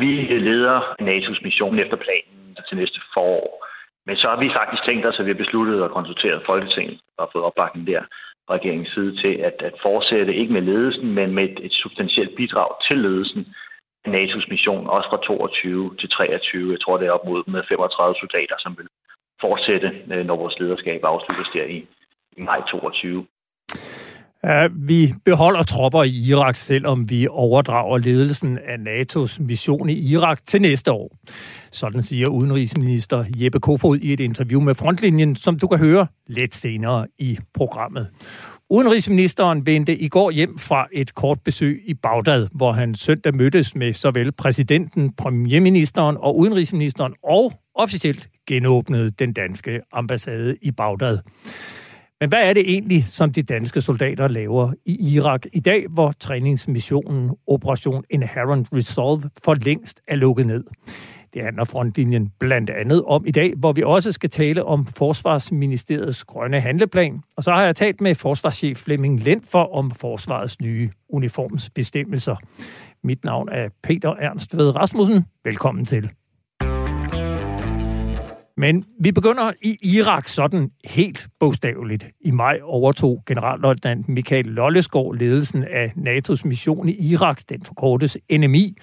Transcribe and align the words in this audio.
Vi 0.00 0.12
leder 0.48 0.78
NATO's 1.08 1.40
mission 1.42 1.78
efter 1.78 1.96
planen 1.96 2.56
til 2.68 2.76
næste 2.76 3.00
forår. 3.14 3.66
Men 4.06 4.16
så 4.16 4.26
har 4.28 4.38
vi 4.40 4.56
faktisk 4.58 4.82
tænkt 4.84 5.06
os, 5.06 5.18
at 5.18 5.26
vi 5.26 5.30
har 5.30 5.44
besluttet 5.44 5.82
at 5.82 5.90
konsultere 5.90 6.40
Folketinget 6.46 7.00
og 7.18 7.30
fået 7.32 7.44
opbakning 7.44 7.86
der 7.86 8.02
fra 8.46 8.54
regeringens 8.54 8.92
side 8.94 9.12
til 9.22 9.34
at, 9.48 9.56
at 9.68 9.74
fortsætte 9.82 10.34
ikke 10.34 10.52
med 10.52 10.62
ledelsen, 10.62 11.14
men 11.14 11.34
med 11.34 11.44
et, 11.44 11.58
et 11.66 11.72
substantielt 11.72 12.36
bidrag 12.36 12.70
til 12.86 12.98
ledelsen 12.98 13.46
af 14.04 14.10
NATO's 14.10 14.46
mission, 14.50 14.86
også 14.86 15.08
fra 15.10 15.20
22 15.26 15.96
til 16.00 16.08
23. 16.08 16.72
Jeg 16.72 16.80
tror, 16.80 16.96
det 16.96 17.06
er 17.06 17.16
op 17.18 17.26
mod 17.26 17.42
med 17.46 17.62
35 17.68 18.14
soldater, 18.20 18.56
som 18.58 18.78
vil 18.78 18.88
fortsætte, 19.40 19.88
når 20.24 20.36
vores 20.36 20.58
lederskab 20.60 21.00
afsluttes 21.04 21.48
der 21.54 21.64
i 21.64 21.86
maj 22.38 22.60
22. 22.70 23.26
Ja, 24.44 24.68
vi 24.76 25.14
beholder 25.24 25.62
tropper 25.62 26.02
i 26.02 26.10
Irak, 26.10 26.56
selvom 26.56 27.10
vi 27.10 27.26
overdrager 27.30 27.98
ledelsen 27.98 28.58
af 28.58 28.76
NATO's 28.76 29.42
mission 29.42 29.90
i 29.90 30.12
Irak 30.12 30.40
til 30.46 30.62
næste 30.62 30.92
år. 30.92 31.16
Sådan 31.72 32.02
siger 32.02 32.28
udenrigsminister 32.28 33.24
Jeppe 33.36 33.60
Kofod 33.60 33.98
i 33.98 34.12
et 34.12 34.20
interview 34.20 34.60
med 34.60 34.74
Frontlinjen, 34.74 35.36
som 35.36 35.58
du 35.58 35.66
kan 35.66 35.78
høre 35.78 36.06
lidt 36.26 36.54
senere 36.54 37.06
i 37.18 37.38
programmet. 37.54 38.08
Udenrigsministeren 38.70 39.66
vendte 39.66 39.98
i 39.98 40.08
går 40.08 40.30
hjem 40.30 40.58
fra 40.58 40.86
et 40.92 41.14
kort 41.14 41.38
besøg 41.44 41.82
i 41.86 41.94
Bagdad, 41.94 42.48
hvor 42.54 42.72
han 42.72 42.94
søndag 42.94 43.34
mødtes 43.34 43.74
med 43.74 43.92
såvel 43.92 44.32
præsidenten, 44.32 45.12
premierministeren 45.12 46.16
og 46.16 46.38
udenrigsministeren, 46.38 47.14
og 47.24 47.52
officielt 47.74 48.28
genåbnede 48.46 49.10
den 49.10 49.32
danske 49.32 49.80
ambassade 49.92 50.56
i 50.62 50.70
Bagdad. 50.70 51.18
Men 52.20 52.28
hvad 52.28 52.48
er 52.48 52.52
det 52.52 52.70
egentlig, 52.70 53.04
som 53.06 53.32
de 53.32 53.42
danske 53.42 53.80
soldater 53.80 54.28
laver 54.28 54.72
i 54.86 55.14
Irak 55.14 55.46
i 55.52 55.60
dag, 55.60 55.86
hvor 55.88 56.12
træningsmissionen 56.20 57.30
Operation 57.46 58.04
Inherent 58.10 58.68
Resolve 58.72 59.30
for 59.44 59.54
længst 59.54 60.00
er 60.08 60.16
lukket 60.16 60.46
ned? 60.46 60.64
Det 61.34 61.42
handler 61.42 61.64
frontlinjen 61.64 62.30
blandt 62.38 62.70
andet 62.70 63.04
om 63.04 63.26
i 63.26 63.30
dag, 63.30 63.52
hvor 63.56 63.72
vi 63.72 63.82
også 63.82 64.12
skal 64.12 64.30
tale 64.30 64.64
om 64.64 64.86
Forsvarsministeriets 64.86 66.24
grønne 66.24 66.60
handleplan. 66.60 67.20
Og 67.36 67.44
så 67.44 67.50
har 67.50 67.64
jeg 67.64 67.76
talt 67.76 68.00
med 68.00 68.14
forsvarschef 68.14 68.78
Flemming 68.78 69.22
Lent 69.22 69.46
for 69.50 69.74
om 69.74 69.90
forsvarets 69.90 70.60
nye 70.60 70.90
uniformsbestemmelser. 71.08 72.36
Mit 73.04 73.24
navn 73.24 73.48
er 73.48 73.68
Peter 73.82 74.10
Ernst 74.10 74.56
Ved 74.56 74.76
Rasmussen. 74.76 75.24
Velkommen 75.44 75.84
til. 75.84 76.10
Men 78.60 78.84
vi 78.98 79.12
begynder 79.12 79.52
i 79.62 79.78
Irak 79.82 80.28
sådan 80.28 80.70
helt 80.84 81.28
bogstaveligt. 81.38 82.06
I 82.20 82.30
maj 82.30 82.60
overtog 82.62 83.22
generalløjtnant 83.26 84.08
Michael 84.08 84.44
Lollesgaard 84.46 85.14
ledelsen 85.14 85.64
af 85.64 85.92
NATO's 85.96 86.48
mission 86.48 86.88
i 86.88 86.92
Irak, 86.92 87.40
den 87.48 87.62
forkortes 87.62 88.18
NMI, 88.32 88.76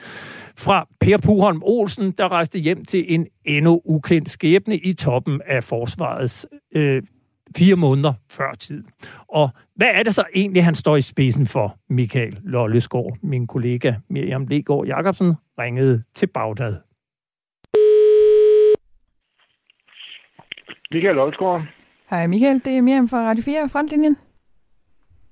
fra 0.56 0.88
Per 1.00 1.18
Puholm 1.18 1.62
Olsen, 1.64 2.12
der 2.12 2.32
rejste 2.32 2.60
hjem 2.60 2.86
til 2.86 3.06
en 3.14 3.28
endnu 3.46 3.82
ukendt 3.86 4.30
skæbne 4.30 4.78
i 4.78 4.94
toppen 4.94 5.42
af 5.46 5.64
forsvarets 5.64 6.48
øh, 6.76 7.04
fire 7.58 7.76
måneder 7.76 8.14
før 8.32 8.54
tid. 8.60 8.84
Og 9.28 9.50
hvad 9.76 9.90
er 9.94 10.04
det 10.04 10.16
så 10.16 10.24
egentlig, 10.36 10.64
han 10.64 10.76
står 10.76 10.98
i 10.98 11.02
spidsen 11.02 11.48
for, 11.48 11.78
Michael 11.90 12.40
Lollesgaard? 12.44 13.18
Min 13.24 13.48
kollega 13.48 13.94
Miriam 14.10 14.48
Legaard 14.48 14.86
Jacobsen 14.86 15.34
ringede 15.60 16.04
til 16.16 16.28
Bagdad. 16.28 16.87
Michael 20.92 21.16
Lollesgaard. 21.16 21.62
Hej 22.10 22.28
Michael, 22.28 22.66
det 22.66 22.78
er 22.78 22.82
Miriam 22.82 23.08
fra 23.08 23.18
Radio 23.18 23.44
4 23.44 23.70
Frontlinjen. 23.70 24.18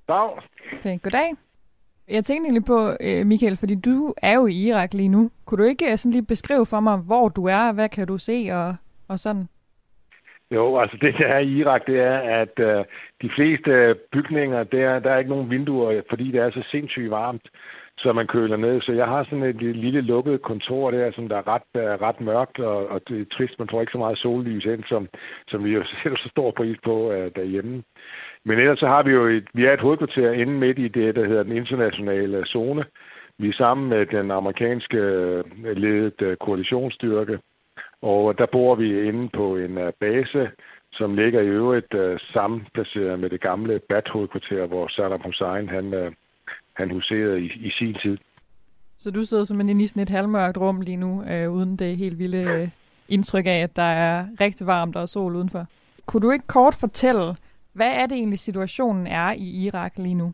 Dag. 0.08 0.30
Okay, 0.80 0.98
goddag. 1.04 1.30
Jeg 2.08 2.24
tænkte 2.26 2.46
egentlig 2.46 2.66
på, 2.66 2.80
øh, 3.02 3.26
Michael, 3.26 3.58
fordi 3.58 3.76
du 3.76 4.14
er 4.22 4.34
jo 4.34 4.48
i 4.48 4.54
Irak 4.54 4.94
lige 4.94 5.10
nu. 5.10 5.32
Kunne 5.46 5.64
du 5.64 5.70
ikke 5.70 5.92
øh, 5.92 5.98
sådan 5.98 6.12
lige 6.12 6.26
beskrive 6.26 6.66
for 6.66 6.80
mig, 6.80 6.98
hvor 6.98 7.30
du 7.30 7.46
er, 7.46 7.72
hvad 7.72 7.90
kan 7.90 8.08
du 8.08 8.18
se 8.18 8.50
og, 8.52 8.76
og 9.08 9.20
sådan? 9.20 9.48
Jo, 10.52 10.78
altså 10.78 10.98
det 11.02 11.16
der 11.18 11.28
er 11.28 11.40
i 11.40 11.58
Irak, 11.58 11.88
det 11.88 12.00
er, 12.00 12.18
at 12.42 12.60
uh, 12.60 12.86
de 13.22 13.30
fleste 13.36 13.96
bygninger, 14.12 14.64
der, 14.64 15.00
der 15.00 15.12
er 15.12 15.18
ikke 15.18 15.30
nogen 15.30 15.50
vinduer, 15.50 16.02
fordi 16.10 16.32
det 16.32 16.42
er 16.42 16.52
så 16.52 16.64
sindssygt 16.72 17.12
varmt, 17.12 17.48
så 17.98 18.14
man 18.14 18.28
køler 18.28 18.58
ned. 18.58 18.82
Så 18.82 18.92
jeg 18.92 19.06
har 19.06 19.24
sådan 19.24 19.44
et 19.44 19.62
lille 19.62 20.02
lukket 20.02 20.42
kontor 20.42 20.92
der, 20.92 21.12
som 21.12 21.30
der 21.30 21.38
er 21.38 21.48
ret, 21.48 22.02
ret 22.02 22.22
mørkt, 22.22 22.60
og, 22.60 22.88
og 22.88 23.02
det 23.08 23.22
er 23.22 23.26
trist, 23.38 23.60
man 23.60 23.70
får 23.72 23.82
ikke 23.82 23.92
så 23.92 23.98
meget 23.98 24.18
sollys 24.18 24.66
ind, 24.66 24.84
som, 24.84 25.08
som 25.48 25.64
vi 25.64 25.70
jo 25.70 25.84
sætter 26.04 26.18
så 26.18 26.30
stor 26.30 26.52
pris 26.52 26.78
på 26.84 26.96
uh, 27.08 27.28
derhjemme. 27.36 27.84
Men 28.46 28.60
ellers 28.60 28.80
så 28.80 28.88
har 28.88 29.04
vi 29.04 29.12
jo 29.12 29.26
et, 29.26 29.48
vi 29.54 29.66
er 29.66 29.74
et 29.74 29.82
hovedkvarter 29.82 30.32
inde 30.32 30.54
midt 30.54 30.80
i 30.80 30.88
det, 30.88 31.16
der 31.16 31.28
hedder 31.28 31.44
den 31.44 31.58
internationale 31.58 32.46
zone. 32.46 32.86
Vi 33.38 33.50
er 33.50 33.54
sammen 33.54 33.90
med 33.90 34.06
den 34.06 34.32
amerikanske 34.32 34.98
øh, 34.98 35.44
ledet 35.64 36.22
øh, 36.22 36.38
koalitionsstyrke, 36.38 37.40
og 38.02 38.38
der 38.38 38.46
bor 38.46 38.76
vi 38.76 39.08
inde 39.08 39.30
på 39.30 39.56
en 39.58 39.80
base, 40.00 40.50
som 40.92 41.16
ligger 41.16 41.42
i 41.42 41.48
øvrigt 41.48 41.94
uh, 41.94 42.18
sammenplaceret 42.34 43.20
med 43.20 43.30
det 43.30 43.42
gamle 43.42 43.80
BAT-hovedkvarter, 43.90 44.66
hvor 44.66 44.88
Saddam 44.88 45.22
Hussein 45.22 45.70
han, 45.70 45.94
uh, 45.94 46.14
han 46.78 46.92
huserede 46.92 47.42
i, 47.42 47.46
i 47.46 47.72
sin 47.72 47.94
tid. 47.94 48.18
Så 48.98 49.12
du 49.12 49.26
sidder 49.26 49.44
simpelthen 49.44 49.82
i 49.82 49.88
sådan 49.88 50.04
et 50.04 50.10
halvmørkt 50.10 50.58
rum 50.58 50.82
lige 50.82 50.98
nu, 50.98 51.22
uh, 51.22 51.54
uden 51.54 51.78
det 51.78 51.98
helt 51.98 52.20
vilde 52.20 52.62
uh, 52.62 52.70
indtryk 53.10 53.46
af, 53.46 53.60
at 53.64 53.76
der 53.76 53.84
er 53.84 54.26
rigtig 54.42 54.68
varmt 54.68 54.96
og 54.96 55.10
sol 55.10 55.36
udenfor. 55.36 55.66
Kunne 56.06 56.22
du 56.22 56.32
ikke 56.32 56.48
kort 56.48 56.76
fortælle, 56.80 57.36
hvad 57.74 57.92
er 57.92 58.06
det 58.06 58.18
egentlig, 58.18 58.40
situationen 58.40 59.08
er 59.08 59.32
i 59.32 59.66
Irak 59.66 59.94
lige 59.98 60.16
nu? 60.16 60.34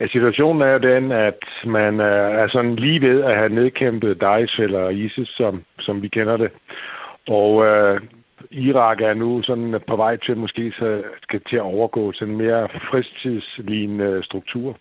Ja, 0.00 0.06
situationen 0.06 0.62
er 0.62 0.72
jo 0.72 0.78
den, 0.78 1.12
at 1.12 1.44
man 1.66 2.00
er 2.00 2.48
sådan 2.48 2.76
lige 2.76 3.00
ved 3.00 3.22
at 3.22 3.36
have 3.36 3.48
nedkæmpet 3.48 4.20
Daesh 4.20 4.60
eller 4.60 4.88
ISIS, 4.88 5.28
som, 5.28 5.62
som 5.80 6.02
vi 6.02 6.08
kender 6.08 6.36
det. 6.36 6.50
Og 7.28 7.66
øh, 7.66 8.00
Irak 8.50 9.00
er 9.00 9.14
nu 9.14 9.42
sådan 9.42 9.80
på 9.88 9.96
vej 9.96 10.16
til 10.16 10.36
måske 10.36 10.72
så 10.78 11.02
skal 11.22 11.40
til 11.48 11.56
at 11.56 11.62
overgå 11.62 12.12
til 12.12 12.26
en 12.26 12.36
mere 12.36 12.68
fristidslignende 12.90 14.22
struktur. 14.24 14.76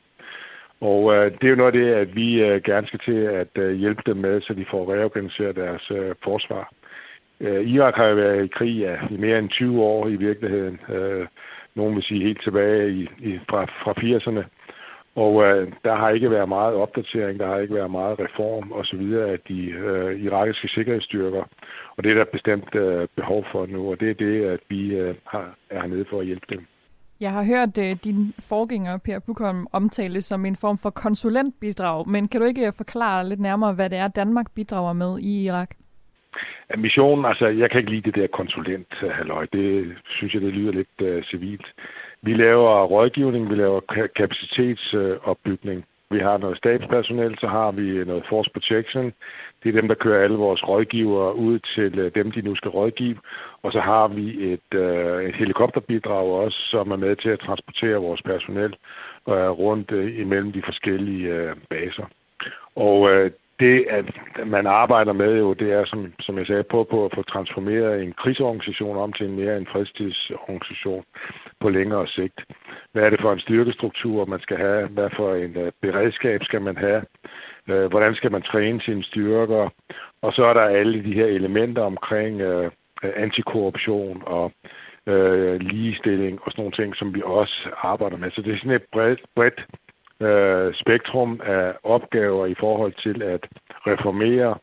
Og 0.89 1.15
øh, 1.15 1.31
det 1.31 1.43
er 1.43 1.49
jo 1.49 1.55
noget 1.55 1.75
af 1.75 1.79
det, 1.79 1.93
at 1.93 2.15
vi 2.15 2.41
øh, 2.41 2.61
gerne 2.63 2.87
skal 2.87 2.99
til 2.99 3.19
at 3.41 3.53
øh, 3.55 3.71
hjælpe 3.71 4.01
dem 4.05 4.17
med, 4.17 4.41
så 4.41 4.53
de 4.53 4.65
får 4.71 4.93
reorganiseret 4.93 5.55
deres 5.55 5.91
øh, 5.91 6.15
forsvar. 6.23 6.71
Øh, 7.39 7.67
Irak 7.67 7.95
har 7.95 8.05
jo 8.05 8.15
været 8.15 8.45
i 8.45 8.47
krig 8.47 8.75
ja, 8.79 8.95
i 9.11 9.17
mere 9.17 9.39
end 9.39 9.49
20 9.49 9.81
år 9.81 10.07
i 10.07 10.15
virkeligheden. 10.15 10.79
Øh, 10.89 11.27
nogen 11.75 11.95
vil 11.95 12.03
sige 12.03 12.23
helt 12.23 12.43
tilbage 12.43 12.89
i, 12.89 13.01
i, 13.19 13.39
fra, 13.49 13.65
fra 13.65 13.93
80'erne. 13.97 14.43
Og 15.15 15.43
øh, 15.43 15.71
der 15.83 15.95
har 15.95 16.09
ikke 16.09 16.31
været 16.31 16.49
meget 16.49 16.75
opdatering, 16.75 17.39
der 17.39 17.47
har 17.47 17.57
ikke 17.57 17.75
været 17.75 17.91
meget 17.91 18.19
reform 18.19 18.71
osv. 18.71 19.13
af 19.13 19.39
de 19.47 19.69
øh, 19.69 20.21
irakiske 20.23 20.67
sikkerhedsstyrker. 20.67 21.43
Og 21.97 22.03
det 22.03 22.11
er 22.11 22.15
der 22.15 22.25
bestemt 22.33 22.75
øh, 22.75 23.07
behov 23.15 23.45
for 23.51 23.65
nu, 23.65 23.91
og 23.91 23.99
det 23.99 24.09
er 24.09 24.13
det, 24.13 24.45
at 24.45 24.59
vi 24.69 24.95
øh, 24.95 25.15
har, 25.25 25.55
er 25.69 25.81
hernede 25.81 26.05
for 26.09 26.19
at 26.19 26.25
hjælpe 26.25 26.45
dem. 26.49 26.65
Jeg 27.23 27.31
har 27.31 27.43
hørt 27.43 27.77
uh, 27.77 27.91
din 28.05 28.33
forgænger, 28.49 28.97
Per 28.97 29.19
Bukholm, 29.19 29.67
omtale 29.71 30.21
som 30.21 30.45
en 30.45 30.55
form 30.55 30.77
for 30.77 30.89
konsulentbidrag, 30.89 32.09
men 32.09 32.27
kan 32.27 32.41
du 32.41 32.47
ikke 32.47 32.67
øh, 32.67 32.73
forklare 32.77 33.29
lidt 33.29 33.39
nærmere, 33.39 33.73
hvad 33.73 33.89
det 33.89 33.97
er, 33.97 34.07
Danmark 34.07 34.45
bidrager 34.55 34.93
med 34.93 35.19
i 35.19 35.45
Irak? 35.45 35.69
Missionen, 36.77 37.25
altså 37.25 37.47
jeg 37.47 37.71
kan 37.71 37.79
ikke 37.79 37.91
lide 37.91 38.11
det 38.11 38.15
der 38.15 38.27
konsulent, 38.27 38.93
halløj. 39.17 39.45
Det 39.53 39.95
synes 40.05 40.33
jeg, 40.33 40.41
det 40.41 40.53
lyder 40.53 40.71
lidt 40.71 40.97
uh, 41.01 41.23
civilt. 41.23 41.67
Vi 42.21 42.33
laver 42.33 42.83
rådgivning, 42.83 43.49
vi 43.49 43.55
laver 43.55 43.79
kapacitetsopbygning. 44.15 45.85
Vi 46.13 46.19
har 46.19 46.37
noget 46.37 46.57
stabspersonel, 46.57 47.39
så 47.39 47.47
har 47.47 47.71
vi 47.71 47.87
øh, 47.89 48.07
noget 48.07 48.23
force 48.29 48.49
protection. 48.53 49.13
Det 49.63 49.69
er 49.69 49.79
dem, 49.79 49.87
der 49.87 49.95
kører 49.95 50.23
alle 50.23 50.37
vores 50.37 50.67
rådgivere 50.67 51.35
ud 51.35 51.59
til 51.75 51.99
øh, 51.99 52.11
dem, 52.15 52.31
de 52.31 52.41
nu 52.41 52.55
skal 52.55 52.71
rådgive. 52.71 53.17
Og 53.63 53.71
så 53.71 53.79
har 53.79 54.07
vi 54.07 54.53
et, 54.53 54.69
øh, 54.73 55.23
et 55.29 55.35
helikopterbidrag 55.35 56.25
også, 56.43 56.57
som 56.71 56.91
er 56.91 56.95
med 56.95 57.15
til 57.15 57.29
at 57.29 57.39
transportere 57.39 58.05
vores 58.07 58.21
personel 58.21 58.75
øh, 59.29 59.49
rundt 59.63 59.91
øh, 59.91 60.19
imellem 60.19 60.51
de 60.51 60.61
forskellige 60.65 61.27
øh, 61.27 61.55
baser. 61.69 62.05
Og 62.75 63.09
øh, 63.11 63.31
det, 63.59 63.85
at 63.89 64.05
man 64.47 64.67
arbejder 64.67 65.13
med 65.13 65.37
jo, 65.37 65.53
det 65.53 65.71
er, 65.71 65.85
som, 65.85 66.13
som 66.19 66.37
jeg 66.37 66.47
sagde, 66.47 66.63
på, 66.63 66.83
på 66.83 67.05
at 67.05 67.11
få 67.15 67.21
transformeret 67.21 68.03
en 68.03 68.13
krigsorganisation 68.13 68.97
om 68.97 69.13
til 69.13 69.25
en 69.25 69.35
mere 69.35 69.57
en 69.57 69.67
fredstidsorganisation 69.71 71.03
på 71.59 71.69
længere 71.69 72.07
sigt. 72.07 72.41
Hvad 72.91 73.03
er 73.03 73.09
det 73.09 73.21
for 73.21 73.33
en 73.33 73.39
styrkestruktur, 73.39 74.25
man 74.25 74.39
skal 74.39 74.57
have? 74.57 74.87
Hvad 74.87 75.09
for 75.15 75.35
en 75.35 75.57
uh, 75.57 75.67
beredskab 75.81 76.43
skal 76.43 76.61
man 76.61 76.77
have? 76.77 77.01
Uh, 77.71 77.85
hvordan 77.85 78.15
skal 78.15 78.31
man 78.31 78.41
træne 78.41 78.81
sine 78.81 79.03
styrker? 79.03 79.69
Og 80.21 80.33
så 80.33 80.45
er 80.45 80.53
der 80.53 80.61
alle 80.61 81.03
de 81.03 81.13
her 81.13 81.25
elementer 81.25 81.81
omkring 81.81 82.47
uh, 82.47 82.71
antikorruption 83.15 84.23
og 84.25 84.51
uh, 85.07 85.55
ligestilling 85.55 86.39
og 86.43 86.51
sådan 86.51 86.61
nogle 86.61 86.77
ting, 86.79 86.95
som 86.95 87.15
vi 87.15 87.21
også 87.25 87.69
arbejder 87.77 88.17
med. 88.17 88.31
Så 88.31 88.41
det 88.41 88.53
er 88.53 88.57
sådan 88.57 88.71
et 88.71 88.85
bredt, 88.93 89.21
bredt 89.35 89.65
øh, 90.23 90.73
spektrum 90.73 91.41
af 91.43 91.73
opgaver 91.83 92.45
i 92.45 92.55
forhold 92.59 92.93
til 93.03 93.21
at 93.23 93.43
reformere 93.87 94.57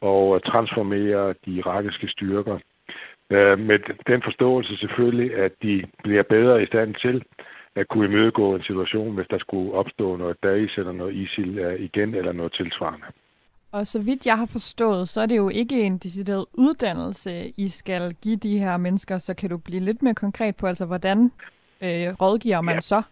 og 0.00 0.44
transformere 0.44 1.34
de 1.44 1.50
irakiske 1.50 2.08
styrker. 2.08 2.58
Øh, 3.30 3.58
med 3.58 3.78
den 4.06 4.22
forståelse 4.22 4.76
selvfølgelig, 4.76 5.34
at 5.34 5.52
de 5.62 5.84
bliver 6.04 6.22
bedre 6.22 6.62
i 6.62 6.66
stand 6.66 6.94
til 6.94 7.24
at 7.74 7.88
kunne 7.88 8.06
imødegå 8.06 8.54
en 8.54 8.62
situation, 8.62 9.14
hvis 9.14 9.26
der 9.30 9.38
skulle 9.38 9.72
opstå 9.72 10.16
noget 10.16 10.36
Daesh 10.42 10.78
eller 10.78 10.92
noget 10.92 11.14
ISIL 11.14 11.58
igen 11.78 12.14
eller 12.14 12.32
noget 12.32 12.52
tilsvarende. 12.52 13.06
Og 13.72 13.86
så 13.86 14.02
vidt 14.02 14.26
jeg 14.26 14.38
har 14.38 14.46
forstået, 14.46 15.08
så 15.08 15.20
er 15.20 15.26
det 15.26 15.36
jo 15.36 15.48
ikke 15.48 15.80
en 15.80 15.98
decideret 15.98 16.46
uddannelse, 16.54 17.52
I 17.56 17.68
skal 17.68 18.14
give 18.14 18.36
de 18.36 18.58
her 18.58 18.76
mennesker, 18.76 19.18
så 19.18 19.34
kan 19.34 19.50
du 19.50 19.56
blive 19.56 19.80
lidt 19.80 20.02
mere 20.02 20.14
konkret 20.14 20.56
på, 20.56 20.66
altså 20.66 20.86
hvordan 20.86 21.32
øh, 21.80 22.08
rådgiver 22.20 22.60
man 22.60 22.74
ja. 22.74 22.80
så? 22.80 23.02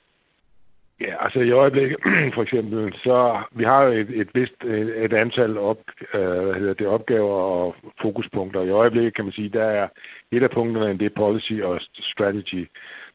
Ja, 1.00 1.24
altså 1.24 1.40
i 1.40 1.50
øjeblikket, 1.50 1.98
for 2.34 2.42
eksempel, 2.42 2.94
så 2.94 3.42
vi 3.52 3.64
har 3.64 3.82
jo 3.82 3.90
et, 3.92 4.10
et 4.20 4.28
vist 4.34 4.64
et, 5.04 5.12
antal 5.12 5.58
op, 5.58 5.78
øh, 6.14 6.40
hvad 6.44 6.54
hedder 6.54 6.74
det, 6.74 6.86
opgaver 6.86 7.34
og 7.34 7.76
fokuspunkter. 8.02 8.62
I 8.62 8.70
øjeblikket 8.70 9.14
kan 9.14 9.24
man 9.24 9.32
sige, 9.32 9.48
der 9.48 9.64
er 9.64 9.88
et 10.32 10.42
af 10.42 10.50
punkterne, 10.50 10.98
det 10.98 11.06
er 11.06 11.20
policy 11.20 11.52
og 11.62 11.80
strategy. 12.00 12.68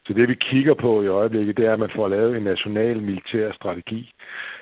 Så 0.06 0.12
det 0.12 0.28
vi 0.28 0.34
kigger 0.34 0.74
på 0.74 1.02
i 1.02 1.06
øjeblikket, 1.06 1.56
det 1.56 1.66
er, 1.66 1.72
at 1.72 1.78
man 1.78 1.90
får 1.96 2.08
lavet 2.08 2.36
en 2.36 2.42
national 2.42 3.02
militær 3.02 3.52
strategi, 3.52 4.12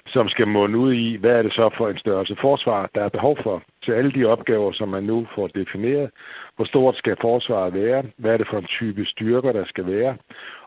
som 0.06 0.28
skal 0.28 0.48
måne 0.48 0.78
ud 0.78 0.92
i, 0.94 1.16
hvad 1.16 1.30
er 1.30 1.42
det 1.42 1.52
så 1.52 1.70
for 1.76 1.88
en 1.88 1.98
størrelse 1.98 2.36
forsvar, 2.40 2.90
der 2.94 3.04
er 3.04 3.08
behov 3.08 3.38
for 3.42 3.62
til 3.84 3.92
alle 3.92 4.12
de 4.12 4.24
opgaver, 4.24 4.72
som 4.72 4.88
man 4.88 5.02
nu 5.02 5.26
får 5.34 5.46
defineret. 5.46 6.10
Hvor 6.56 6.64
stort 6.64 6.96
skal 6.96 7.16
forsvaret 7.20 7.74
være? 7.74 8.04
Hvad 8.16 8.32
er 8.32 8.36
det 8.36 8.48
for 8.50 8.58
en 8.58 8.66
type 8.66 9.04
styrker, 9.04 9.52
der 9.52 9.64
skal 9.64 9.86
være? 9.86 10.16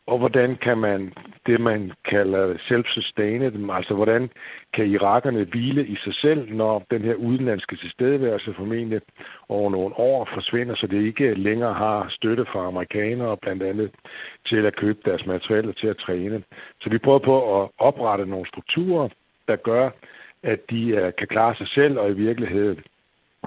Og 0.07 0.17
hvordan 0.17 0.55
kan 0.55 0.77
man 0.77 1.13
det, 1.45 1.61
man 1.61 1.91
kalder 2.05 2.57
self-sustained, 2.57 3.73
altså 3.73 3.93
hvordan 3.93 4.29
kan 4.73 4.85
irakerne 4.85 5.43
hvile 5.43 5.87
i 5.87 5.95
sig 6.03 6.15
selv, 6.15 6.53
når 6.53 6.85
den 6.91 7.01
her 7.01 7.15
udenlandske 7.15 7.75
tilstedeværelse 7.75 8.53
formentlig 8.53 9.01
over 9.49 9.69
nogle 9.69 9.99
år 9.99 10.29
forsvinder, 10.33 10.75
så 10.75 10.87
det 10.87 11.05
ikke 11.05 11.33
længere 11.33 11.73
har 11.73 12.07
støtte 12.09 12.45
fra 12.45 12.67
amerikanere, 12.67 13.37
blandt 13.37 13.63
andet 13.63 13.91
til 14.45 14.65
at 14.65 14.75
købe 14.75 14.99
deres 15.05 15.25
materialer 15.25 15.73
til 15.73 15.87
at 15.87 15.97
træne. 15.97 16.43
Så 16.81 16.89
vi 16.89 16.97
prøver 16.97 17.19
på 17.19 17.61
at 17.61 17.69
oprette 17.77 18.25
nogle 18.25 18.47
strukturer, 18.47 19.09
der 19.47 19.55
gør, 19.55 19.89
at 20.43 20.59
de 20.69 20.89
øh, 20.89 21.11
kan 21.17 21.27
klare 21.27 21.55
sig 21.55 21.67
selv, 21.67 21.99
og 21.99 22.09
i 22.09 22.13
virkeligheden 22.13 22.79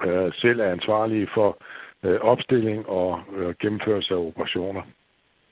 øh, 0.04 0.32
selv 0.34 0.60
er 0.60 0.72
ansvarlige 0.72 1.28
for 1.34 1.58
øh, 2.02 2.20
opstilling 2.20 2.88
og 2.88 3.20
gennemførelse 3.60 4.14
af 4.14 4.18
operationer. 4.18 4.82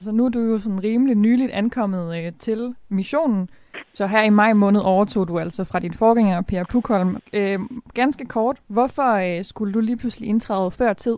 Så 0.05 0.13
nu 0.13 0.25
er 0.25 0.29
du 0.29 0.41
jo 0.41 0.59
sådan 0.59 0.85
rimelig 0.85 1.17
nyligt 1.17 1.53
ankommet 1.53 2.05
øh, 2.19 2.33
til 2.39 2.75
missionen. 2.89 3.49
Så 3.93 4.07
her 4.07 4.23
i 4.23 4.31
maj 4.31 4.53
måned 4.53 4.81
overtog 4.85 5.29
du 5.29 5.39
altså 5.39 5.65
fra 5.65 5.79
din 5.79 5.95
forgænger, 5.95 6.43
Per 6.43 6.65
Pukholm. 6.73 7.17
Øh, 7.33 7.59
ganske 7.95 8.25
kort, 8.27 8.57
hvorfor 8.69 9.11
øh, 9.27 9.45
skulle 9.45 9.75
du 9.75 9.81
lige 9.81 9.97
pludselig 9.97 10.29
indtræde 10.29 10.71
før 10.71 10.93
tid? 10.93 11.17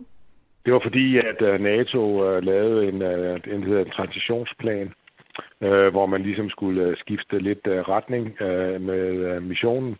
Det 0.65 0.73
var 0.73 0.81
fordi, 0.83 1.17
at 1.17 1.39
uh, 1.41 1.61
NATO 1.61 2.01
uh, 2.27 2.43
lavede 2.43 2.87
en, 2.89 3.01
uh, 3.01 3.53
en, 3.53 3.63
hedder 3.63 3.85
en 3.85 3.91
transitionsplan, 3.91 4.87
uh, 5.61 5.87
hvor 5.93 6.05
man 6.05 6.21
ligesom 6.21 6.49
skulle 6.49 6.87
uh, 6.87 6.93
skifte 6.97 7.39
lidt 7.39 7.67
uh, 7.67 7.73
retning 7.73 8.25
uh, 8.25 8.81
med 8.89 9.05
uh, 9.29 9.43
missionen. 9.43 9.95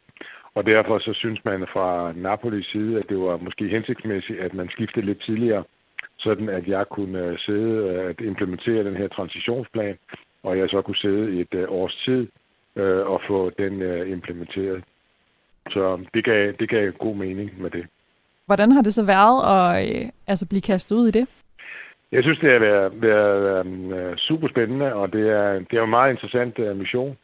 Og 0.56 0.66
derfor 0.66 1.00
så 1.00 1.14
synes 1.14 1.40
man 1.46 1.66
fra 1.74 2.14
Napolis 2.16 2.66
side, 2.66 3.00
at 3.00 3.10
det 3.10 3.18
var 3.20 3.38
måske 3.38 3.68
hensigtsmæssigt, 3.68 4.40
at 4.40 4.54
man 4.54 4.70
skiftede 4.70 5.06
lidt 5.06 5.22
tidligere 5.22 5.64
sådan 6.20 6.50
at 6.50 6.68
jeg 6.68 6.86
kunne 6.90 7.20
øh, 7.20 7.38
sidde 7.38 8.16
øh, 8.20 8.28
implementere 8.28 8.84
den 8.84 8.96
her 8.96 9.08
transitionsplan, 9.08 9.98
og 10.44 10.58
jeg 10.58 10.70
så 10.70 10.82
kunne 10.82 10.96
sidde 10.96 11.40
et 11.42 11.54
øh, 11.54 11.66
års 11.70 11.96
tid 12.06 12.28
og 13.06 13.22
få 13.28 13.50
den 13.50 13.74
implementeret. 14.08 14.84
Så 15.70 16.06
det 16.14 16.26
gav, 16.26 16.54
det 16.60 16.70
gav 16.70 16.92
god 16.92 17.16
mening 17.16 17.62
med 17.62 17.70
det. 17.70 17.86
Hvordan 18.46 18.72
har 18.72 18.82
det 18.82 18.94
så 18.94 19.04
været 19.04 19.40
at 19.54 20.12
altså 20.28 20.46
blive 20.48 20.62
kastet 20.62 20.96
ud 20.96 21.08
i 21.08 21.12
det? 21.12 21.28
Jeg 22.12 22.24
synes, 22.24 22.40
det 22.40 22.52
har 22.52 22.60
været, 22.60 23.02
været 23.02 23.66
um, 23.66 23.94
super 24.18 24.48
spændende, 24.48 24.94
og 24.94 25.14
det 25.14 25.30
er, 25.30 25.54
det 25.60 25.74
er 25.74 25.84
en 25.84 25.90
meget 25.90 26.12
interessant 26.12 26.60
uh, 26.60 26.78
mission. 26.78 27.18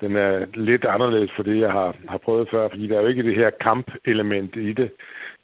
Den 0.00 0.16
er 0.16 0.46
lidt 0.54 0.84
anderledes 0.84 1.30
for 1.36 1.42
det, 1.42 1.60
jeg 1.60 1.72
har, 1.72 1.96
har 2.08 2.18
prøvet 2.18 2.48
før, 2.50 2.68
fordi 2.68 2.88
der 2.88 2.96
er 2.96 3.02
jo 3.02 3.06
ikke 3.06 3.22
det 3.22 3.36
her 3.36 3.50
kampelement 3.60 4.56
i 4.56 4.72
det. 4.72 4.90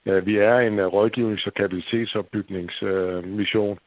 Øh, 0.07 0.27
vi 0.27 0.37
er 0.37 0.59
en 0.59 0.79
øh, 0.79 0.87
rådgivnings- 0.87 1.47
og 1.47 1.55
kapacitetsopbygningsmission 1.55 3.79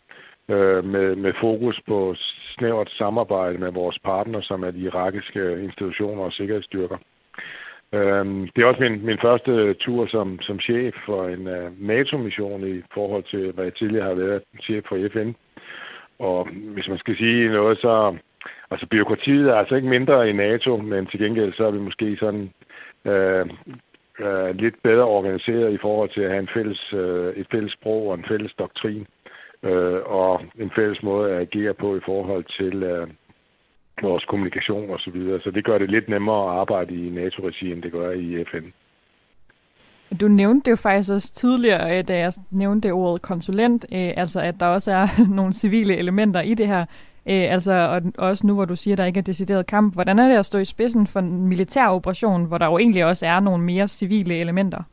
øh, 0.49 0.85
med, 0.85 1.15
med 1.15 1.33
fokus 1.41 1.81
på 1.87 2.15
snævert 2.57 2.89
samarbejde 2.89 3.57
med 3.57 3.71
vores 3.71 3.99
partner, 3.99 4.41
som 4.41 4.63
er 4.63 4.71
de 4.71 4.79
irakiske 4.79 5.63
institutioner 5.63 6.23
og 6.23 6.33
sikkerhedsstyrker. 6.33 6.97
Øhm, 7.93 8.49
det 8.55 8.61
er 8.61 8.65
også 8.65 8.81
min, 8.81 9.05
min 9.05 9.17
første 9.21 9.73
tur 9.73 10.07
som, 10.07 10.39
som 10.41 10.59
chef 10.59 10.95
for 11.05 11.27
en 11.27 11.47
NATO-mission 11.79 12.67
i 12.67 12.81
forhold 12.93 13.23
til, 13.23 13.51
hvad 13.51 13.63
jeg 13.63 13.75
tidligere 13.75 14.07
har 14.07 14.13
været 14.13 14.43
chef 14.61 14.83
for 14.89 15.09
FN. 15.13 15.31
Og 16.19 16.47
hvis 16.49 16.87
man 16.87 16.97
skal 16.97 17.17
sige 17.17 17.49
noget, 17.49 17.77
så 17.77 18.17
altså 18.71 18.87
byråkratiet 18.91 19.49
er 19.49 19.55
altså 19.55 19.75
ikke 19.75 19.87
mindre 19.87 20.29
i 20.29 20.33
NATO, 20.33 20.77
men 20.77 21.05
til 21.05 21.19
gengæld 21.19 21.53
så 21.53 21.65
er 21.65 21.71
vi 21.71 21.79
måske 21.79 22.17
sådan 22.19 22.49
øh, 23.05 23.45
øh, 24.19 24.55
lidt 24.55 24.75
bedre 24.83 25.03
organiseret 25.17 25.73
i 25.73 25.77
forhold 25.81 26.09
til 26.09 26.21
at 26.21 26.29
have 26.29 26.39
en 26.39 26.53
fælles, 26.53 26.93
øh, 26.93 27.33
et 27.35 27.47
fælles 27.51 27.73
sprog 27.73 28.07
og 28.07 28.15
en 28.15 28.25
fælles 28.29 28.53
doktrin 28.59 29.07
øh, 29.63 29.99
og 30.05 30.41
en 30.59 30.71
fælles 30.75 31.03
måde 31.03 31.31
at 31.31 31.41
agere 31.41 31.73
på 31.73 31.95
i 31.95 31.99
forhold 32.05 32.45
til 32.59 32.83
øh, 32.83 33.07
vores 34.01 34.25
kommunikation 34.25 34.89
osv. 34.89 34.99
Så, 34.99 35.11
videre. 35.11 35.41
så 35.41 35.51
det 35.51 35.65
gør 35.65 35.77
det 35.77 35.89
lidt 35.89 36.09
nemmere 36.09 36.51
at 36.51 36.59
arbejde 36.59 36.95
i 36.95 37.09
NATO-regi, 37.09 37.71
end 37.71 37.81
det 37.81 37.91
gør 37.91 38.11
i 38.11 38.45
FN. 38.51 38.65
Du 40.21 40.27
nævnte 40.27 40.65
det 40.65 40.71
jo 40.71 40.75
faktisk 40.75 41.11
også 41.11 41.33
tidligere, 41.33 41.97
øh, 41.97 42.07
da 42.07 42.17
jeg 42.17 42.33
nævnte 42.51 42.87
det 42.87 42.93
ordet 42.93 43.21
konsulent, 43.21 43.85
øh, 43.91 44.13
altså 44.17 44.41
at 44.41 44.55
der 44.59 44.65
også 44.65 44.91
er 44.91 45.07
nogle 45.37 45.53
civile 45.53 45.97
elementer 45.97 46.41
i 46.41 46.53
det 46.53 46.67
her. 46.67 46.85
Øh, 47.25 47.53
altså, 47.53 47.73
og 47.73 48.01
også 48.17 48.47
nu, 48.47 48.53
hvor 48.53 48.65
du 48.65 48.75
siger, 48.75 48.93
at 48.93 48.97
der 48.97 49.05
ikke 49.05 49.17
er 49.17 49.23
decideret 49.23 49.67
kamp. 49.67 49.93
Hvordan 49.93 50.19
er 50.19 50.27
det 50.27 50.37
at 50.37 50.45
stå 50.45 50.59
i 50.59 50.65
spidsen 50.65 51.07
for 51.07 51.19
en 51.19 51.47
militær 51.47 51.87
operation, 51.87 52.45
hvor 52.45 52.57
der 52.57 52.65
jo 52.65 52.77
egentlig 52.77 53.05
også 53.05 53.25
er 53.25 53.39
nogle 53.39 53.63
mere 53.63 53.87
civile 53.87 54.35
elementer? 54.35 54.83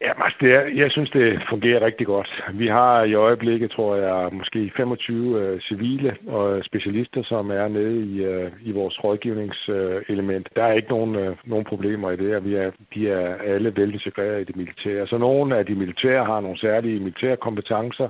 Ja, 0.00 0.24
altså 0.24 0.38
det 0.40 0.52
er, 0.54 0.60
jeg 0.82 0.90
synes, 0.90 1.10
det 1.10 1.42
fungerer 1.48 1.84
rigtig 1.84 2.06
godt. 2.06 2.44
Vi 2.52 2.66
har 2.66 3.04
i 3.04 3.14
øjeblikket, 3.14 3.70
tror 3.70 3.96
jeg, 3.96 4.28
måske 4.32 4.72
25 4.76 5.40
øh, 5.40 5.60
civile 5.60 6.16
og 6.26 6.64
specialister, 6.64 7.22
som 7.22 7.50
er 7.50 7.68
nede 7.68 8.04
i, 8.04 8.24
øh, 8.24 8.50
i 8.62 8.72
vores 8.72 9.04
rådgivningselement. 9.04 10.48
Der 10.56 10.64
er 10.64 10.72
ikke 10.72 10.88
nogen, 10.88 11.14
øh, 11.16 11.36
nogen 11.44 11.64
problemer 11.64 12.10
i 12.10 12.16
det, 12.16 12.36
og 12.36 12.44
vi 12.44 12.54
er, 12.54 12.70
de 12.94 13.10
er 13.10 13.34
alle 13.34 13.72
velintegreret 13.76 14.40
i 14.40 14.44
det 14.44 14.56
militære. 14.56 15.06
Så 15.06 15.18
nogle 15.18 15.56
af 15.56 15.66
de 15.66 15.74
militære 15.74 16.24
har 16.24 16.40
nogle 16.40 16.58
særlige 16.58 17.00
militære 17.00 17.36
kompetencer, 17.36 18.08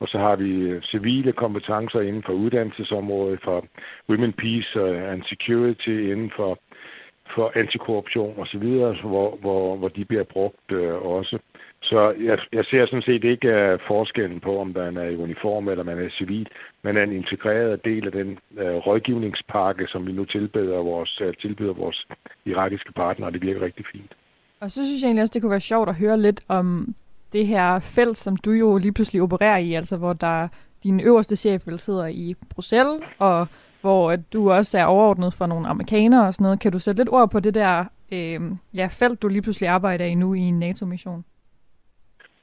og 0.00 0.08
så 0.08 0.18
har 0.18 0.36
vi 0.36 0.50
øh, 0.50 0.82
civile 0.82 1.32
kompetencer 1.32 2.00
inden 2.00 2.22
for 2.26 2.32
uddannelsesområdet, 2.32 3.40
for 3.44 3.64
women, 4.08 4.32
peace 4.32 4.78
øh, 4.78 5.12
and 5.12 5.22
security, 5.22 5.96
inden 6.12 6.30
for, 6.36 6.58
for 7.34 7.52
antikorruption 7.54 8.34
osv., 8.38 8.66
hvor, 9.10 9.36
hvor, 9.40 9.76
hvor 9.76 9.88
de 9.88 10.04
bliver 10.04 10.24
brugt 10.24 10.72
øh, 10.72 10.94
også. 10.94 11.38
Så 11.82 12.14
jeg, 12.28 12.38
jeg 12.52 12.64
ser 12.64 12.86
sådan 12.86 13.02
set 13.02 13.24
ikke 13.24 13.48
uh, 13.48 13.80
forskellen 13.86 14.40
på, 14.40 14.58
om 14.60 14.72
man 14.74 14.96
er 14.96 15.08
i 15.08 15.16
uniform 15.16 15.68
eller 15.68 15.84
man 15.84 15.98
er 15.98 16.10
civil. 16.10 16.48
Man 16.82 16.96
er 16.96 17.02
en 17.02 17.12
integreret 17.12 17.84
del 17.84 18.06
af 18.06 18.12
den 18.12 18.38
uh, 18.50 18.86
rådgivningspakke, 18.86 19.86
som 19.86 20.06
vi 20.06 20.12
nu 20.12 20.24
tilbyder 20.24 20.76
vores, 20.76 21.20
uh, 21.20 21.32
tilbyder 21.40 21.72
vores 21.72 22.06
irakiske 22.44 22.92
partnere, 22.92 23.28
og 23.28 23.32
det 23.32 23.42
virker 23.42 23.62
rigtig 23.62 23.84
fint. 23.92 24.12
Og 24.60 24.70
så 24.70 24.84
synes 24.84 25.02
jeg 25.02 25.08
egentlig 25.08 25.22
også, 25.22 25.34
det 25.34 25.42
kunne 25.42 25.50
være 25.50 25.70
sjovt 25.72 25.88
at 25.88 25.94
høre 25.94 26.18
lidt 26.20 26.40
om 26.48 26.94
det 27.32 27.46
her 27.46 27.80
felt, 27.80 28.18
som 28.18 28.36
du 28.36 28.50
jo 28.50 28.76
lige 28.76 28.92
pludselig 28.92 29.22
opererer 29.22 29.56
i, 29.56 29.74
altså 29.74 29.96
hvor 29.96 30.12
der 30.12 30.48
din 30.82 31.00
øverste 31.00 31.36
chef 31.36 31.66
vel 31.66 31.78
sidder 31.78 32.06
i 32.06 32.34
Bruxelles, 32.54 33.02
og 33.18 33.46
hvor 33.80 34.16
du 34.32 34.52
også 34.52 34.78
er 34.78 34.84
overordnet 34.84 35.34
for 35.34 35.46
nogle 35.46 35.68
amerikanere 35.68 36.26
og 36.26 36.34
sådan 36.34 36.44
noget. 36.44 36.60
Kan 36.60 36.72
du 36.72 36.78
sætte 36.78 37.00
lidt 37.00 37.12
ord 37.12 37.30
på 37.30 37.40
det 37.40 37.54
der 37.54 37.84
øh, 38.12 38.40
ja, 38.74 38.88
felt, 38.90 39.22
du 39.22 39.28
lige 39.28 39.42
pludselig 39.42 39.68
arbejder 39.68 40.04
i 40.04 40.14
nu 40.14 40.34
i 40.34 40.40
en 40.40 40.58
NATO-mission? 40.58 41.24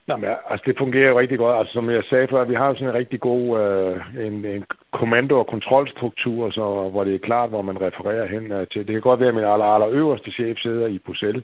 Jamen, 0.08 0.30
altså 0.50 0.63
det 0.68 0.78
fungerer 0.78 1.10
jo 1.10 1.20
rigtig 1.20 1.38
godt. 1.38 1.58
Altså 1.60 1.74
som 1.74 1.90
jeg 1.90 2.04
sagde 2.10 2.28
før, 2.28 2.44
vi 2.44 2.56
har 2.56 2.74
sådan 2.74 2.88
en 2.88 2.94
rigtig 2.94 3.20
god 3.20 3.60
øh, 3.62 4.25
en, 4.28 4.46
en 4.46 4.63
kommando- 4.94 5.40
og 5.40 5.48
kontrolstruktur, 5.48 6.50
så, 6.52 6.90
hvor 6.92 7.04
det 7.04 7.16
er 7.16 7.28
klart, 7.30 7.50
hvor 7.50 7.62
man 7.62 7.82
refererer 7.82 8.28
hen 8.28 8.52
øh, 8.52 8.68
til. 8.68 8.88
Det 8.88 8.94
kan 8.94 9.02
godt 9.02 9.20
være, 9.20 9.30
at 9.30 9.36
min 9.36 9.44
aller, 9.44 9.66
aller 9.66 9.90
øverste 9.90 10.32
chef 10.32 10.58
sidder 10.58 10.88
i 10.88 11.00
Bruxelles, 11.06 11.44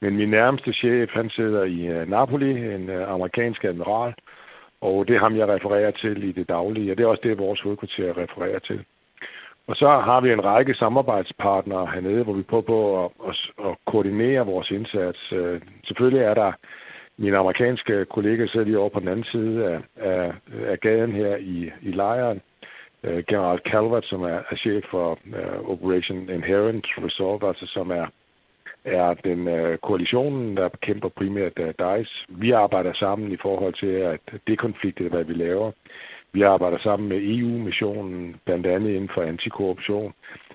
men 0.00 0.16
min 0.16 0.30
nærmeste 0.30 0.72
chef, 0.72 1.10
han 1.10 1.30
sidder 1.30 1.64
i 1.64 1.86
øh, 1.86 2.08
Napoli, 2.08 2.74
en 2.74 2.90
øh, 2.90 3.12
amerikansk 3.12 3.64
admiral, 3.64 4.14
og 4.80 5.08
det 5.08 5.16
er 5.16 5.20
ham, 5.20 5.36
jeg 5.36 5.48
refererer 5.48 5.90
til 5.90 6.28
i 6.28 6.32
det 6.32 6.48
daglige, 6.48 6.92
og 6.92 6.98
det 6.98 7.04
er 7.04 7.08
også 7.08 7.22
det, 7.24 7.38
vores 7.38 7.60
hovedkvarter 7.60 8.18
refererer 8.18 8.58
til. 8.58 8.84
Og 9.66 9.76
så 9.76 9.88
har 9.88 10.20
vi 10.20 10.32
en 10.32 10.44
række 10.44 10.74
samarbejdspartnere 10.74 11.86
hernede, 11.86 12.24
hvor 12.24 12.32
vi 12.32 12.42
prøver 12.42 12.62
på 12.62 13.04
at, 13.04 13.10
at, 13.28 13.66
at 13.66 13.76
koordinere 13.86 14.46
vores 14.46 14.70
indsats. 14.70 15.32
Øh, 15.32 15.60
selvfølgelig 15.84 16.22
er 16.22 16.34
der 16.34 16.52
min 17.16 17.34
amerikanske 17.34 18.04
kollega 18.04 18.46
sidder 18.46 18.66
lige 18.66 18.78
over 18.78 18.88
på 18.88 19.00
den 19.00 19.08
anden 19.08 19.24
side 19.24 19.66
af, 19.66 19.80
af, 19.96 20.32
af 20.66 20.80
gaden 20.80 21.12
her 21.12 21.36
i, 21.36 21.70
i 21.82 21.90
lejren. 21.90 22.40
General 23.28 23.58
Calvert, 23.70 24.04
som 24.04 24.22
er, 24.22 24.40
er 24.50 24.56
chef 24.56 24.84
for 24.90 25.18
uh, 25.26 25.70
Operation 25.70 26.30
Inherent 26.30 26.86
Resolve, 26.98 27.48
altså 27.48 27.66
som 27.66 27.90
er 27.90 28.06
er 28.84 29.14
den 29.14 29.48
øh, 29.48 29.78
koalitionen, 29.78 30.56
der 30.56 30.68
kæmper 30.82 31.08
primært 31.08 31.52
øh, 31.58 31.66
uh, 31.68 31.98
DICE. 31.98 32.12
Vi 32.28 32.50
arbejder 32.50 32.92
sammen 32.92 33.32
i 33.32 33.36
forhold 33.36 33.74
til 33.74 33.86
at 33.86 34.20
dekonflikte, 34.46 35.08
hvad 35.08 35.24
vi 35.24 35.32
laver. 35.32 35.72
Vi 36.32 36.42
arbejder 36.42 36.78
sammen 36.78 37.08
med 37.08 37.18
EU-missionen, 37.22 38.36
blandt 38.44 38.66
andet 38.66 38.90
inden 38.90 39.10
for 39.14 39.22
antikorruption. 39.22 40.12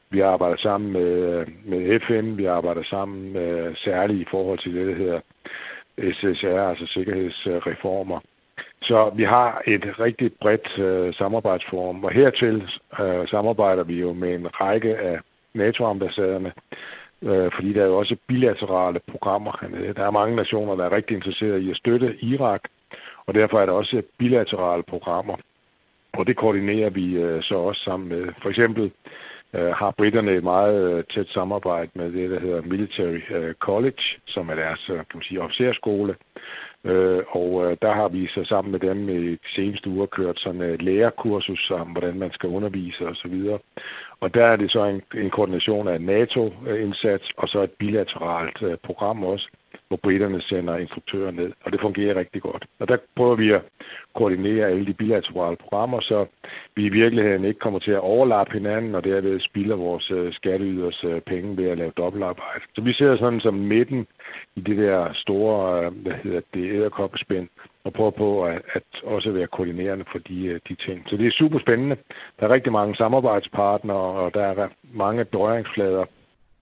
Vi 0.09 0.19
arbejder 0.19 0.57
sammen 0.57 0.93
med, 0.93 1.09
øh, 1.09 1.47
med 1.65 1.99
FN, 1.99 2.37
vi 2.37 2.45
arbejder 2.45 2.83
sammen 2.83 3.33
med, 3.33 3.75
særligt 3.75 4.21
i 4.21 4.31
forhold 4.31 4.59
til 4.59 4.75
det, 4.75 4.87
der 4.87 4.95
hedder 4.95 5.19
SSR, 5.97 6.69
altså 6.69 6.85
sikkerhedsreformer. 6.87 8.19
Så 8.81 9.11
vi 9.15 9.23
har 9.23 9.61
et 9.67 9.99
rigtig 9.99 10.31
bredt 10.41 10.79
øh, 10.79 11.13
samarbejdsforum, 11.13 12.03
og 12.03 12.11
hertil 12.11 12.69
øh, 12.99 13.27
samarbejder 13.27 13.83
vi 13.83 13.99
jo 13.99 14.13
med 14.13 14.35
en 14.35 14.47
række 14.61 14.97
af 14.97 15.19
NATO-ambassaderne, 15.53 16.51
øh, 17.21 17.51
fordi 17.55 17.73
der 17.73 17.81
er 17.81 17.87
jo 17.87 17.97
også 17.97 18.15
bilaterale 18.27 18.99
programmer. 19.11 19.51
Der 19.95 20.05
er 20.05 20.11
mange 20.11 20.35
nationer, 20.35 20.75
der 20.75 20.85
er 20.85 20.95
rigtig 20.95 21.15
interesserede 21.15 21.61
i 21.63 21.71
at 21.71 21.77
støtte 21.77 22.17
Irak, 22.21 22.61
og 23.25 23.33
derfor 23.33 23.59
er 23.59 23.65
der 23.65 23.73
også 23.73 24.01
bilaterale 24.17 24.83
programmer. 24.83 25.35
Og 26.13 26.27
det 26.27 26.37
koordinerer 26.37 26.89
vi 26.89 27.15
øh, 27.15 27.43
så 27.43 27.55
også 27.55 27.81
sammen 27.81 28.09
med. 28.09 28.33
For 28.41 28.49
eksempel 28.49 28.91
øh, 29.53 29.71
har 29.71 29.91
britterne 29.91 30.31
et 30.31 30.43
meget 30.43 30.97
øh, 30.97 31.03
tæt 31.03 31.27
samarbejde 31.27 31.91
med 31.93 32.11
det, 32.11 32.29
der 32.29 32.39
hedder 32.39 32.61
Military 32.61 33.21
øh, 33.29 33.53
College, 33.53 34.03
som 34.25 34.49
er 34.49 34.55
deres 34.55 34.89
øh, 34.89 34.95
kan 34.97 35.05
man 35.13 35.23
sige, 35.23 35.41
officerskole. 35.41 36.15
Øh, 36.85 37.23
og 37.29 37.49
øh, 37.65 37.77
der 37.81 37.93
har 37.93 38.07
vi 38.07 38.27
så 38.27 38.43
sammen 38.43 38.71
med 38.71 38.79
dem 38.79 39.09
i 39.09 39.31
de 39.31 39.37
seneste 39.55 39.89
uger 39.89 40.05
kørt 40.05 40.39
sådan 40.39 40.61
et 40.61 40.81
lærerkursus 40.81 41.71
om, 41.71 41.87
hvordan 41.87 42.19
man 42.19 42.31
skal 42.31 42.49
undervise 42.49 43.07
osv. 43.07 43.35
Og 44.19 44.33
der 44.33 44.45
er 44.45 44.55
det 44.55 44.71
så 44.71 44.83
en, 44.83 45.01
en 45.23 45.29
koordination 45.29 45.87
af 45.87 46.01
NATO-indsats 46.01 47.31
og 47.37 47.47
så 47.47 47.59
et 47.61 47.71
bilateralt 47.71 48.61
øh, 48.61 48.77
program 48.83 49.23
også, 49.23 49.47
hvor 49.87 49.97
britterne 50.03 50.41
sender 50.41 50.77
instruktører 50.77 51.31
ned, 51.31 51.51
og 51.63 51.71
det 51.71 51.81
fungerer 51.81 52.15
rigtig 52.15 52.41
godt. 52.41 52.65
Og 52.79 52.87
der 52.87 52.97
prøver 53.15 53.35
vi 53.35 53.51
at 53.51 53.61
koordinere 54.15 54.67
alle 54.67 54.85
de 54.85 54.93
bilaterale 54.93 55.55
programmer, 55.55 55.99
så 55.99 56.25
vi 56.75 56.85
i 56.85 56.89
virkeligheden 56.89 57.45
ikke 57.45 57.59
kommer 57.59 57.79
til 57.79 57.91
at 57.91 57.99
overlappe 57.99 58.53
hinanden, 58.53 58.95
og 58.95 59.03
derved 59.03 59.39
spilder 59.39 59.75
vores 59.75 60.11
øh, 60.11 60.33
skatteyders 60.33 61.03
øh, 61.03 61.21
penge 61.21 61.57
ved 61.57 61.69
at 61.69 61.77
lave 61.77 61.91
dobbeltarbejde. 61.97 62.63
Så 62.75 62.81
vi 62.81 62.93
ser 62.93 63.17
sådan 63.17 63.39
som 63.39 63.53
midten 63.53 64.07
i 64.55 64.61
det 64.61 64.77
der 64.77 65.13
store, 65.13 65.85
øh, 65.85 65.91
hvad 65.93 66.13
hedder 66.23 66.41
det, 66.53 66.71
æderkoppespænd, 66.71 67.47
og 67.83 67.93
prøver 67.93 68.11
på 68.11 68.45
at, 68.45 68.61
at 68.73 68.83
også 69.03 69.31
være 69.31 69.47
koordinerende 69.47 70.05
for 70.11 70.19
de, 70.19 70.59
de 70.69 70.75
ting. 70.75 71.03
Så 71.07 71.17
det 71.17 71.27
er 71.27 71.31
super 71.31 71.59
spændende. 71.59 71.97
Der 72.39 72.47
er 72.47 72.53
rigtig 72.53 72.71
mange 72.71 72.95
samarbejdspartnere, 72.95 73.97
og 73.97 74.33
der 74.33 74.41
er 74.41 74.67
mange 74.93 75.25
berøringsflader, 75.25 76.05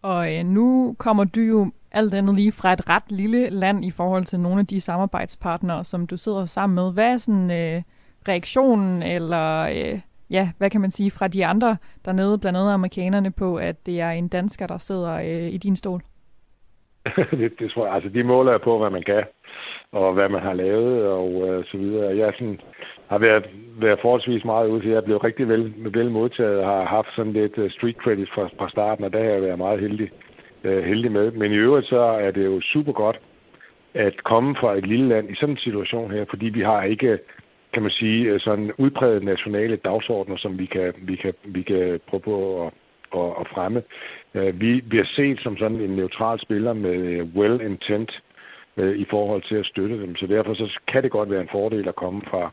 og 0.04 0.36
øh, 0.36 0.46
nu 0.46 0.96
kommer 1.00 1.24
du 1.24 1.42
jo 1.42 1.72
alt 1.92 2.14
andet 2.14 2.36
lige 2.36 2.52
fra 2.52 2.74
et 2.74 2.90
ret 2.90 3.12
lille 3.12 3.50
land 3.50 3.86
i 3.86 3.92
forhold 3.92 4.24
til 4.24 4.40
nogle 4.40 4.60
af 4.60 4.68
de 4.68 4.82
samarbejdspartnere, 4.82 5.84
som 5.84 6.08
du 6.08 6.18
sidder 6.18 6.46
sammen 6.46 6.76
med. 6.76 6.94
Hvad 6.94 7.14
er 7.14 7.18
sådan 7.18 7.52
øh, 7.52 7.82
reaktionen, 8.28 9.04
eller 9.04 9.60
øh, 9.60 10.00
ja, 10.30 10.50
hvad 10.58 10.70
kan 10.70 10.82
man 10.82 10.92
sige 10.92 11.12
fra 11.12 11.28
de 11.28 11.46
andre 11.46 11.78
dernede, 12.06 12.38
blandt 12.38 12.60
andet 12.60 12.74
amerikanerne, 12.74 13.32
på, 13.32 13.56
at 13.56 13.86
det 13.86 14.02
er 14.02 14.10
en 14.10 14.28
dansker, 14.28 14.68
der 14.68 14.78
sidder 14.78 15.14
øh, 15.14 15.54
i 15.54 15.58
din 15.58 15.76
stol? 15.76 16.02
det, 17.40 17.60
det 17.60 17.72
tror 17.72 17.86
jeg. 17.86 17.96
Altså, 17.96 18.10
de 18.10 18.24
måler 18.24 18.58
på, 18.58 18.80
hvad 18.80 18.90
man 18.90 19.04
kan, 19.04 19.24
og 19.92 20.14
hvad 20.14 20.30
man 20.30 20.42
har 20.42 20.54
lavet, 20.54 21.08
og 21.08 21.50
øh, 21.50 21.66
så 21.66 21.78
videre. 21.78 22.18
Jeg 22.18 22.28
er 22.28 22.32
sådan, 22.32 22.60
har 23.14 23.20
været, 23.20 23.46
været 23.86 24.00
forholdsvis 24.02 24.46
meget 24.46 24.68
ude 24.68 24.82
til. 24.82 24.90
Jeg 24.90 24.98
er 24.98 25.08
blevet 25.08 25.24
rigtig 25.24 25.48
vel, 25.48 25.74
vel 25.78 26.12
modtaget 26.12 26.60
og 26.60 26.66
har 26.66 26.86
haft 26.86 27.08
sådan 27.16 27.34
lidt 27.34 27.58
øh, 27.58 27.72
street 27.72 27.96
credit 27.96 28.30
fra, 28.36 28.50
fra 28.58 28.70
starten, 28.70 29.04
og 29.06 29.14
der 29.14 29.24
har 29.24 29.30
jeg 29.30 29.42
været 29.42 29.58
meget 29.58 29.80
heldig 29.80 30.10
øh, 30.64 30.84
heldig 30.84 31.12
med. 31.12 31.32
Men 31.32 31.52
i 31.52 31.56
øvrigt 31.56 31.88
så 31.88 32.00
er 32.00 32.32
det 32.32 32.46
jo 32.46 32.62
super 32.62 32.92
godt 32.92 33.20
at 33.94 34.24
komme 34.24 34.56
fra 34.60 34.78
et 34.78 34.88
lille 34.88 35.08
land 35.08 35.30
i 35.32 35.36
sådan 35.36 35.54
en 35.54 35.66
situation 35.68 36.12
her, 36.12 36.26
fordi 36.30 36.46
vi 36.46 36.62
har 36.62 36.84
ikke, 36.84 37.20
kan 37.74 37.82
man 37.82 37.92
sige, 37.92 38.30
øh, 38.30 38.40
sådan 38.40 38.72
udpræget 38.78 39.24
nationale 39.24 39.76
dagsordner, 39.76 40.38
som 40.38 40.60
vi 40.60 40.66
kan, 40.66 40.94
vi 40.98 41.16
kan, 41.16 41.34
vi 41.44 41.62
kan 41.62 42.00
prøve 42.08 42.22
på 42.22 42.66
at, 42.66 42.72
at, 43.20 43.30
at 43.42 43.48
fremme. 43.54 43.84
Øh, 44.34 44.62
vi, 44.62 44.72
vi 44.74 44.82
bliver 44.82 45.06
set 45.06 45.40
som 45.40 45.58
sådan 45.58 45.82
en 45.82 45.96
neutral 45.96 46.40
spiller 46.40 46.74
med 46.74 47.22
well 47.36 47.62
intent 47.62 48.22
i 48.78 49.06
forhold 49.10 49.42
til 49.42 49.56
at 49.56 49.66
støtte 49.66 50.02
dem. 50.02 50.16
Så 50.16 50.28
derfor 50.28 50.54
så 50.54 50.80
kan 50.88 51.04
det 51.04 51.12
godt 51.12 51.30
være 51.30 51.42
en 51.42 51.50
fordel 51.52 51.88
at 51.88 51.96
komme 51.96 52.22
fra 52.30 52.52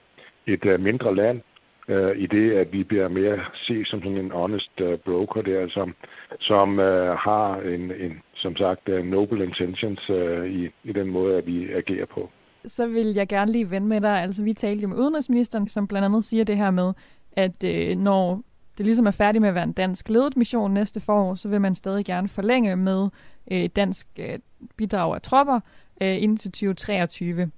et 0.52 0.64
øh, 0.64 0.80
mindre 0.80 1.14
land, 1.14 1.40
uh, 1.88 2.16
i 2.16 2.26
det, 2.26 2.52
at 2.52 2.72
vi 2.72 2.84
bliver 2.84 3.08
mere 3.08 3.38
set 3.54 3.86
som 3.88 4.02
sådan 4.02 4.18
en 4.18 4.30
honest 4.30 4.80
uh, 4.80 4.94
broker 5.06 5.42
der, 5.42 5.60
altså, 5.60 5.74
som, 5.74 5.94
som 6.40 6.68
uh, 6.78 7.10
har 7.26 7.60
en, 7.74 7.92
en, 7.92 8.22
som 8.34 8.56
sagt, 8.56 8.88
uh, 8.88 9.04
noble 9.04 9.44
intentions 9.44 10.10
uh, 10.10 10.46
i, 10.46 10.68
i 10.84 10.92
den 10.92 11.08
måde, 11.08 11.36
at 11.36 11.46
vi 11.46 11.72
agerer 11.72 12.06
på. 12.06 12.30
Så 12.66 12.86
vil 12.86 13.06
jeg 13.06 13.28
gerne 13.28 13.52
lige 13.52 13.70
vende 13.70 13.88
med 13.88 14.00
dig. 14.00 14.22
Altså, 14.22 14.44
vi 14.44 14.52
talte 14.52 14.82
jo 14.82 14.88
med 14.88 14.96
udenrigsministeren, 14.96 15.68
som 15.68 15.86
blandt 15.86 16.04
andet 16.04 16.24
siger 16.24 16.44
det 16.44 16.56
her 16.56 16.70
med, 16.70 16.92
at 17.32 17.64
øh, 17.64 17.96
når 17.96 18.42
det 18.78 18.86
ligesom 18.86 19.06
er 19.06 19.10
færdigt 19.10 19.40
med 19.40 19.48
at 19.48 19.54
være 19.54 19.64
en 19.64 19.72
dansk 19.72 20.08
ledet 20.08 20.36
mission 20.36 20.74
næste 20.74 21.00
forår, 21.00 21.34
så 21.34 21.48
vil 21.48 21.60
man 21.60 21.74
stadig 21.74 22.04
gerne 22.04 22.28
forlænge 22.28 22.76
med 22.76 23.08
øh, 23.52 23.68
dansk 23.76 24.06
øh, 24.18 24.38
bidrag 24.76 25.14
af 25.14 25.22
tropper 25.22 25.60
øh, 26.02 26.22
indtil 26.22 26.52
2023. 26.52 27.50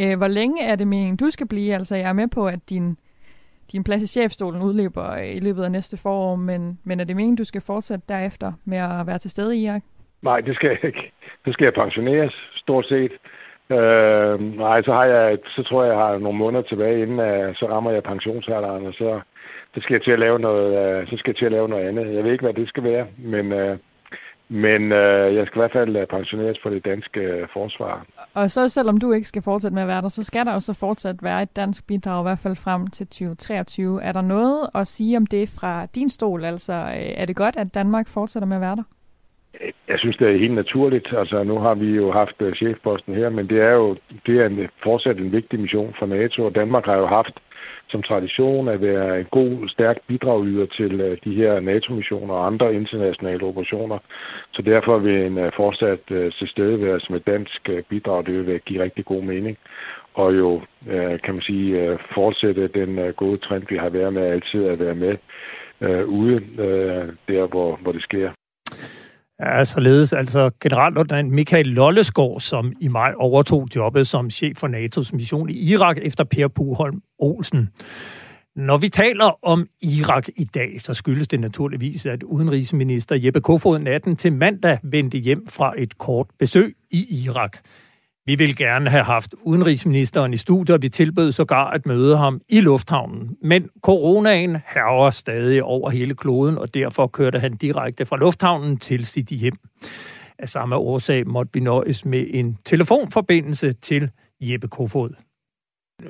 Øh, 0.00 0.16
hvor 0.16 0.28
længe 0.28 0.62
er 0.62 0.76
det 0.76 0.88
meningen, 0.88 1.16
du 1.16 1.30
skal 1.30 1.48
blive? 1.48 1.74
Altså, 1.74 1.96
jeg 1.96 2.08
er 2.08 2.12
med 2.12 2.28
på, 2.28 2.46
at 2.46 2.70
din 2.70 2.96
din 3.72 3.84
plads 3.84 4.02
i 4.02 4.06
chefstolen 4.06 4.62
udløber 4.62 5.10
øh, 5.10 5.36
i 5.36 5.40
løbet 5.40 5.64
af 5.64 5.72
næste 5.72 5.96
forår, 5.96 6.36
men, 6.36 6.78
men 6.84 7.00
er 7.00 7.04
det 7.04 7.16
meningen, 7.16 7.36
du 7.36 7.44
skal 7.44 7.60
fortsætte 7.60 8.04
derefter 8.08 8.52
med 8.64 8.78
at 8.78 9.06
være 9.06 9.18
til 9.18 9.30
stede 9.30 9.56
i 9.56 9.64
Irak? 9.64 9.82
Nej, 10.22 10.40
det 10.40 10.54
skal 10.54 10.68
jeg 10.68 10.84
ikke. 10.84 11.12
Så 11.44 11.52
skal 11.52 11.64
jeg 11.64 11.74
pensioneres, 11.74 12.34
stort 12.56 12.86
set. 12.86 13.12
Øh, 13.70 14.56
nej, 14.56 14.82
så 14.82 14.92
har 14.92 15.04
jeg, 15.04 15.38
så 15.46 15.62
tror 15.62 15.84
jeg, 15.84 15.90
jeg 15.90 15.98
har 15.98 16.18
nogle 16.18 16.38
måneder 16.38 16.62
tilbage, 16.62 17.02
inden 17.02 17.18
uh, 17.18 17.54
så 17.54 17.66
rammer 17.70 17.90
jeg 17.90 18.02
pensionsalderen, 18.02 18.86
og 18.86 18.92
så, 18.92 19.20
så 19.74 19.80
skal 19.80 19.94
jeg 19.94 20.02
til 20.02 20.10
at 20.10 20.18
lave 20.18 20.38
noget, 20.38 21.02
uh, 21.02 21.08
så 21.08 21.16
skal 21.16 21.30
jeg 21.30 21.36
til 21.36 21.46
at 21.46 21.52
lave 21.52 21.68
noget 21.68 21.88
andet. 21.88 22.14
Jeg 22.14 22.24
ved 22.24 22.32
ikke, 22.32 22.44
hvad 22.44 22.54
det 22.54 22.68
skal 22.68 22.84
være, 22.84 23.06
men 23.18 23.52
uh, 23.52 23.76
men 24.48 24.92
øh, 24.92 25.34
jeg 25.34 25.46
skal 25.46 25.58
i 25.58 25.60
hvert 25.60 25.72
fald 25.72 25.96
øh, 25.96 26.06
pensioneres 26.06 26.58
for 26.62 26.70
det 26.70 26.84
danske 26.84 27.20
øh, 27.20 27.48
forsvar. 27.52 28.06
Og 28.34 28.50
så 28.50 28.68
selvom 28.68 28.98
du 29.00 29.12
ikke 29.12 29.28
skal 29.28 29.42
fortsætte 29.42 29.74
med 29.74 29.82
at 29.82 29.88
være 29.88 30.02
der, 30.02 30.08
så 30.08 30.22
skal 30.22 30.46
der 30.46 30.52
jo 30.52 30.60
så 30.60 30.74
fortsat 30.74 31.16
være 31.22 31.42
et 31.42 31.56
dansk 31.56 31.86
bidrag, 31.86 32.22
i 32.22 32.26
hvert 32.28 32.38
fald 32.42 32.56
frem 32.56 32.86
til 32.86 33.06
2023. 33.06 34.02
Er 34.02 34.12
der 34.12 34.20
noget 34.20 34.68
at 34.74 34.86
sige 34.86 35.16
om 35.16 35.26
det 35.26 35.56
fra 35.60 35.86
din 35.94 36.08
stol? 36.08 36.44
Altså, 36.44 36.72
øh, 36.72 37.12
er 37.16 37.24
det 37.24 37.36
godt, 37.36 37.56
at 37.56 37.74
Danmark 37.74 38.08
fortsætter 38.08 38.46
med 38.46 38.56
at 38.56 38.60
være 38.60 38.76
der? 38.76 38.82
Jeg 39.88 39.98
synes, 39.98 40.16
det 40.16 40.28
er 40.28 40.38
helt 40.38 40.54
naturligt. 40.54 41.08
Altså, 41.18 41.44
nu 41.44 41.58
har 41.58 41.74
vi 41.74 41.86
jo 41.86 42.12
haft 42.12 42.42
chefposten 42.56 43.14
her, 43.14 43.30
men 43.30 43.48
det 43.48 43.60
er 43.60 43.70
jo 43.70 43.96
det 44.26 44.40
er 44.40 44.46
en, 44.46 44.68
fortsat 44.82 45.18
en 45.18 45.32
vigtig 45.32 45.60
mission 45.60 45.94
for 45.98 46.06
NATO, 46.06 46.44
og 46.44 46.54
Danmark 46.54 46.84
har 46.84 46.96
jo 46.96 47.06
haft 47.06 47.40
som 47.88 48.02
tradition 48.02 48.68
at 48.68 48.80
være 48.80 49.20
en 49.20 49.26
god, 49.30 49.68
stærk 49.68 49.96
bidragyder 50.06 50.66
til 50.66 51.00
øh, 51.00 51.18
de 51.24 51.34
her 51.34 51.60
NATO-missioner 51.60 52.34
og 52.34 52.46
andre 52.46 52.74
internationale 52.74 53.42
operationer. 53.42 53.98
Så 54.52 54.62
derfor 54.62 54.98
vil 54.98 55.26
en 55.26 55.38
øh, 55.38 55.52
fortsat 55.56 56.00
øh, 56.10 56.32
tilstedeværelse 56.32 57.12
med 57.12 57.20
dansk 57.20 57.68
bidrag, 57.88 58.26
det 58.26 58.46
vil 58.46 58.60
give 58.60 58.82
rigtig 58.82 59.04
god 59.04 59.22
mening. 59.22 59.56
Og 60.14 60.36
jo, 60.36 60.60
kan 61.24 61.34
man 61.34 61.42
sige, 61.42 61.98
fortsætte 62.14 62.68
den 62.68 63.12
gode 63.12 63.38
trend, 63.38 63.62
vi 63.68 63.76
har 63.76 63.88
været 63.88 64.12
med 64.12 64.22
altid 64.22 64.64
at 64.64 64.78
være 64.78 64.94
med 64.94 65.16
ude 66.06 66.40
der, 67.28 67.46
hvor, 67.46 67.78
hvor 67.82 67.92
det 67.92 68.02
sker. 68.02 68.30
Ja, 69.40 69.64
således 69.64 70.12
altså 70.12 70.50
generalløjtnant 70.60 71.32
Michael 71.32 71.66
Lollesgaard, 71.66 72.40
som 72.40 72.72
i 72.80 72.88
maj 72.88 73.12
overtog 73.16 73.68
jobbet 73.76 74.06
som 74.06 74.30
chef 74.30 74.56
for 74.56 74.68
NATO's 74.68 75.16
mission 75.16 75.48
i 75.50 75.72
Irak 75.72 75.96
efter 76.02 76.24
Per 76.24 76.48
Puholm 76.48 77.02
Olsen. 77.18 77.70
Når 78.56 78.78
vi 78.78 78.88
taler 78.88 79.44
om 79.46 79.66
Irak 79.82 80.28
i 80.36 80.44
dag, 80.44 80.80
så 80.80 80.94
skyldes 80.94 81.28
det 81.28 81.40
naturligvis, 81.40 82.06
at 82.06 82.22
udenrigsminister 82.22 83.16
Jeppe 83.16 83.40
Kofod 83.40 83.78
natten 83.78 84.16
til 84.16 84.32
mandag 84.32 84.78
vendte 84.82 85.18
hjem 85.18 85.46
fra 85.48 85.72
et 85.78 85.98
kort 85.98 86.26
besøg 86.38 86.74
i 86.90 87.24
Irak. 87.24 87.56
Vi 88.26 88.34
vil 88.34 88.56
gerne 88.56 88.90
have 88.90 89.04
haft 89.04 89.34
udenrigsministeren 89.42 90.34
i 90.34 90.36
studiet, 90.36 90.74
og 90.74 90.82
vi 90.82 90.88
tilbød 90.88 91.32
sågar 91.32 91.70
at 91.70 91.86
møde 91.86 92.16
ham 92.16 92.40
i 92.48 92.60
lufthavnen. 92.60 93.36
Men 93.42 93.68
coronaen 93.82 94.56
hærger 94.74 95.10
stadig 95.10 95.62
over 95.62 95.90
hele 95.90 96.14
kloden, 96.14 96.58
og 96.58 96.74
derfor 96.74 97.06
kørte 97.06 97.38
han 97.38 97.56
direkte 97.56 98.06
fra 98.06 98.16
lufthavnen 98.16 98.76
til 98.76 99.06
sit 99.06 99.28
hjem. 99.28 99.56
Af 100.38 100.48
samme 100.48 100.76
årsag 100.76 101.26
måtte 101.26 101.50
vi 101.54 101.60
nøjes 101.60 102.04
med 102.04 102.26
en 102.30 102.58
telefonforbindelse 102.64 103.72
til 103.72 104.10
Jeppe 104.40 104.68
Kofod. 104.68 105.10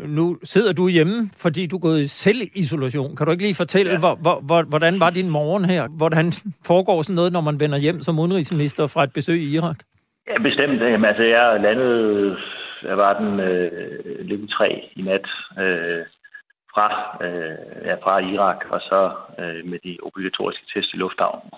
Nu 0.06 0.38
sidder 0.44 0.73
du 0.73 0.88
hjemme, 0.88 1.30
fordi 1.37 1.66
du 1.66 1.76
er 1.76 1.80
gået 1.80 2.02
i 2.02 2.06
selvisolation. 2.06 3.16
Kan 3.16 3.26
du 3.26 3.32
ikke 3.32 3.44
lige 3.44 3.54
fortælle, 3.54 3.92
ja. 3.92 3.99
hvor, 3.99 4.40
hvor, 4.40 4.62
hvordan 4.62 5.00
var 5.00 5.11
din 5.11 5.30
morgen 5.30 5.64
her? 5.64 5.88
Hvordan 5.88 6.32
foregår 6.64 7.02
sådan 7.02 7.14
noget, 7.14 7.32
når 7.32 7.40
man 7.40 7.61
vender 7.61 7.78
hjem 7.78 8.00
som 8.00 8.18
udenrigsminister 8.18 8.87
fra 8.87 9.04
et 9.04 9.12
besøg 9.12 9.42
i 9.42 9.54
Irak? 9.54 9.78
Ja, 10.28 10.38
bestemt. 10.42 10.83
Jamen, 10.83 11.04
altså, 11.04 11.23
jeg 11.23 11.61
landede, 11.61 12.37
jeg 12.83 12.97
var 12.99 13.12
den 13.18 13.40
øh, 13.40 14.21
lidt 14.21 14.50
3 14.50 14.90
i 14.97 15.02
nat 15.02 15.26
øh, 15.59 16.04
fra, 16.75 16.87
øh, 17.26 17.87
ja, 17.88 17.95
fra 17.95 18.18
Irak, 18.18 18.61
og 18.71 18.80
så 18.80 19.11
øh, 19.38 19.71
med 19.71 19.78
de 19.85 19.99
obligatoriske 20.02 20.66
test 20.75 20.95
i 20.95 20.97
lufthavnen. 20.97 21.50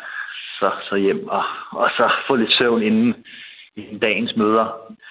Så, 0.58 0.70
så 0.88 0.96
hjem, 0.96 1.28
og, 1.28 1.44
og 1.70 1.88
så 1.96 2.10
få 2.26 2.36
lidt 2.36 2.52
søvn 2.58 2.82
inden 2.82 3.14
i 3.76 3.98
dagens 3.98 4.36
møder. 4.36 4.66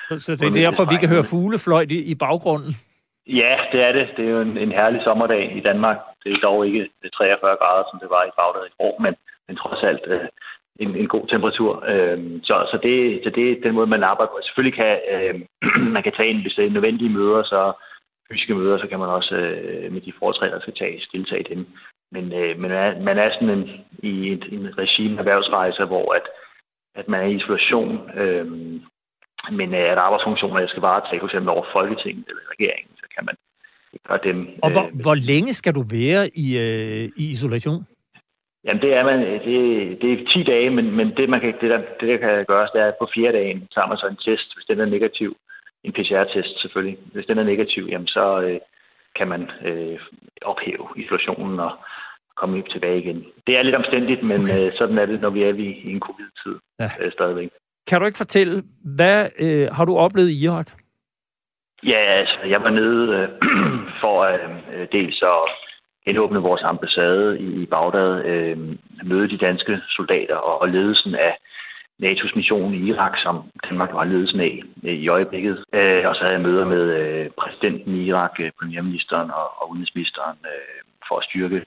Så, 0.10 0.20
så 0.20 0.36
det 0.36 0.48
er 0.48 0.62
derfor, 0.66 0.84
vi 0.94 0.98
kan 1.00 1.10
høre 1.10 1.30
fuglefløjt 1.34 1.92
i, 1.92 2.00
i 2.12 2.16
baggrunden? 2.16 2.74
Ja, 3.28 3.54
det 3.72 3.80
er 3.88 3.92
det. 3.92 4.08
Det 4.18 4.26
er 4.26 4.30
jo 4.30 4.42
en, 4.42 4.58
en 4.58 4.72
herlig 4.72 5.02
sommerdag 5.04 5.58
i 5.58 5.60
Danmark. 5.60 5.98
Det 6.24 6.32
er 6.32 6.40
dog 6.48 6.68
ikke 6.68 6.90
43 7.14 7.58
grader, 7.62 7.84
som 7.92 8.00
det 8.00 8.10
var 8.10 8.24
i 8.24 8.36
Bagdad 8.38 8.66
i 8.68 8.76
år, 8.80 8.96
men, 9.02 9.14
men 9.48 9.56
trods 9.58 9.84
alt 9.84 10.04
øh, 10.08 10.28
en, 10.80 10.96
en 10.96 11.08
god 11.08 11.28
temperatur. 11.28 11.72
Øh, 11.92 12.20
så 12.44 12.56
så 12.72 12.80
det, 12.84 13.22
så 13.24 13.30
det 13.30 13.52
er 13.52 13.62
den 13.64 13.76
måde, 13.76 13.88
man 13.88 14.04
arbejder 14.04 14.32
på. 14.32 14.40
Selvfølgelig 14.44 14.78
kan 14.82 15.00
øh, 15.14 15.36
man 15.96 16.04
kan 16.04 16.14
tage 16.18 16.30
ind, 16.30 16.42
hvis 16.42 16.54
det 16.58 16.66
er 16.66 16.76
nødvendige 16.78 17.16
møder, 17.18 17.44
så 17.44 17.62
fysiske 18.30 18.56
møder, 18.56 18.78
så 18.78 18.88
kan 18.88 19.00
man 19.00 19.10
også 19.10 19.36
øh, 19.36 19.94
med 19.94 20.02
de 20.02 20.14
foretræder, 20.20 20.54
der 20.54 20.62
skal 20.62 20.76
tages, 20.76 21.10
deltage 21.14 21.42
i 21.42 21.54
dem. 21.54 21.68
Men, 22.12 22.34
øh, 22.34 22.60
men 22.60 22.62
man, 22.62 22.72
er, 22.72 23.02
man 23.02 23.18
er 23.18 23.30
sådan 23.34 23.50
en, 23.58 23.70
i 24.04 24.32
et, 24.32 24.44
en 24.52 24.78
regime 24.78 25.20
erhvervsrejse, 25.20 25.86
hvor 25.86 26.14
at, 26.14 26.26
at 26.96 27.08
man 27.08 27.22
er 27.22 27.28
i 27.28 27.36
isolation, 27.36 28.10
øh, 28.22 28.46
men 29.52 29.74
øh, 29.74 29.92
at 29.94 29.98
arbejdsfunktioner, 29.98 30.60
jeg 30.60 30.70
skal 30.70 30.82
varetage, 30.82 31.20
for 31.20 31.28
eksempel 31.28 31.50
over 31.50 31.66
Folketinget 31.74 32.26
eller 32.30 32.42
regeringen, 32.56 32.96
så 32.98 33.06
kan 33.16 33.26
man 33.26 33.36
gøre 34.08 34.20
dem. 34.24 34.38
Og 34.64 34.72
hvor, 34.72 34.86
øh, 34.88 35.02
hvor 35.02 35.16
længe 35.16 35.54
skal 35.54 35.74
du 35.76 35.84
være 35.92 36.30
i, 36.46 36.48
øh, 36.58 37.04
i 37.22 37.26
isolation? 37.32 37.86
Jamen, 38.68 38.82
det 38.82 38.94
er, 38.94 39.04
man, 39.04 39.20
det, 39.20 40.02
det 40.02 40.10
er 40.14 40.32
10 40.34 40.44
dage, 40.44 40.70
men, 40.70 40.92
men 40.92 41.08
det, 41.18 41.30
man 41.30 41.40
kan, 41.40 41.54
det, 41.62 41.70
der, 41.70 41.78
det, 42.00 42.08
der 42.10 42.18
kan 42.18 42.46
gøres, 42.46 42.72
det 42.72 42.82
er, 42.82 42.88
at 42.88 43.00
på 43.00 43.08
fire 43.16 43.32
dagen 43.32 43.68
tager 43.74 43.88
man 43.88 43.98
så 43.98 44.08
en 44.08 44.24
test, 44.26 44.56
hvis 44.56 44.66
den 44.70 44.80
er 44.80 44.86
negativ. 44.86 45.38
En 45.84 45.94
PCR-test 45.94 46.62
selvfølgelig. 46.62 46.98
Hvis 47.14 47.26
den 47.26 47.38
er 47.38 47.44
negativ, 47.44 47.88
jamen, 47.92 48.08
så 48.08 48.42
øh, 48.42 48.60
kan 49.16 49.28
man 49.28 49.50
øh, 49.66 50.00
ophæve 50.42 50.88
isolationen 50.96 51.60
og 51.60 51.72
komme 52.36 52.64
tilbage 52.74 53.00
igen. 53.04 53.26
Det 53.48 53.58
er 53.58 53.62
lidt 53.64 53.76
omstændigt, 53.76 54.24
men 54.24 54.42
okay. 54.42 54.66
øh, 54.66 54.72
sådan 54.78 54.98
er 54.98 55.06
det, 55.06 55.22
når 55.22 55.30
vi 55.30 55.44
er 55.44 55.54
i 55.54 55.92
en 55.92 56.00
covid-tid 56.00 56.56
ja. 56.80 56.90
øh, 57.00 57.12
stadigvæk. 57.12 57.50
Kan 57.88 58.00
du 58.00 58.06
ikke 58.06 58.24
fortælle, 58.26 58.64
hvad 58.98 59.30
øh, 59.40 59.68
har 59.72 59.86
du 59.86 59.98
oplevet 59.98 60.30
i 60.30 60.44
Irak? 60.46 60.70
Ja, 61.84 62.00
altså, 62.20 62.38
jeg 62.46 62.62
var 62.62 62.70
nede 62.70 63.04
øh, 63.18 63.28
for 64.02 64.22
øh, 64.24 64.88
dels 64.92 65.22
at 65.22 65.67
genåbne 66.08 66.40
vores 66.50 66.64
ambassade 66.64 67.40
i 67.40 67.66
Bagdad, 67.66 68.26
øh, 68.32 68.58
møde 69.04 69.30
de 69.30 69.38
danske 69.38 69.74
soldater 69.90 70.36
og, 70.36 70.62
og 70.62 70.68
ledelsen 70.70 71.16
af 71.16 71.34
NATO's 72.04 72.36
mission 72.36 72.74
i 72.74 72.82
Irak, 72.90 73.16
som 73.26 73.36
Danmark 73.70 73.92
var 73.94 74.04
ledelsen 74.04 74.40
af 74.40 74.64
øh, 74.84 74.94
i 74.94 75.08
øjeblikket. 75.08 75.56
Øh, 75.74 76.04
og 76.10 76.16
så 76.16 76.22
havde 76.22 76.38
jeg 76.38 76.48
møder 76.50 76.66
med 76.66 76.84
øh, 77.00 77.30
præsidenten 77.42 77.96
i 77.96 78.06
Irak, 78.10 78.34
øh, 78.40 78.52
premierministeren 78.60 79.32
og, 79.32 79.48
og 79.62 79.72
udenrigsministeren 79.72 80.38
øh, 80.52 80.78
for 81.08 81.16
at 81.18 81.26
styrke 81.30 81.60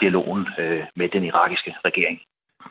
dialogen 0.00 0.46
øh, 0.58 0.82
med 0.96 1.08
den 1.08 1.24
irakiske 1.24 1.74
regering. 1.84 2.20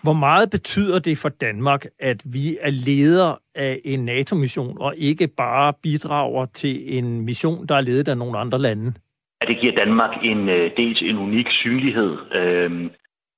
Hvor 0.03 0.13
meget 0.13 0.49
betyder 0.49 0.99
det 0.99 1.17
for 1.17 1.29
Danmark, 1.29 1.85
at 1.99 2.21
vi 2.25 2.57
er 2.61 2.71
leder 2.71 3.35
af 3.55 3.79
en 3.85 4.05
NATO-mission 4.05 4.77
og 4.79 4.93
ikke 4.97 5.27
bare 5.27 5.73
bidrager 5.83 6.45
til 6.45 6.97
en 6.97 7.21
mission, 7.21 7.67
der 7.67 7.75
er 7.75 7.81
ledet 7.81 8.07
af 8.07 8.17
nogle 8.17 8.39
andre 8.39 8.59
lande? 8.59 8.93
At 9.41 9.47
det 9.47 9.59
giver 9.59 9.73
Danmark 9.73 10.23
en 10.23 10.49
øh, 10.49 10.71
dels 10.77 11.01
en 11.01 11.17
unik 11.17 11.47
synlighed, 11.51 12.17
øh, 12.33 12.89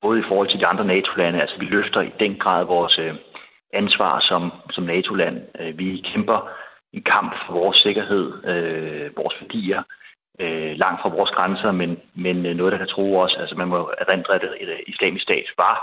både 0.01 0.19
i 0.19 0.23
forhold 0.27 0.49
til 0.49 0.59
de 0.59 0.67
andre 0.67 0.85
NATO-lande. 0.85 1.41
Altså 1.41 1.55
vi 1.59 1.65
løfter 1.65 2.01
i 2.01 2.11
den 2.19 2.35
grad 2.35 2.65
vores 2.65 2.99
øh, 2.99 3.13
ansvar 3.73 4.19
som, 4.19 4.51
som 4.71 4.83
NATO-land. 4.83 5.37
Øh, 5.59 5.77
vi 5.77 6.03
kæmper 6.13 6.49
en 6.93 7.03
kamp 7.03 7.35
for 7.45 7.53
vores 7.53 7.77
sikkerhed, 7.77 8.25
øh, 8.51 9.17
vores 9.17 9.35
værdier, 9.41 9.83
øh, 10.39 10.73
langt 10.77 11.01
fra 11.01 11.09
vores 11.09 11.31
grænser, 11.31 11.71
men, 11.71 11.99
men 12.15 12.45
øh, 12.45 12.55
noget, 12.55 12.71
der 12.71 12.77
kan 12.77 12.87
tro 12.87 13.17
os. 13.17 13.35
Altså 13.39 13.55
man 13.55 13.67
må 13.67 13.91
erindre, 13.97 14.35
at 14.35 14.43
islamisk 14.87 15.23
stat 15.23 15.45
var 15.57 15.75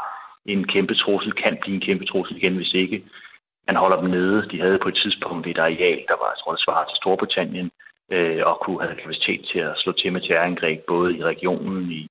en 0.47 0.67
kæmpe 0.67 0.95
trussel, 0.95 1.33
kan 1.33 1.59
blive 1.61 1.75
en 1.75 1.87
kæmpe 1.89 2.05
trussel 2.05 2.37
igen, 2.37 2.57
hvis 2.57 2.73
ikke 2.75 3.03
man 3.67 3.77
holder 3.77 4.01
dem 4.01 4.11
nede. 4.11 4.49
De 4.51 4.61
havde 4.61 4.79
på 4.83 4.89
et 4.89 4.99
tidspunkt 5.03 5.47
et 5.47 5.59
areal, 5.59 6.01
der 6.09 6.17
var, 6.21 6.29
jeg 6.33 6.39
tror, 6.41 6.53
det 6.53 6.65
svarer 6.65 6.85
til 6.85 6.97
Storbritannien, 6.97 7.71
øh, 8.11 8.43
og 8.47 8.61
kunne 8.61 8.83
have 8.83 8.97
kapacitet 8.97 9.41
til 9.53 9.59
at 9.59 9.77
slå 9.77 9.93
til 9.93 10.13
med 10.13 10.21
terrorangreb, 10.21 10.81
både 10.87 11.17
i 11.17 11.25
regionen 11.25 11.93
i, 11.93 12.09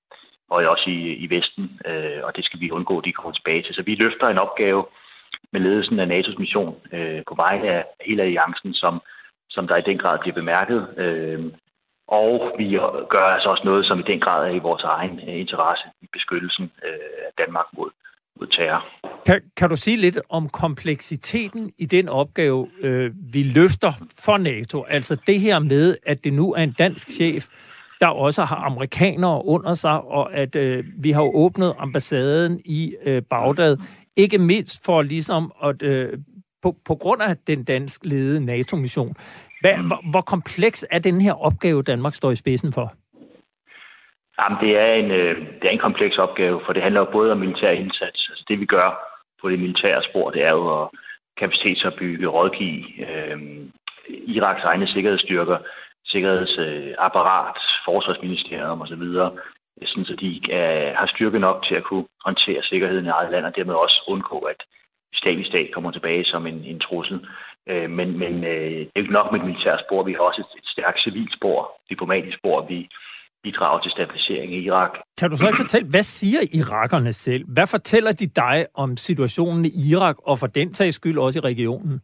og 0.49 0.57
også 0.73 0.89
i, 0.89 1.13
i 1.13 1.29
Vesten, 1.29 1.79
øh, 1.85 2.19
og 2.23 2.35
det 2.35 2.45
skal 2.45 2.59
vi 2.59 2.71
undgå, 2.71 2.97
at 2.97 3.05
de 3.05 3.11
kommer 3.11 3.31
tilbage 3.31 3.63
til. 3.63 3.75
Så 3.75 3.81
vi 3.81 3.95
løfter 3.95 4.27
en 4.27 4.37
opgave 4.37 4.85
med 5.51 5.61
ledelsen 5.61 5.99
af 5.99 6.05
NATO's 6.05 6.39
mission 6.39 6.75
øh, 6.93 7.21
på 7.27 7.35
vej 7.35 7.61
af 7.63 7.85
hele 8.05 8.23
alliancen, 8.23 8.73
som, 8.73 9.01
som 9.49 9.67
der 9.67 9.75
i 9.77 9.87
den 9.89 9.97
grad 9.97 10.19
bliver 10.19 10.35
bemærket. 10.35 10.93
Øh, 10.97 11.45
og 12.07 12.55
vi 12.57 12.79
gør 13.09 13.25
altså 13.25 13.49
også 13.49 13.63
noget, 13.65 13.85
som 13.85 13.99
i 13.99 14.03
den 14.11 14.19
grad 14.19 14.47
er 14.47 14.51
i 14.51 14.59
vores 14.59 14.83
egen 14.83 15.19
interesse 15.19 15.85
i 16.01 16.07
beskyttelsen 16.13 16.71
øh, 16.85 17.17
af 17.27 17.31
Danmark 17.37 17.65
mod, 17.77 17.89
mod 18.39 18.47
terror. 18.47 18.85
Kan, 19.27 19.41
kan 19.57 19.69
du 19.69 19.75
sige 19.75 19.97
lidt 19.97 20.19
om 20.29 20.49
kompleksiteten 20.49 21.71
i 21.77 21.85
den 21.85 22.09
opgave, 22.09 22.69
øh, 22.81 23.11
vi 23.33 23.43
løfter 23.43 23.91
for 24.25 24.37
NATO? 24.37 24.83
Altså 24.83 25.15
det 25.27 25.39
her 25.39 25.59
med, 25.59 25.97
at 26.05 26.23
det 26.23 26.33
nu 26.33 26.53
er 26.53 26.63
en 26.63 26.75
dansk 26.79 27.11
chef, 27.11 27.45
der 27.99 28.07
også 28.07 28.43
har 28.43 28.55
amerikanere 28.55 29.45
under 29.45 29.73
sig, 29.73 30.01
og 30.01 30.33
at 30.33 30.55
øh, 30.55 30.83
vi 31.03 31.11
har 31.11 31.21
åbnet 31.21 31.75
ambassaden 31.79 32.61
i 32.65 32.95
øh, 33.05 33.21
Bagdad, 33.29 33.77
ikke 34.15 34.37
mindst 34.37 34.85
for 34.85 35.01
ligesom 35.01 35.51
at, 35.63 35.83
øh, 35.83 36.09
på, 36.63 36.75
på 36.87 36.95
grund 36.95 37.21
af 37.21 37.37
den 37.47 37.63
dansk 37.63 38.01
ledede 38.03 38.45
NATO-mission. 38.45 39.15
Hvad, 39.61 39.73
hvor, 39.87 40.11
hvor 40.11 40.21
kompleks 40.21 40.85
er 40.91 40.99
den 40.99 41.21
her 41.21 41.33
opgave, 41.33 41.83
Danmark 41.83 42.13
står 42.13 42.31
i 42.31 42.35
spidsen 42.35 42.73
for? 42.73 42.93
Jamen, 44.39 44.57
det 44.61 44.77
er, 44.77 44.93
en, 44.93 45.11
øh, 45.11 45.35
det 45.59 45.65
er 45.67 45.69
en 45.69 45.85
kompleks 45.87 46.17
opgave, 46.17 46.61
for 46.65 46.73
det 46.73 46.83
handler 46.83 47.01
jo 47.01 47.07
både 47.11 47.31
om 47.31 47.37
militær 47.37 47.71
indsats. 47.71 48.29
Altså 48.29 48.45
det, 48.47 48.59
vi 48.59 48.65
gør 48.65 49.16
på 49.41 49.49
det 49.49 49.59
militære 49.59 50.03
spor, 50.03 50.29
det 50.29 50.43
er 50.43 50.51
jo 50.51 50.81
at 50.81 50.89
kapacitetsopbygge, 51.37 52.27
rådgive 52.27 52.83
øh, 53.07 53.39
Iraks 54.09 54.63
egne 54.63 54.87
sikkerhedsstyrker, 54.87 55.57
sikkerhedsapparat, 56.05 57.57
øh, 57.57 57.85
forsvarsministerium 57.85 58.81
osv., 58.81 59.03
sådan 59.85 60.05
så 60.05 60.15
de 60.15 60.41
er, 60.51 60.95
har 60.95 61.07
styrke 61.07 61.39
nok 61.39 61.65
til 61.67 61.75
at 61.75 61.83
kunne 61.83 62.05
håndtere 62.25 62.63
sikkerheden 62.63 63.05
i 63.05 63.09
eget 63.09 63.31
land, 63.31 63.45
og 63.45 63.55
dermed 63.55 63.75
også 63.75 64.03
undgå, 64.07 64.39
at 64.39 64.63
islamisk 65.13 65.49
stat 65.49 65.69
kommer 65.73 65.91
tilbage 65.91 66.25
som 66.25 66.47
en, 66.47 66.63
en 66.65 66.79
trussel. 66.79 67.27
Øh, 67.67 67.89
men 67.89 68.17
men 68.19 68.43
øh, 68.43 68.71
det 68.71 68.91
er 68.95 68.99
ikke 68.99 69.19
nok 69.19 69.31
med 69.31 69.39
et 69.39 69.45
militært 69.45 69.83
spor. 69.85 70.03
Vi 70.03 70.13
har 70.13 70.19
også 70.19 70.41
et, 70.41 70.59
et 70.59 70.67
stærkt 70.67 71.03
civilt 71.03 71.33
spor, 71.33 71.59
diplomatisk 71.89 72.37
spor. 72.37 72.61
Vi 72.61 72.89
bidrager 73.43 73.79
til 73.81 73.91
stabilisering 73.91 74.53
i 74.53 74.59
Irak. 74.65 74.91
Kan 75.17 75.29
du 75.29 75.37
så 75.37 75.47
ikke 75.47 75.63
fortælle, 75.65 75.89
hvad 75.89 76.03
siger 76.03 76.39
irakerne 76.53 77.13
selv? 77.13 77.43
Hvad 77.47 77.67
fortæller 77.67 78.11
de 78.11 78.27
dig 78.27 78.65
om 78.75 78.97
situationen 78.97 79.65
i 79.65 79.91
Irak, 79.91 80.15
og 80.23 80.39
for 80.39 80.47
den 80.47 80.73
tages 80.73 80.95
skyld 80.95 81.17
også 81.17 81.39
i 81.39 81.47
regionen? 81.51 82.01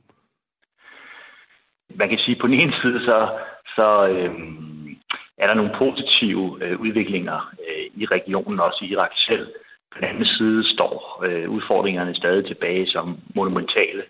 Man 1.96 2.10
kan 2.10 2.18
sige, 2.18 2.36
at 2.36 2.42
på 2.42 2.48
den 2.48 2.60
ene 2.60 2.74
side, 2.82 3.00
så, 3.06 3.30
så 3.76 4.08
øhm, 4.08 4.96
er 5.38 5.48
der 5.48 5.54
nogle 5.54 5.76
positive 5.78 6.58
øh, 6.62 6.80
udviklinger 6.80 7.54
øh, 7.68 8.02
i 8.02 8.06
regionen, 8.06 8.60
også 8.60 8.80
i 8.86 8.88
Irak 8.88 9.12
selv. 9.28 9.48
På 9.92 10.00
den 10.00 10.08
anden 10.08 10.26
side 10.26 10.74
står 10.74 11.24
øh, 11.26 11.50
udfordringerne 11.50 12.16
stadig 12.16 12.46
tilbage 12.46 12.88
som 12.88 13.20
monumentale. 13.36 14.04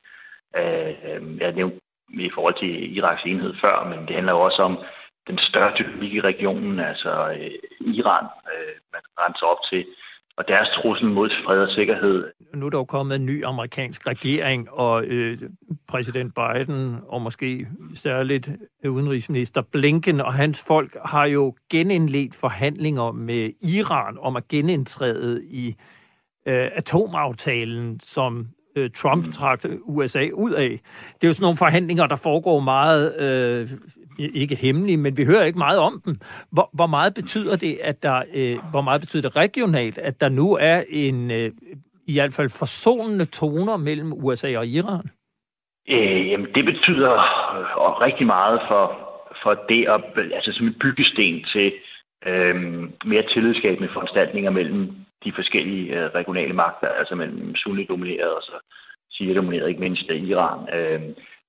Øh, 0.57 0.93
jeg 1.41 1.51
nævnte 1.51 1.79
i 2.09 2.29
forhold 2.33 2.55
til 2.59 2.97
Iraks 2.97 3.23
enhed 3.25 3.53
før, 3.61 3.87
men 3.89 4.07
det 4.07 4.15
handler 4.15 4.33
jo 4.33 4.41
også 4.41 4.61
om 4.61 4.77
den 5.27 5.37
større 5.37 5.73
dynamik 5.79 6.13
i 6.13 6.21
regionen, 6.21 6.79
altså 6.79 7.29
øh, 7.29 7.51
Iran, 7.99 8.25
øh, 8.53 8.73
man 8.93 9.01
renser 9.19 9.45
op 9.45 9.57
til, 9.71 9.85
og 10.37 10.47
deres 10.47 10.69
trussel 10.75 11.07
mod 11.07 11.29
fred 11.45 11.59
og 11.59 11.69
sikkerhed. 11.69 12.31
Nu 12.53 12.65
er 12.65 12.69
der 12.69 12.77
jo 12.77 12.83
kommet 12.83 13.15
en 13.15 13.25
ny 13.25 13.45
amerikansk 13.45 14.07
regering, 14.07 14.71
og 14.71 15.03
øh, 15.05 15.37
præsident 15.87 16.35
Biden, 16.35 16.97
og 17.07 17.21
måske 17.21 17.67
særligt 17.95 18.49
udenrigsminister 18.89 19.61
Blinken 19.61 20.21
og 20.21 20.33
hans 20.33 20.65
folk, 20.67 20.97
har 21.05 21.25
jo 21.25 21.55
genindledt 21.69 22.35
forhandlinger 22.35 23.11
med 23.11 23.51
Iran 23.61 24.17
om 24.21 24.35
at 24.35 24.47
genindtræde 24.47 25.45
i 25.45 25.75
øh, 26.45 26.69
atomaftalen, 26.75 27.99
som 27.99 28.47
øh, 28.75 28.89
Trump 28.95 29.25
mm. 29.25 29.31
trak 29.31 29.63
USA 29.83 30.29
ud 30.33 30.51
af. 30.51 30.79
Det 31.15 31.23
er 31.23 31.27
jo 31.27 31.33
sådan 31.33 31.43
nogle 31.43 31.57
forhandlinger, 31.57 32.07
der 32.07 32.15
foregår 32.15 32.59
meget, 32.59 33.21
øh, 33.21 33.69
ikke 34.19 34.55
hemmelige, 34.55 34.97
men 34.97 35.17
vi 35.17 35.25
hører 35.25 35.43
ikke 35.43 35.59
meget 35.59 35.79
om 35.79 36.01
dem. 36.05 36.15
Hvor, 36.51 36.69
hvor 36.73 36.87
meget 36.87 37.13
betyder 37.13 37.55
det, 37.55 37.77
at 37.83 38.03
der, 38.03 38.23
øh, 38.35 38.57
hvor 38.71 38.81
meget 38.81 39.01
betyder 39.01 39.23
det 39.29 39.35
regionalt, 39.35 39.97
at 39.97 40.21
der 40.21 40.29
nu 40.29 40.57
er 40.61 40.83
en, 40.89 41.31
øh, 41.31 41.51
i 42.07 42.13
hvert 42.13 42.33
fald 42.33 42.59
forsonende 42.59 43.25
toner 43.25 43.77
mellem 43.77 44.13
USA 44.13 44.57
og 44.57 44.67
Iran? 44.67 45.05
Øh, 45.89 46.29
jamen, 46.29 46.47
det 46.55 46.65
betyder 46.65 47.13
øh, 47.55 48.01
rigtig 48.07 48.25
meget 48.25 48.59
for, 48.67 48.83
for 49.43 49.53
det, 49.69 49.87
at, 49.87 50.01
altså 50.33 50.51
som 50.53 50.67
en 50.67 50.77
byggesten 50.81 51.45
til 51.53 51.73
øh, 52.25 52.55
mere 53.05 53.23
tillidsskabende 53.33 53.93
foranstaltninger 53.93 54.51
mellem 54.51 54.91
de 55.23 55.31
forskellige 55.35 55.85
øh, 55.97 56.05
regionale 56.19 56.53
magter, 56.53 56.87
altså 56.87 57.15
mellem 57.15 57.55
sunni-domineret 57.55 58.33
og 58.33 58.41
så 58.41 58.55
shia-domineret, 59.11 59.69
ikke 59.69 59.81
mindst 59.81 60.09
Iran. 60.09 60.59
Øh, 60.77 61.01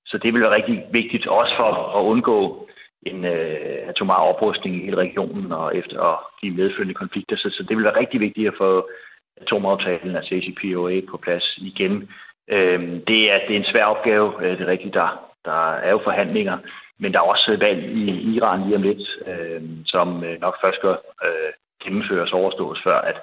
så 0.07 0.19
det 0.19 0.35
vil 0.35 0.43
være 0.43 0.55
rigtig 0.55 0.85
vigtigt, 0.93 1.27
også 1.27 1.55
for 1.57 1.99
at 1.99 2.05
undgå 2.05 2.69
en 3.03 3.25
øh, 3.25 3.89
atomar 3.89 4.21
oprustning 4.21 4.77
i 4.77 4.85
hele 4.85 4.97
regionen 4.97 5.53
og 5.53 5.77
efter 5.77 5.99
og 5.99 6.19
de 6.43 6.51
medfølgende 6.51 6.95
konflikter. 6.95 7.37
Så, 7.37 7.51
så 7.51 7.63
det 7.69 7.77
vil 7.77 7.85
være 7.85 7.99
rigtig 7.99 8.21
vigtigt 8.21 8.49
at 8.49 8.55
få 8.59 8.89
atomaftalen, 9.41 10.17
altså 10.17 10.35
ACPOA, 10.35 11.01
på 11.11 11.17
plads 11.17 11.59
igen. 11.59 12.11
Øhm, 12.49 13.05
det, 13.09 13.33
er, 13.33 13.39
det 13.47 13.53
er 13.55 13.61
en 13.61 13.73
svær 13.73 13.85
opgave, 13.85 14.45
øh, 14.45 14.59
det 14.59 14.61
er 14.61 14.73
rigtigt, 14.73 14.95
der, 14.95 15.31
der 15.45 15.73
er 15.73 15.91
jo 15.91 16.01
forhandlinger, 16.05 16.59
men 16.99 17.13
der 17.13 17.19
er 17.19 17.23
også 17.23 17.57
valg 17.61 17.85
i 17.85 18.35
Iran 18.35 18.65
lige 18.65 18.77
om 18.77 18.83
lidt, 18.83 19.09
øh, 19.27 19.63
som 19.87 20.25
øh, 20.25 20.41
nok 20.41 20.57
først 20.65 20.77
skal 20.79 20.97
øh, 21.25 21.53
gennemføres 21.85 22.33
og 22.33 22.41
overstås, 22.41 22.81
før 22.85 23.01
at 23.01 23.17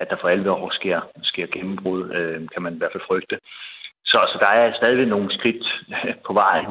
at 0.00 0.10
der 0.10 0.16
for 0.20 0.28
alvor 0.28 0.70
sker, 0.70 1.00
sker 1.22 1.46
gennembrud, 1.46 2.10
øh, 2.10 2.48
kan 2.52 2.62
man 2.62 2.74
i 2.74 2.78
hvert 2.78 2.92
fald 2.92 3.08
frygte. 3.08 3.38
Så, 4.04 4.18
så 4.32 4.36
der 4.40 4.46
er 4.46 4.76
stadigvæk 4.76 5.08
nogle 5.08 5.32
skridt 5.38 5.66
øh, 5.88 6.14
på 6.26 6.32
vejen, 6.32 6.66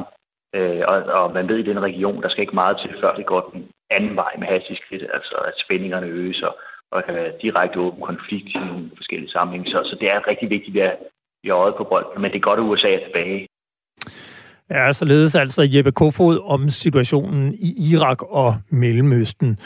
øh, 0.54 0.82
og, 0.86 0.96
og 1.02 1.34
man 1.34 1.48
ved 1.48 1.58
i 1.58 1.68
den 1.70 1.82
region, 1.82 2.22
der 2.22 2.28
skal 2.28 2.40
ikke 2.40 2.54
meget 2.54 2.78
til, 2.78 3.00
før 3.00 3.14
det 3.14 3.26
går 3.26 3.50
den 3.52 3.68
anden 3.90 4.16
vej 4.16 4.32
med 4.38 4.46
hastige 4.46 4.80
skridt, 4.84 5.02
altså 5.14 5.34
at 5.34 5.54
spændingerne 5.64 6.06
øges, 6.06 6.42
og, 6.42 6.58
og 6.90 6.96
der 6.96 7.06
kan 7.06 7.14
være 7.14 7.38
direkte 7.42 7.80
åben 7.80 8.02
konflikt 8.02 8.48
i 8.48 8.58
nogle 8.58 8.90
forskellige 8.96 9.30
sammenhænge. 9.30 9.70
Så, 9.70 9.78
så 9.84 9.96
det 10.00 10.10
er 10.10 10.28
rigtig 10.28 10.50
vigtigt, 10.50 10.76
at 10.82 10.98
vi 11.42 11.48
har 11.48 11.56
øjet 11.56 11.74
på 11.76 11.84
bolden, 11.84 12.22
men 12.22 12.30
det 12.30 12.36
er 12.36 12.48
godt, 12.48 12.60
at 12.60 12.66
USA 12.66 12.94
er 12.94 13.04
tilbage. 13.04 13.48
Ja, 14.70 14.92
således 14.92 15.34
altså 15.34 15.62
Jeppe 15.62 15.92
Kofod 15.92 16.40
om 16.44 16.70
situationen 16.70 17.54
i 17.54 17.90
Irak 17.92 18.22
og 18.22 18.56
Mellemøsten. 18.70 19.58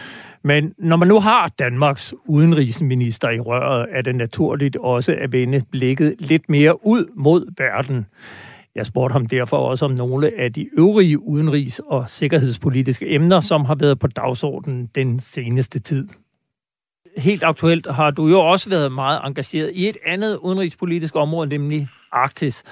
Men 0.45 0.75
når 0.79 0.97
man 0.97 1.09
nu 1.09 1.21
har 1.21 1.53
Danmarks 1.59 2.15
udenrigsminister 2.27 3.31
i 3.31 3.41
røret, 3.41 3.87
er 3.91 4.03
det 4.03 4.17
naturligt 4.17 4.77
også 4.77 5.17
at 5.21 5.33
vende 5.33 5.63
blikket 5.71 6.15
lidt 6.19 6.49
mere 6.49 6.87
ud 6.87 7.05
mod 7.17 7.47
verden. 7.59 8.07
Jeg 8.75 8.87
spurgte 8.87 9.13
ham 9.13 9.27
derfor 9.27 9.57
også 9.57 9.85
om 9.85 9.91
nogle 9.91 10.31
af 10.39 10.53
de 10.53 10.69
øvrige 10.79 11.19
udenrigs- 11.23 11.81
og 11.87 12.11
sikkerhedspolitiske 12.11 13.15
emner, 13.15 13.41
som 13.41 13.65
har 13.65 13.75
været 13.75 13.99
på 13.99 14.07
dagsordenen 14.07 14.91
den 14.95 15.21
seneste 15.21 15.79
tid. 15.79 16.09
Helt 17.17 17.43
aktuelt 17.43 17.87
har 17.91 18.11
du 18.11 18.29
jo 18.29 18.41
også 18.41 18.71
været 18.71 18.93
meget 18.93 19.21
engageret 19.25 19.71
i 19.75 19.89
et 19.89 19.97
andet 20.07 20.37
udenrigspolitisk 20.37 21.17
område, 21.17 21.49
nemlig 21.49 21.89
Arktis. 22.13 22.63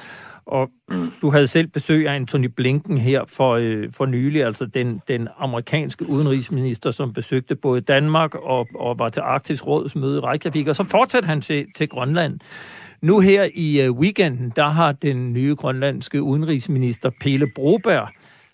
Og 0.47 0.69
mm. 0.89 1.09
du 1.23 1.31
havde 1.31 1.47
selv 1.47 1.67
besøg 1.67 2.09
af 2.09 2.15
Anthony 2.15 2.49
Blinken 2.57 2.99
her 2.99 3.25
for, 3.29 3.53
øh, 3.55 3.93
for 3.93 4.07
nylig, 4.07 4.45
altså 4.45 4.67
den, 4.67 5.03
den 5.09 5.29
amerikanske 5.39 6.09
udenrigsminister, 6.09 6.91
som 6.91 7.13
besøgte 7.13 7.57
både 7.57 7.81
Danmark 7.81 8.35
og, 8.35 8.67
og 8.75 8.99
var 8.99 9.09
til 9.09 9.21
Arktisk 9.21 9.67
Råds 9.67 9.97
møde 9.97 10.17
i 10.17 10.21
Reykjavik, 10.21 10.69
og 10.69 10.77
så 10.77 10.85
fortsatte 10.85 11.27
han 11.27 11.41
til, 11.41 11.67
til 11.77 11.89
Grønland. 11.89 12.41
Nu 13.03 13.21
her 13.21 13.49
i 13.55 13.81
øh, 13.81 13.93
weekenden, 13.93 14.53
der 14.57 14.69
har 14.69 14.93
den 14.93 15.33
nye 15.33 15.55
grønlandske 15.55 16.23
udenrigsminister 16.23 17.11
Pele 17.21 17.47
Broberg 17.55 18.09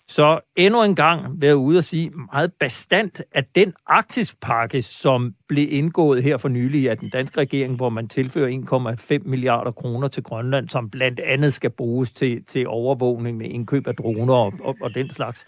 så 0.09 0.39
endnu 0.55 0.83
en 0.83 0.95
gang 0.95 1.41
vil 1.41 1.47
jeg 1.47 1.55
ude 1.55 1.77
og 1.77 1.83
sige 1.83 2.11
meget 2.31 2.53
bestandt, 2.59 3.21
at 3.31 3.45
den 3.55 3.73
Arktispakke, 3.87 4.81
som 4.81 5.35
blev 5.47 5.67
indgået 5.71 6.23
her 6.23 6.37
for 6.37 6.49
nylig 6.49 6.89
af 6.89 6.97
den 6.97 7.09
danske 7.09 7.37
regering, 7.39 7.75
hvor 7.75 7.89
man 7.89 8.07
tilfører 8.07 8.95
1,5 9.19 9.29
milliarder 9.29 9.71
kroner 9.71 10.07
til 10.07 10.23
Grønland, 10.23 10.69
som 10.69 10.89
blandt 10.89 11.19
andet 11.19 11.53
skal 11.53 11.69
bruges 11.69 12.11
til, 12.11 12.43
til 12.43 12.67
overvågning 12.67 13.37
med 13.37 13.49
indkøb 13.49 13.87
af 13.87 13.95
droner 13.95 14.33
og, 14.33 14.53
og, 14.63 14.75
og 14.81 14.95
den 14.95 15.13
slags. 15.13 15.45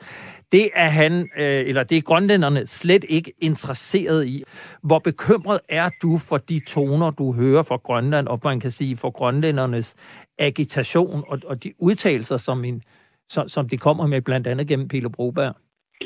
Det 0.52 0.70
er 0.76 0.90
han, 0.90 1.30
øh, 1.38 1.68
eller 1.68 1.84
det 1.84 1.98
er 1.98 2.02
grønlænderne 2.02 2.68
slet 2.68 3.06
ikke 3.10 3.34
interesseret 3.42 4.28
i. 4.28 4.44
Hvor 4.84 5.00
bekymret 5.00 5.60
er 5.70 5.90
du 6.02 6.18
for 6.18 6.38
de 6.38 6.60
toner, 6.60 7.12
du 7.12 7.34
hører 7.34 7.64
fra 7.64 7.76
Grønland, 7.76 8.28
og 8.28 8.40
man 8.44 8.60
kan 8.60 8.72
sige 8.72 8.98
for 8.98 9.10
grønlændernes 9.10 9.96
agitation 10.40 11.24
og, 11.28 11.40
og 11.46 11.64
de 11.64 11.74
udtalelser, 11.80 12.38
som 12.38 12.66
en 12.66 12.84
som, 13.30 13.48
som 13.48 13.70
de 13.70 13.78
kommer 13.78 14.08
med 14.08 14.22
blandt 14.22 14.48
andet 14.48 14.68
gennem 14.68 14.88
Pilo 14.88 15.10
Broberg? 15.10 15.54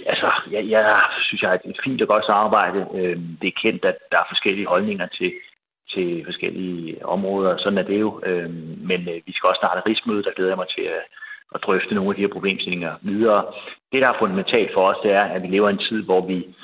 Altså, 0.06 0.32
jeg, 0.52 0.70
jeg 0.70 1.02
synes, 1.22 1.42
jeg 1.42 1.50
har 1.50 1.60
et 1.66 1.82
fint 1.84 2.02
og 2.02 2.08
godt 2.08 2.26
samarbejde. 2.26 2.80
Øhm, 2.94 3.38
det 3.42 3.48
er 3.48 3.62
kendt, 3.64 3.86
at 3.86 3.98
der 4.12 4.18
er 4.18 4.32
forskellige 4.34 4.68
holdninger 4.68 5.08
til, 5.08 5.32
til 5.94 6.26
forskellige 6.26 7.06
områder. 7.06 7.58
Sådan 7.58 7.78
er 7.78 7.84
det 7.84 8.00
jo. 8.00 8.22
Øh, 8.26 8.50
men 8.90 9.02
øh, 9.12 9.22
vi 9.26 9.32
skal 9.34 9.48
også 9.48 9.60
starte 9.64 9.80
et 9.80 9.86
rigsmøde, 9.86 10.24
der 10.24 10.34
glæder 10.36 10.52
jeg 10.52 10.58
mig 10.58 10.68
til 10.76 10.82
at, 10.82 11.04
at 11.56 11.62
drøfte 11.66 11.96
nogle 11.96 12.10
af 12.10 12.16
de 12.16 12.22
her 12.22 12.36
problemstillinger 12.36 12.94
videre. 13.02 13.46
Det, 13.92 14.02
der 14.02 14.08
er 14.08 14.20
fundamentalt 14.20 14.74
for 14.74 14.84
os, 14.90 14.98
det 15.04 15.12
er, 15.12 15.24
at 15.24 15.44
vi 15.44 15.48
lever 15.48 15.70
i 15.70 15.72
en 15.74 15.86
tid, 15.90 16.04
hvor 16.04 16.22
vi 16.28 16.56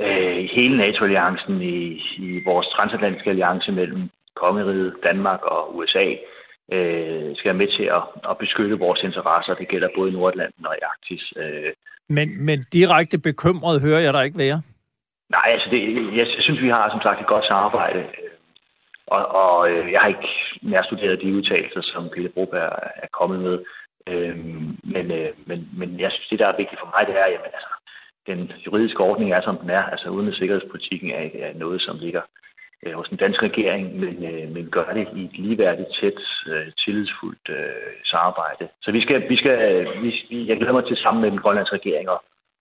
øh, 0.00 0.36
i 0.44 0.46
hele 0.46 0.76
NATO-alliancen, 0.76 1.62
i, 1.62 1.76
i 2.16 2.42
vores 2.44 2.66
transatlantiske 2.66 3.30
alliance 3.30 3.72
mellem 3.72 4.10
Kongeriget, 4.34 4.94
Danmark 5.02 5.42
og 5.42 5.76
USA, 5.76 6.06
øh, 6.70 7.36
skal 7.36 7.48
være 7.50 7.62
med 7.62 7.68
til 7.78 7.84
at, 7.98 8.02
at 8.30 8.38
beskytte 8.38 8.78
vores 8.78 9.02
interesser. 9.02 9.54
Det 9.54 9.68
gælder 9.68 9.88
både 9.96 10.10
i 10.10 10.12
Nordatlanten 10.12 10.66
og 10.66 10.74
i 10.76 10.84
Arktis. 10.90 11.32
Øh. 11.36 11.72
Men, 12.08 12.44
men 12.46 12.58
direkte 12.72 13.18
bekymret 13.18 13.82
hører 13.82 14.00
jeg 14.00 14.12
dig 14.12 14.24
ikke 14.24 14.38
være? 14.38 14.62
Nej, 15.30 15.46
altså 15.54 15.68
det, 15.70 15.80
jeg, 16.16 16.26
synes, 16.38 16.62
vi 16.62 16.68
har 16.68 16.90
som 16.90 17.02
sagt 17.02 17.20
et 17.20 17.26
godt 17.26 17.46
samarbejde. 17.46 18.04
Og, 19.06 19.26
og 19.44 19.70
øh, 19.70 19.92
jeg 19.92 20.00
har 20.00 20.08
ikke 20.08 20.28
mere 20.62 20.84
studeret 20.84 21.22
de 21.22 21.34
udtalelser, 21.34 21.82
som 21.82 22.10
Pelle 22.14 22.28
Broberg 22.28 22.72
er 23.04 23.10
kommet 23.12 23.40
med. 23.40 23.58
Øh, 24.06 24.36
men, 24.94 25.10
øh, 25.18 25.30
men, 25.46 25.68
men 25.72 26.00
jeg 26.00 26.10
synes, 26.12 26.28
det, 26.28 26.38
der 26.38 26.46
er 26.46 26.56
vigtigt 26.56 26.80
for 26.80 26.92
mig, 26.94 27.06
det 27.06 27.16
er, 27.20 27.24
at 27.24 27.50
altså, 27.58 27.72
den 28.26 28.52
juridiske 28.66 29.00
ordning 29.00 29.32
er, 29.32 29.42
som 29.42 29.58
den 29.58 29.70
er. 29.70 29.82
Altså 29.82 30.08
uden 30.08 30.32
sikkerhedspolitikken 30.34 31.10
er, 31.10 31.28
er 31.34 31.52
noget, 31.54 31.82
som 31.82 31.96
ligger 31.98 32.22
øh, 32.86 32.92
hos 32.92 33.08
den 33.08 33.18
danske 33.18 33.46
regering, 33.46 34.00
men, 34.00 34.24
øh, 34.30 34.50
men 34.54 34.70
gør 34.70 34.92
det 34.94 35.08
i 35.16 35.24
et 35.24 35.38
ligeværdigt, 35.38 35.88
tæt, 36.00 36.20
øh, 36.46 36.66
tillidsfuldt 36.84 37.46
øh, 37.48 37.92
samarbejde. 38.04 38.68
Så 38.82 38.92
vi 38.92 39.00
skal, 39.00 39.28
vi 39.28 39.36
skal, 39.36 39.56
øh, 39.72 40.02
vi, 40.02 40.10
jeg 40.48 40.56
glæder 40.56 40.72
mig 40.72 40.86
til 40.86 40.96
sammen 40.96 41.20
med 41.22 41.30
den 41.30 41.40
grønlandske 41.40 41.76
regering 41.76 42.08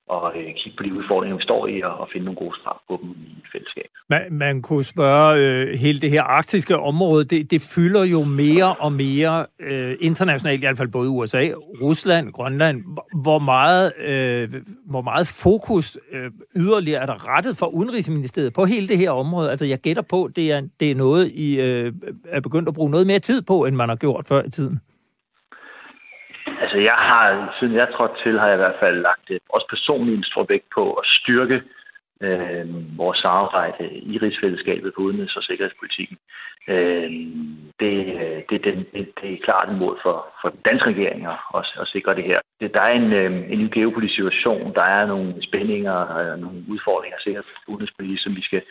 og 0.10 0.38
øh, 0.38 0.44
kigge 0.60 0.78
på 0.78 0.84
de 0.84 0.94
udfordringer, 0.94 1.38
vi 1.38 1.44
står 1.44 1.68
i, 1.68 1.82
og, 1.82 1.94
og 2.00 2.08
finde 2.14 2.26
nogle 2.26 2.40
gode 2.40 2.56
svar 2.64 2.84
på 2.88 3.00
dem 3.02 3.10
i 3.10 3.44
fællesskab. 3.52 3.90
Man, 4.10 4.22
man 4.32 4.62
kunne 4.62 4.84
spørge, 4.84 5.40
øh, 5.40 5.80
hele 5.80 6.00
det 6.02 6.10
her 6.12 6.24
arktiske 6.24 6.78
område, 6.78 7.26
det, 7.26 7.52
det 7.52 7.62
fylder 7.62 8.04
jo 8.04 8.24
mere 8.24 8.76
og 8.76 8.92
mere 8.94 9.46
øh, 9.60 9.98
internationalt, 10.02 10.58
i 10.58 10.66
hvert 10.66 10.78
fald 10.78 10.88
både 10.88 11.10
USA, 11.10 11.44
Rusland, 11.82 12.32
Grønland. 12.32 12.84
Hvor 13.22 13.40
meget, 13.40 13.94
øh, 14.06 14.54
hvor 14.86 15.02
meget 15.02 15.28
fokus 15.28 15.98
øh, 16.12 16.32
yderligere 16.56 17.02
er 17.02 17.06
der 17.06 17.36
rettet 17.36 17.58
fra 17.58 17.68
Udenrigsministeriet 17.68 18.54
på 18.54 18.66
hele 18.66 18.88
det 18.88 18.98
her 18.98 19.12
område? 19.12 19.52
Altså 19.52 19.66
jeg 19.66 19.80
gætter 19.80 20.04
på, 20.04 20.30
det 20.36 20.52
er, 20.52 20.62
det 20.80 20.92
er 20.92 20.96
noget, 20.96 21.32
I 21.32 21.60
øh, 21.60 21.94
er 22.30 22.42
begyndt 22.42 22.68
at 22.68 22.74
bruge 22.74 22.92
noget 22.92 23.08
mere 23.08 23.20
tid 23.20 23.42
på, 23.42 23.66
end 23.66 23.76
man 23.76 23.90
har 23.90 23.96
gjort 23.96 24.28
før 24.28 24.44
i 24.44 24.50
tiden. 24.50 24.80
Altså, 26.62 26.78
jeg 26.78 26.98
har, 27.10 27.56
siden 27.60 27.76
jeg 27.76 27.88
trådte 27.94 28.24
til, 28.24 28.40
har 28.40 28.48
jeg 28.48 28.56
i 28.56 28.64
hvert 28.64 28.80
fald 28.80 29.02
lagt 29.02 29.30
et, 29.30 29.42
også 29.50 29.68
personligt 29.70 30.18
en 30.18 30.24
stor 30.24 30.46
vægt 30.50 30.70
på 30.74 30.94
at 30.94 31.06
styrke 31.06 31.62
øh, 32.22 32.98
vores 32.98 33.20
samarbejde 33.20 33.90
i 34.14 34.18
rigsfællesskabet 34.18 34.94
på 34.94 35.02
udenrigs- 35.02 35.38
og 35.38 35.44
sikkerhedspolitikken. 35.44 36.18
Øh, 36.68 37.10
det, 37.80 37.96
øh, 38.22 38.40
det, 38.50 38.64
det, 38.64 38.74
det, 38.94 39.10
det 39.22 39.34
er 39.34 39.46
klart 39.48 39.70
en 39.70 39.80
mål 39.80 40.00
for, 40.04 40.16
for 40.42 40.50
den 40.50 40.62
danske 40.66 40.90
regering 40.90 41.28
at, 41.56 41.66
at 41.82 41.88
sikre 41.88 42.16
det 42.16 42.24
her. 42.24 42.40
Det, 42.60 42.74
der 42.74 42.82
er 42.82 42.94
en, 42.94 43.14
øh, 43.14 43.52
en 43.52 43.60
ny 43.60 43.70
geopolitisk 43.74 44.16
situation, 44.16 44.74
der 44.74 44.82
er 44.82 45.06
nogle 45.06 45.34
spændinger 45.44 45.92
og 45.92 46.40
nogle 46.40 46.64
udfordringer 46.70 47.18
sikkerhedspolitisk, 47.20 48.24
som 48.24 48.36
vi 48.36 48.42
skal 48.42 48.62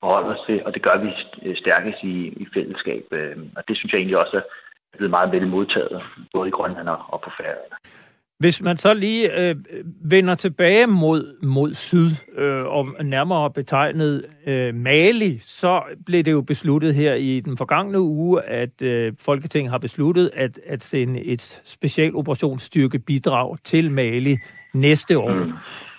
forholde 0.00 0.28
os 0.28 0.46
til, 0.46 0.62
og 0.64 0.74
det 0.74 0.82
gør 0.82 0.96
vi 1.04 1.10
stærkest 1.54 1.98
i, 2.02 2.16
i 2.42 2.46
fællesskab. 2.54 3.04
Øh, 3.12 3.36
og 3.56 3.62
det 3.68 3.76
synes 3.76 3.92
jeg 3.92 3.98
egentlig 3.98 4.18
også 4.18 4.36
er 4.36 4.42
blevet 4.96 5.10
meget 5.10 5.32
vel 5.32 5.46
modtaget, 5.46 6.02
både 6.34 6.48
i 6.48 6.50
Grønland 6.50 6.88
og 6.88 7.20
på 7.24 7.30
Færøerne. 7.38 7.76
Hvis 8.38 8.62
man 8.62 8.76
så 8.76 8.94
lige 8.94 9.40
øh, 9.40 9.56
vender 10.04 10.34
tilbage 10.34 10.86
mod, 10.86 11.36
mod 11.42 11.74
syd, 11.74 12.10
øh, 12.36 12.64
og 12.64 13.04
nærmere 13.04 13.50
betegnet 13.50 14.24
øh, 14.46 14.74
Mali, 14.74 15.38
så 15.38 15.82
blev 16.06 16.22
det 16.22 16.32
jo 16.32 16.40
besluttet 16.40 16.94
her 16.94 17.14
i 17.14 17.40
den 17.40 17.56
forgangne 17.56 18.00
uge, 18.00 18.42
at 18.42 18.82
øh, 18.82 19.12
Folketinget 19.18 19.70
har 19.70 19.78
besluttet 19.78 20.30
at, 20.34 20.60
at 20.66 20.82
sende 20.82 21.24
et 21.24 21.60
specialoperationsstyrkebidrag 21.64 23.56
til 23.64 23.90
Mali 23.90 24.38
næste 24.74 25.18
år. 25.18 25.32
Mm. 25.32 25.52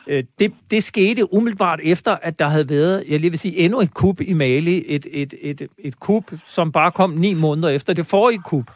Øh, 0.10 0.24
det, 0.40 0.54
det 0.72 0.84
skete 0.84 1.34
umiddelbart 1.34 1.80
efter, 1.84 2.16
at 2.22 2.40
der 2.40 2.46
havde 2.46 2.70
været, 2.70 3.04
jeg 3.10 3.20
lige 3.20 3.30
vil 3.30 3.40
sige, 3.40 3.58
endnu 3.66 3.80
et 3.80 3.94
kup 3.94 4.22
i 4.22 4.34
Mali. 4.34 4.84
Et, 4.96 5.06
et, 5.12 5.34
et, 5.42 5.68
et 5.80 6.00
kup, 6.00 6.24
som 6.46 6.72
bare 6.72 6.92
kom 6.92 7.10
ni 7.10 7.34
måneder 7.34 7.70
efter 7.70 7.94
det 7.94 8.06
forrige 8.06 8.42
kup. 8.46 8.68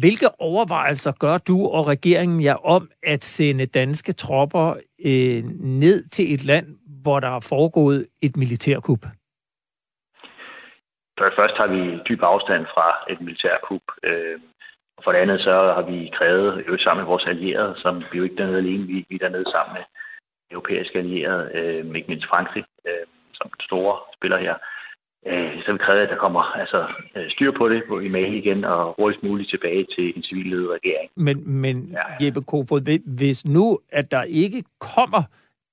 Hvilke 0.00 0.28
overvejelser 0.40 1.12
gør 1.20 1.38
du 1.38 1.66
og 1.66 1.86
regeringen 1.86 2.42
jer 2.42 2.66
om 2.66 2.88
at 3.02 3.24
sende 3.24 3.66
danske 3.66 4.12
tropper 4.12 4.74
øh, 5.04 5.42
ned 5.82 6.08
til 6.08 6.34
et 6.34 6.44
land, 6.44 6.66
hvor 7.02 7.20
der 7.20 7.28
har 7.28 7.40
foregået 7.40 8.06
et 8.22 8.36
militærkup? 8.36 9.02
For 11.18 11.24
det 11.24 11.34
første 11.38 11.56
har 11.56 11.66
vi 11.66 11.98
dyb 12.08 12.22
afstand 12.22 12.66
fra 12.74 12.88
et 13.12 13.20
militærkup. 13.20 13.82
Øh, 14.04 14.38
for 15.04 15.12
det 15.12 15.18
andet 15.18 15.40
så 15.40 15.72
har 15.76 15.84
vi 15.90 16.10
krævet, 16.18 16.64
jo 16.68 16.78
sammen 16.78 17.02
med 17.02 17.08
vores 17.12 17.26
allierede, 17.26 17.74
som 17.76 18.04
vi 18.12 18.18
jo 18.18 18.24
ikke 18.24 18.36
dernede 18.36 18.58
alene, 18.58 18.86
vi, 18.86 19.06
vi 19.08 19.14
er 19.14 19.18
dernede 19.18 19.50
sammen 19.54 19.74
med 19.74 19.84
europæiske 20.50 20.98
allierede, 20.98 21.50
øh, 21.54 21.96
ikke 21.96 22.08
mindst 22.08 22.28
Frankrig, 22.28 22.64
øh, 22.86 23.06
som 23.34 23.50
store 23.60 23.96
spiller 24.16 24.38
her, 24.38 24.54
øh, 25.26 25.62
så 25.64 25.72
vi 25.72 25.78
kræve, 25.78 26.02
at 26.02 26.08
der 26.08 26.16
kommer 26.16 26.42
altså, 26.42 26.86
øh, 27.16 27.30
styr 27.30 27.52
på 27.58 27.68
det 27.68 27.82
på 27.88 28.00
i 28.00 28.08
Mali 28.08 28.38
igen, 28.38 28.64
og 28.64 28.94
hurtigst 28.98 29.22
muligt 29.22 29.50
tilbage 29.50 29.86
til 29.98 30.12
en 30.16 30.22
civilledet 30.22 30.70
regering. 30.70 31.10
Men, 31.16 31.60
men 31.60 31.76
ja. 31.92 32.24
Jeppe 32.24 32.42
Kofod, 32.42 32.98
hvis 33.18 33.46
nu, 33.46 33.78
at 33.92 34.10
der 34.10 34.22
ikke 34.22 34.64
kommer 34.80 35.22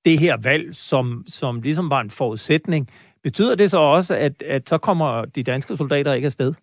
det 0.04 0.18
her 0.18 0.36
valg, 0.42 0.74
som, 0.74 1.24
som 1.26 1.60
ligesom 1.60 1.90
var 1.90 2.00
en 2.00 2.10
forudsætning, 2.10 2.90
betyder 3.22 3.54
det 3.54 3.70
så 3.70 3.78
også, 3.78 4.16
at, 4.16 4.42
at 4.42 4.68
så 4.68 4.78
kommer 4.78 5.24
de 5.24 5.42
danske 5.42 5.76
soldater 5.76 6.12
ikke 6.12 6.26
afsted? 6.26 6.54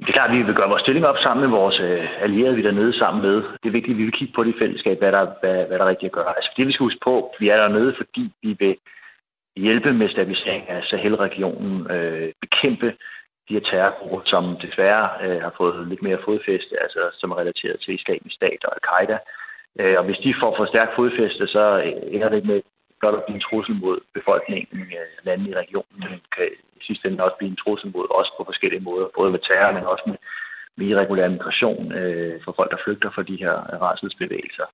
Det 0.00 0.08
er 0.08 0.12
klart, 0.12 0.30
at 0.30 0.36
vi 0.36 0.42
vil 0.42 0.54
gøre 0.54 0.68
vores 0.68 0.82
stilling 0.82 1.06
op 1.06 1.16
sammen 1.18 1.42
med 1.44 1.58
vores 1.58 1.80
øh, 1.80 2.22
allierede, 2.22 2.54
vi 2.54 2.60
er 2.60 2.70
dernede 2.70 2.98
sammen 2.98 3.22
med. 3.22 3.36
Det 3.36 3.66
er 3.68 3.78
vigtigt, 3.78 3.94
at 3.94 3.98
vi 3.98 4.04
vil 4.04 4.18
kigge 4.18 4.34
på 4.34 4.44
det 4.44 4.54
i 4.54 4.58
fællesskab, 4.58 4.98
hvad 4.98 5.12
der, 5.12 5.26
hvad, 5.40 5.66
hvad 5.66 5.78
der 5.78 5.84
er 5.84 5.88
rigtigt 5.88 6.10
at 6.10 6.18
gøre. 6.18 6.36
Altså 6.36 6.50
det, 6.56 6.66
vi 6.66 6.72
skal 6.72 6.84
huske 6.84 7.04
på, 7.04 7.34
vi 7.40 7.48
er 7.48 7.56
dernede, 7.56 7.94
fordi 7.96 8.32
vi 8.42 8.56
vil 8.58 8.76
hjælpe 9.56 9.92
med 9.92 10.08
stabilisering 10.08 10.68
af 10.68 10.84
Sahel-regionen, 10.84 11.90
øh, 11.90 12.32
bekæmpe 12.40 12.88
de 13.48 13.54
her 13.54 13.60
terrorgrupper, 13.60 14.20
som 14.24 14.56
desværre 14.62 15.08
øh, 15.24 15.42
har 15.42 15.54
fået 15.56 15.88
lidt 15.88 16.02
mere 16.02 16.24
fodfæste, 16.24 16.82
altså 16.82 17.00
som 17.12 17.30
er 17.30 17.38
relateret 17.38 17.80
til 17.80 17.94
islamisk 17.94 18.36
stat 18.36 18.64
og 18.64 18.72
al-Qaida. 18.76 19.18
Øh, 19.80 19.98
og 19.98 20.04
hvis 20.04 20.18
de 20.18 20.34
får 20.40 20.56
for 20.56 20.66
stærk 20.66 20.88
fodfæste, 20.96 21.46
så 21.46 21.64
ender 22.16 22.28
det 22.28 22.44
med 22.44 22.60
blot 23.06 23.18
at 23.18 23.24
blive 23.24 23.38
en 23.40 23.46
trussel 23.48 23.74
mod 23.84 23.98
befolkningen, 24.14 24.78
øh, 25.00 25.10
landet 25.26 25.48
i 25.50 25.58
regionen, 25.62 25.96
men 26.02 26.20
kan 26.34 26.48
i 26.80 26.82
sidste 26.86 27.08
ende 27.08 27.24
også 27.24 27.36
blive 27.38 27.50
en 27.50 27.62
trussel 27.62 27.92
mod 27.96 28.06
os 28.18 28.30
på 28.36 28.42
forskellige 28.44 28.86
måder, 28.88 29.06
både 29.18 29.30
med 29.30 29.40
terror, 29.48 29.72
men 29.72 29.84
også 29.92 30.04
med, 30.06 30.18
med 30.76 30.86
irregulær 30.86 31.28
migration 31.28 31.92
øh, 31.92 32.40
for 32.44 32.52
folk, 32.56 32.70
der 32.70 32.84
flygter 32.84 33.10
fra 33.10 33.22
de 33.22 33.36
her 33.42 33.54
rædselsbevægelser. 33.82 34.66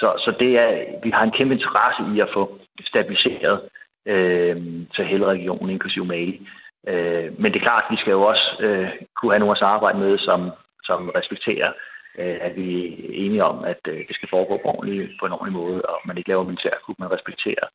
Så, 0.00 0.08
så 0.24 0.30
det 0.40 0.50
er, 0.64 0.70
vi 1.04 1.10
har 1.10 1.22
en 1.24 1.36
kæmpe 1.38 1.54
interesse 1.54 2.02
i 2.14 2.20
at 2.20 2.32
få 2.36 2.42
stabiliseret 2.90 3.60
øh, 4.06 4.56
Sahel-regionen, 4.96 5.70
inklusive 5.70 6.04
Mali. 6.04 6.48
Øh, 6.88 7.28
men 7.40 7.52
det 7.52 7.58
er 7.58 7.68
klart, 7.68 7.84
at 7.86 7.92
vi 7.94 8.00
skal 8.00 8.10
jo 8.10 8.22
også 8.22 8.46
øh, 8.60 8.88
kunne 9.16 9.32
have 9.32 9.42
nogle 9.42 9.56
at 9.56 9.62
arbejde 9.62 9.98
med, 9.98 10.18
som, 10.18 10.50
som 10.84 11.10
respekterer, 11.18 11.68
øh, 11.68 11.89
Øh, 12.18 12.38
at 12.40 12.56
vi 12.56 12.68
er 13.08 13.12
enige 13.24 13.44
om, 13.44 13.64
at 13.64 13.80
øh, 13.88 13.98
det 14.08 14.14
skal 14.16 14.28
foregå 14.30 14.56
på, 14.56 14.68
ordentlig, 14.68 15.10
på 15.20 15.26
en 15.26 15.32
ordentlig 15.32 15.56
måde, 15.62 15.82
og 15.82 15.96
man 16.04 16.16
ikke 16.16 16.28
laver 16.28 16.44
militærkup, 16.44 16.98
man 16.98 17.12
respekterer 17.16 17.66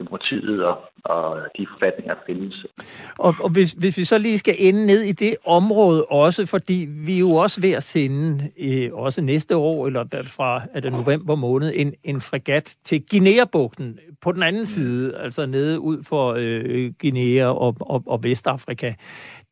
demokratiet 0.00 0.64
og, 0.64 0.76
og 1.04 1.40
de 1.58 1.66
forfatninger, 1.72 2.14
der 2.14 2.20
findes. 2.26 2.66
Og, 3.18 3.34
og 3.40 3.50
hvis, 3.50 3.72
hvis 3.72 3.98
vi 3.98 4.04
så 4.04 4.18
lige 4.18 4.38
skal 4.38 4.54
ende 4.58 4.86
ned 4.86 5.02
i 5.02 5.12
det 5.12 5.36
område 5.44 6.04
også, 6.04 6.46
fordi 6.46 6.86
vi 7.06 7.14
er 7.14 7.18
jo 7.18 7.32
også 7.32 7.60
ved 7.60 7.72
at 7.72 7.82
sende, 7.82 8.50
øh, 8.58 8.94
også 8.94 9.22
næste 9.22 9.56
år, 9.56 9.86
eller 9.86 10.04
fra 10.26 10.62
er 10.74 10.80
det 10.80 10.92
november 10.92 11.34
måned, 11.34 11.72
en, 11.74 11.94
en 12.04 12.20
fregat 12.20 12.76
til 12.84 13.04
Guinea-bugten 13.10 13.98
på 14.20 14.32
den 14.32 14.42
anden 14.42 14.66
side, 14.66 15.16
altså 15.16 15.46
nede 15.46 15.80
ud 15.80 16.04
for 16.08 16.34
øh, 16.38 16.92
Guinea 17.00 17.46
og, 17.46 17.76
og, 17.80 18.02
og 18.06 18.24
Vestafrika. 18.24 18.92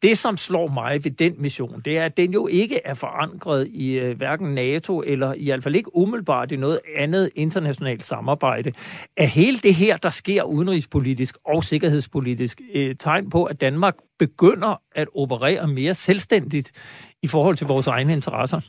Det, 0.02 0.18
som 0.18 0.36
slår 0.36 0.68
mig 0.68 1.04
ved 1.04 1.10
den 1.10 1.34
mission, 1.42 1.80
det 1.84 1.98
er, 1.98 2.04
at 2.04 2.16
den 2.16 2.32
jo 2.32 2.46
ikke 2.46 2.80
er 2.84 2.94
forankret 2.94 3.68
i 3.70 3.98
øh, 3.98 4.16
hverken 4.16 4.54
NATO 4.54 5.02
eller 5.02 5.34
i 5.36 5.44
hvert 5.44 5.62
fald 5.62 5.74
ikke 5.74 5.96
umiddelbart 5.96 6.52
i 6.52 6.56
noget 6.56 6.80
andet 6.96 7.30
internationalt 7.34 8.04
samarbejde. 8.04 8.72
Er 9.16 9.26
hele 9.26 9.58
det 9.58 9.74
her, 9.74 9.96
der 9.96 10.10
sker 10.10 10.42
udenrigspolitisk 10.42 11.36
og 11.46 11.64
sikkerhedspolitisk, 11.64 12.60
øh, 12.74 12.94
tegn 12.94 13.30
på, 13.30 13.44
at 13.44 13.60
Danmark 13.60 13.94
begynder 14.18 14.80
at 14.94 15.08
operere 15.14 15.66
mere 15.66 15.94
selvstændigt 15.94 16.72
i 17.22 17.28
forhold 17.28 17.56
til 17.56 17.66
vores 17.66 17.86
egne 17.86 18.12
interesser? 18.12 18.60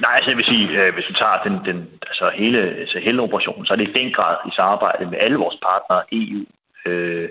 Nej, 0.00 0.14
altså 0.16 0.30
jeg 0.30 0.36
vil 0.36 0.44
sige, 0.52 0.66
øh, 0.80 0.94
hvis 0.94 1.08
vi 1.08 1.14
tager 1.14 1.38
den, 1.46 1.54
den, 1.68 1.78
altså 2.10 2.30
hele 2.34 2.60
altså, 2.80 2.92
Sahel-operationen, 2.92 3.66
så 3.66 3.72
er 3.72 3.76
det 3.76 3.88
i 3.88 3.98
den 4.00 4.12
grad 4.12 4.36
i 4.48 4.50
samarbejde 4.56 5.06
med 5.10 5.18
alle 5.20 5.38
vores 5.44 5.58
partnere, 5.68 6.02
EU, 6.12 6.44
øh, 6.86 7.28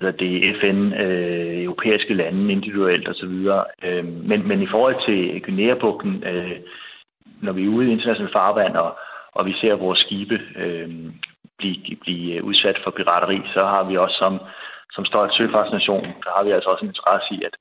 det 0.00 0.48
er 0.48 0.54
FN, 0.60 0.92
øh, 0.92 1.64
europæiske 1.64 2.14
lande 2.14 2.52
individuelt 2.52 3.08
osv. 3.08 3.34
Øh, 3.82 4.04
men, 4.04 4.48
men 4.48 4.62
i 4.62 4.66
forhold 4.66 4.96
til 5.06 5.42
Guinea-bugten, 5.42 6.24
øh, 6.24 6.60
når 7.42 7.52
vi 7.52 7.64
er 7.64 7.68
ude 7.68 7.88
i 7.88 7.92
internationalt 7.92 8.32
farvand, 8.32 8.76
og, 8.76 8.98
og 9.32 9.46
vi 9.46 9.52
ser 9.60 9.74
vores 9.74 9.98
skibe 9.98 10.40
øh, 10.56 10.88
blive, 11.58 11.96
blive 12.00 12.44
udsat 12.44 12.78
for 12.84 12.90
pirateri, 12.90 13.40
så 13.54 13.64
har 13.64 13.82
vi 13.84 13.96
også 13.96 14.16
som, 14.18 14.40
som 14.92 15.04
stolt 15.04 15.34
søfartsnation, 15.34 16.04
der 16.24 16.30
har 16.36 16.44
vi 16.44 16.50
altså 16.50 16.68
også 16.68 16.84
en 16.84 16.90
interesse 16.90 17.34
i, 17.34 17.42
at, 17.48 17.54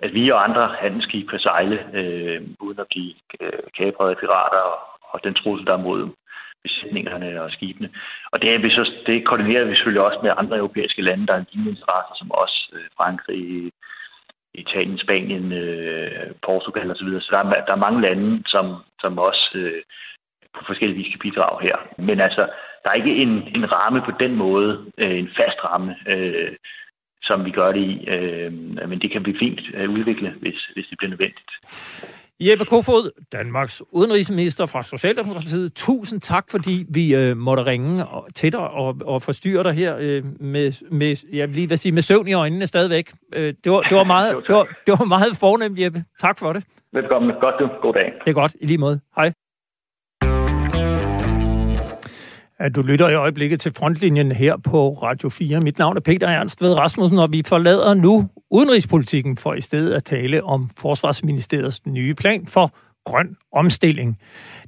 at 0.00 0.14
vi 0.14 0.30
og 0.30 0.44
andre 0.48 0.74
handelsskibe 0.78 1.28
kan 1.28 1.38
sejle 1.38 1.78
øh, 1.98 2.42
uden 2.60 2.78
at 2.80 2.86
blive 2.90 3.14
øh, 3.40 3.62
kapret 3.78 4.10
af 4.10 4.16
pirater 4.16 4.62
og, 4.72 4.78
og 5.12 5.24
den 5.24 5.34
trussel, 5.34 5.66
der 5.66 5.72
er 5.72 5.86
mod 5.88 6.10
besætningerne 6.64 7.42
og 7.42 7.50
skibene. 7.50 7.88
Og 8.32 8.42
det, 8.42 8.54
er 8.54 8.58
vi 8.58 8.70
så, 8.70 8.92
det 9.06 9.26
koordinerer 9.26 9.64
vi 9.64 9.74
selvfølgelig 9.74 10.02
også 10.02 10.18
med 10.22 10.32
andre 10.36 10.56
europæiske 10.56 11.02
lande, 11.02 11.26
der 11.26 11.34
er 11.34 11.38
en 11.38 11.68
interesser, 11.68 12.14
som 12.20 12.30
også 12.30 12.58
øh, 12.72 12.86
Frankrig, 12.96 13.72
Italien, 14.54 14.98
Spanien, 14.98 15.52
øh, 15.52 16.30
Portugal 16.46 16.90
osv. 16.90 17.08
Så, 17.08 17.20
så 17.20 17.28
der, 17.30 17.38
er, 17.38 17.64
der 17.64 17.72
er 17.72 17.86
mange 17.86 18.00
lande, 18.00 18.42
som, 18.46 18.66
som 19.00 19.18
også 19.18 19.50
øh, 19.54 19.82
på 20.54 20.64
forskellige 20.66 20.98
vis 20.98 21.12
kan 21.12 21.24
bidrage 21.26 21.62
her. 21.62 21.76
Men 21.98 22.20
altså, 22.20 22.42
der 22.82 22.90
er 22.90 22.94
ikke 22.94 23.16
en, 23.16 23.32
en 23.56 23.72
ramme 23.72 24.02
på 24.04 24.12
den 24.20 24.34
måde, 24.36 24.92
øh, 24.98 25.18
en 25.18 25.30
fast 25.36 25.64
ramme, 25.64 25.96
øh, 26.08 26.52
som 27.22 27.44
vi 27.44 27.50
gør 27.50 27.72
det 27.72 27.80
i. 27.80 28.08
Øh, 28.08 28.52
men 28.88 28.98
det 28.98 29.10
kan 29.10 29.26
vi 29.26 29.36
fint 29.38 29.60
øh, 29.74 29.90
udvikle, 29.90 30.34
hvis, 30.40 30.64
hvis 30.74 30.86
det 30.90 30.98
bliver 30.98 31.10
nødvendigt. 31.10 31.50
Jeppe 32.40 32.64
Kofod, 32.64 33.10
Danmarks 33.32 33.82
udenrigsminister 33.92 34.66
fra 34.66 34.82
Socialdemokratiet. 34.82 35.74
Tusind 35.74 36.20
tak, 36.20 36.44
fordi 36.50 36.84
vi 36.88 37.14
øh, 37.14 37.36
måtte 37.36 37.64
ringe 37.64 38.04
til 38.34 38.52
dig 38.52 38.60
og, 38.60 38.96
og 39.04 39.22
forstyrre 39.22 39.62
dig 39.62 39.72
her 39.72 39.96
øh, 40.00 40.22
med, 40.40 40.90
med, 40.90 41.16
jeg 41.32 41.48
vil 41.48 41.56
lige 41.56 41.68
vil 41.68 41.78
sige, 41.78 41.92
med 41.92 42.02
søvn 42.02 42.28
i 42.28 42.32
øjnene 42.32 42.66
stadigvæk. 42.66 43.12
Øh, 43.34 43.54
det, 43.64 43.72
var, 43.72 43.80
det, 43.80 43.96
var 43.96 44.04
meget, 44.04 44.36
det, 44.46 44.54
var, 44.54 44.64
det 44.86 44.98
var 44.98 45.04
meget 45.04 45.36
fornemt, 45.36 45.80
Jeppe. 45.80 46.04
Tak 46.20 46.38
for 46.38 46.52
det. 46.52 46.64
Velkommen. 46.92 47.32
Godt 47.40 47.54
du. 47.60 47.68
God 47.82 47.92
dag. 47.92 48.12
Det 48.24 48.30
er 48.30 48.34
godt. 48.34 48.56
I 48.60 48.66
lige 48.66 48.78
måde. 48.78 49.00
Hej. 49.16 49.32
At 52.64 52.74
du 52.74 52.82
lytter 52.82 53.08
i 53.08 53.14
øjeblikket 53.14 53.60
til 53.60 53.72
frontlinjen 53.72 54.32
her 54.32 54.56
på 54.56 54.92
Radio 55.02 55.28
4. 55.28 55.60
Mit 55.60 55.78
navn 55.78 55.96
er 55.96 56.00
Peter 56.00 56.28
Ernst 56.28 56.62
ved 56.62 56.78
Rasmussen, 56.78 57.18
og 57.18 57.32
vi 57.32 57.42
forlader 57.46 57.94
nu 57.94 58.28
udenrigspolitikken 58.50 59.36
for 59.36 59.54
i 59.54 59.60
stedet 59.60 59.92
at 59.92 60.04
tale 60.04 60.44
om 60.44 60.70
Forsvarsministeriets 60.78 61.86
nye 61.86 62.14
plan 62.14 62.46
for 62.46 62.74
grøn 63.04 63.36
omstilling. 63.52 64.18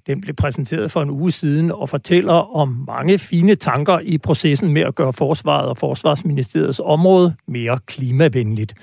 Den 0.06 0.20
blev 0.20 0.34
præsenteret 0.34 0.90
for 0.92 1.02
en 1.02 1.10
uge 1.10 1.32
siden 1.32 1.72
og 1.72 1.88
fortæller 1.88 2.56
om 2.56 2.84
mange 2.86 3.18
fine 3.18 3.54
tanker 3.54 3.98
i 3.98 4.18
processen 4.18 4.72
med 4.72 4.82
at 4.82 4.94
gøre 4.94 5.12
forsvaret 5.12 5.68
og 5.68 5.76
Forsvarsministeriets 5.76 6.80
område 6.84 7.34
mere 7.48 7.78
klimavenligt. 7.86 8.74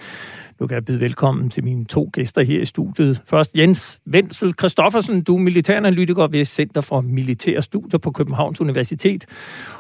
Nu 0.64 0.68
kan 0.68 0.76
jeg 0.76 0.86
byde 0.86 1.00
velkommen 1.00 1.50
til 1.50 1.64
mine 1.64 1.86
to 1.86 2.10
gæster 2.14 2.42
her 2.42 2.62
i 2.62 2.66
studiet. 2.66 3.22
Først 3.26 3.58
Jens 3.58 4.00
Wenzel 4.08 4.54
Christoffersen, 4.60 5.22
du 5.22 5.36
er 5.36 5.40
militæranalytiker 5.40 6.28
ved 6.28 6.46
Center 6.46 6.82
for 6.82 7.02
Militære 7.02 7.62
Studier 7.62 7.98
på 7.98 8.12
Københavns 8.12 8.62
Universitet. 8.62 9.26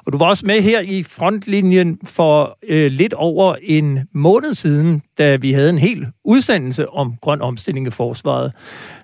Og 0.06 0.13
du 0.13 0.17
var 0.17 0.26
også 0.26 0.46
med 0.46 0.62
her 0.62 0.80
i 0.80 1.04
frontlinjen 1.04 2.00
for 2.04 2.58
øh, 2.67 2.91
lidt 2.91 3.13
over 3.13 3.56
en 3.62 4.00
måned 4.13 4.54
siden, 4.54 5.02
da 5.17 5.36
vi 5.36 5.52
havde 5.52 5.69
en 5.69 5.78
hel 5.78 6.08
udsendelse 6.26 6.89
om 6.89 7.13
grøn 7.22 7.41
omstilling 7.41 7.88
i 7.88 7.91
forsvaret. 7.91 8.52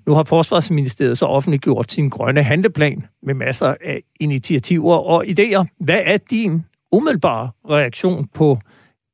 Nu 0.05 0.13
har 0.13 0.23
Forsvarsministeriet 0.23 1.17
så 1.17 1.25
offentliggjort 1.25 1.91
sin 1.91 2.09
grønne 2.09 2.43
handleplan 2.43 3.05
med 3.23 3.33
masser 3.33 3.75
af 3.85 4.01
initiativer 4.19 4.95
og 4.95 5.25
idéer. 5.25 5.65
Hvad 5.79 6.01
er 6.05 6.17
din 6.17 6.65
umiddelbare 6.91 7.49
reaktion 7.69 8.25
på 8.33 8.59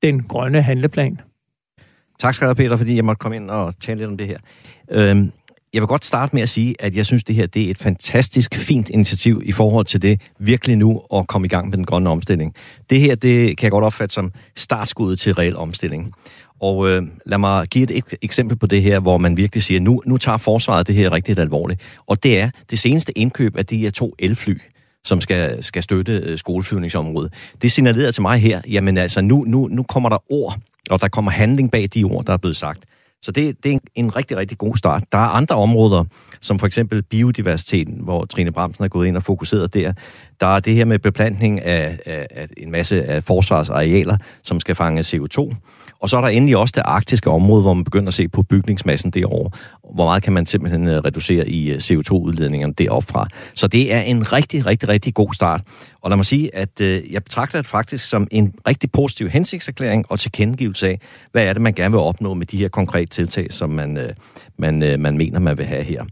den 0.04 0.24
grønne 0.24 0.62
handleplan? 0.62 1.20
Tak 2.20 2.34
skal 2.34 2.46
du 2.46 2.50
have, 2.50 2.56
Peter, 2.56 2.78
fordi 2.78 2.96
jeg 2.96 3.06
måtte 3.06 3.20
komme 3.20 3.36
ind 3.36 3.50
og 3.50 3.80
tale 3.80 4.00
lidt 4.00 4.10
om 4.10 4.18
det 4.18 4.28
her. 4.28 4.38
Øhm, 4.92 5.32
jeg 5.74 5.82
vil 5.82 5.88
godt 5.88 6.06
starte 6.06 6.36
med 6.36 6.42
at 6.42 6.50
sige, 6.50 6.76
at 6.80 6.96
jeg 6.96 7.06
synes, 7.06 7.24
det 7.24 7.36
her 7.36 7.46
det 7.46 7.66
er 7.66 7.70
et 7.70 7.78
fantastisk 7.78 8.56
fint 8.56 8.90
initiativ 8.90 9.42
i 9.46 9.52
forhold 9.52 9.86
til 9.86 10.02
det 10.02 10.22
virkelig 10.40 10.78
nu 10.78 11.02
at 11.14 11.28
komme 11.28 11.46
i 11.46 11.50
gang 11.50 11.70
med 11.70 11.78
den 11.78 11.86
grønne 11.86 12.10
omstilling. 12.10 12.56
Det 12.90 13.00
her, 13.00 13.16
det 13.16 13.58
kan 13.58 13.64
jeg 13.64 13.72
godt 13.72 13.84
opfatte 13.84 14.14
som 14.14 14.32
startskuddet 14.56 15.20
til 15.20 15.34
reel 15.34 15.58
omstilling. 15.58 16.14
Og 16.62 16.90
øh, 16.90 17.04
lad 17.26 17.38
mig 17.38 17.68
give 17.68 17.92
et 17.92 18.06
eksempel 18.22 18.58
på 18.58 18.68
det 18.68 18.82
her, 18.82 19.00
hvor 19.00 19.18
man 19.18 19.38
virkelig 19.38 19.64
siger, 19.64 19.80
nu, 19.80 20.02
nu 20.06 20.18
tager 20.18 20.38
forsvaret 20.38 20.88
det 20.88 20.96
her 20.96 21.12
rigtig 21.12 21.40
alvorligt. 21.40 21.82
Og 22.06 22.24
det 22.24 22.40
er 22.40 22.50
det 22.70 22.80
seneste 22.80 23.18
indkøb 23.18 23.58
af 23.58 23.66
de 23.66 23.78
her 23.78 23.92
to 23.92 24.16
elfly, 24.20 24.58
som 25.04 25.22
skal, 25.22 25.64
skal 25.64 25.84
støtte 25.84 26.22
øh, 26.26 26.38
skoleflyvningsområdet. 26.38 27.34
Det 27.62 27.72
signalerer 27.72 28.12
til 28.12 28.22
mig 28.22 28.40
her, 28.40 28.62
jamen 28.68 28.98
altså, 28.98 29.22
nu, 29.22 29.44
nu, 29.48 29.68
nu 29.68 29.84
kommer 29.84 30.10
der 30.10 30.18
ord 30.30 30.60
og 30.90 31.02
der 31.02 31.08
kommer 31.08 31.32
handling 31.32 31.72
bag 31.72 31.88
de 31.94 32.04
ord, 32.04 32.26
der 32.26 32.34
er 32.34 32.38
blevet 32.38 32.58
sagt. 32.58 32.86
Så 33.22 33.32
det, 33.32 33.64
det 33.64 33.70
er 33.70 33.74
en, 33.74 33.82
en 33.96 34.16
rigtig, 34.16 34.38
rigtig 34.38 34.58
god 34.58 34.76
start. 34.76 35.04
Der 35.12 35.18
er 35.18 35.28
andre 35.28 35.56
områder, 35.56 36.04
som 36.42 36.60
for 36.60 36.68
eksempel 36.68 37.04
biodiversiteten, 37.04 38.00
hvor 38.04 38.26
Trine 38.26 38.52
Bramsen 38.52 38.84
er 38.84 38.88
gået 38.88 39.08
ind 39.08 39.18
og 39.18 39.24
fokuseret 39.24 39.74
der. 39.74 39.94
Der 40.40 40.48
er 40.48 40.60
det 40.60 40.74
her 40.74 40.86
med 40.86 41.00
beplantning 41.00 41.62
af, 41.62 42.00
af, 42.06 42.28
af 42.32 42.48
en 42.58 42.72
masse 42.72 43.04
af 43.04 43.24
forsvarsarealer, 43.24 44.18
som 44.44 44.60
skal 44.60 44.76
fange 44.76 45.02
CO2. 45.02 45.56
Og 46.00 46.10
så 46.10 46.18
er 46.18 46.22
der 46.22 46.28
endelig 46.28 46.58
også 46.58 46.74
det 46.76 46.82
arktiske 46.86 47.30
område, 47.30 47.62
hvor 47.62 47.74
man 47.74 47.84
begynder 47.84 48.08
at 48.08 48.14
se 48.14 48.28
på 48.28 48.44
bygningsmassen 48.44 49.12
derovre. 49.12 49.50
Hvor 49.96 50.06
meget 50.06 50.24
kan 50.24 50.34
man 50.34 50.46
simpelthen 50.46 50.88
øh, 50.88 50.98
reducere 50.98 51.50
i 51.50 51.72
øh, 51.72 51.78
CO2-udledningerne 51.78 52.74
deroppe 52.74 53.08
fra. 53.12 53.28
Så 53.54 53.68
det 53.68 53.94
er 53.94 54.02
en 54.02 54.34
rigtig, 54.34 54.66
rigtig, 54.66 54.90
rigtig 54.90 55.14
god 55.14 55.34
start. 55.34 55.62
Og 56.02 56.10
lad 56.10 56.18
mig 56.18 56.26
sige, 56.26 56.56
at 56.56 56.82
øh, 56.82 57.14
jeg 57.14 57.24
betragter 57.24 57.58
det 57.58 57.68
faktisk 57.68 58.10
som 58.10 58.28
en 58.32 58.54
rigtig 58.68 58.92
positiv 58.92 59.30
hensigtserklæring 59.30 60.06
og 60.10 60.20
tilkendegivelse 60.20 60.88
af, 60.88 61.00
hvad 61.32 61.46
er 61.46 61.54
det, 61.54 61.62
man 61.62 61.74
gerne 61.74 61.92
vil 61.92 62.00
opnå 62.00 62.34
med 62.34 62.46
de 62.46 62.58
her 62.58 62.68
konkrete 62.68 63.10
tiltag, 63.10 63.54
som 63.54 63.70
man, 63.70 64.00
man, 64.58 65.02
man 65.02 65.18
mener, 65.18 65.40
man 65.40 65.58
vil 65.58 65.66
have 65.66 65.84
her. 65.84 66.04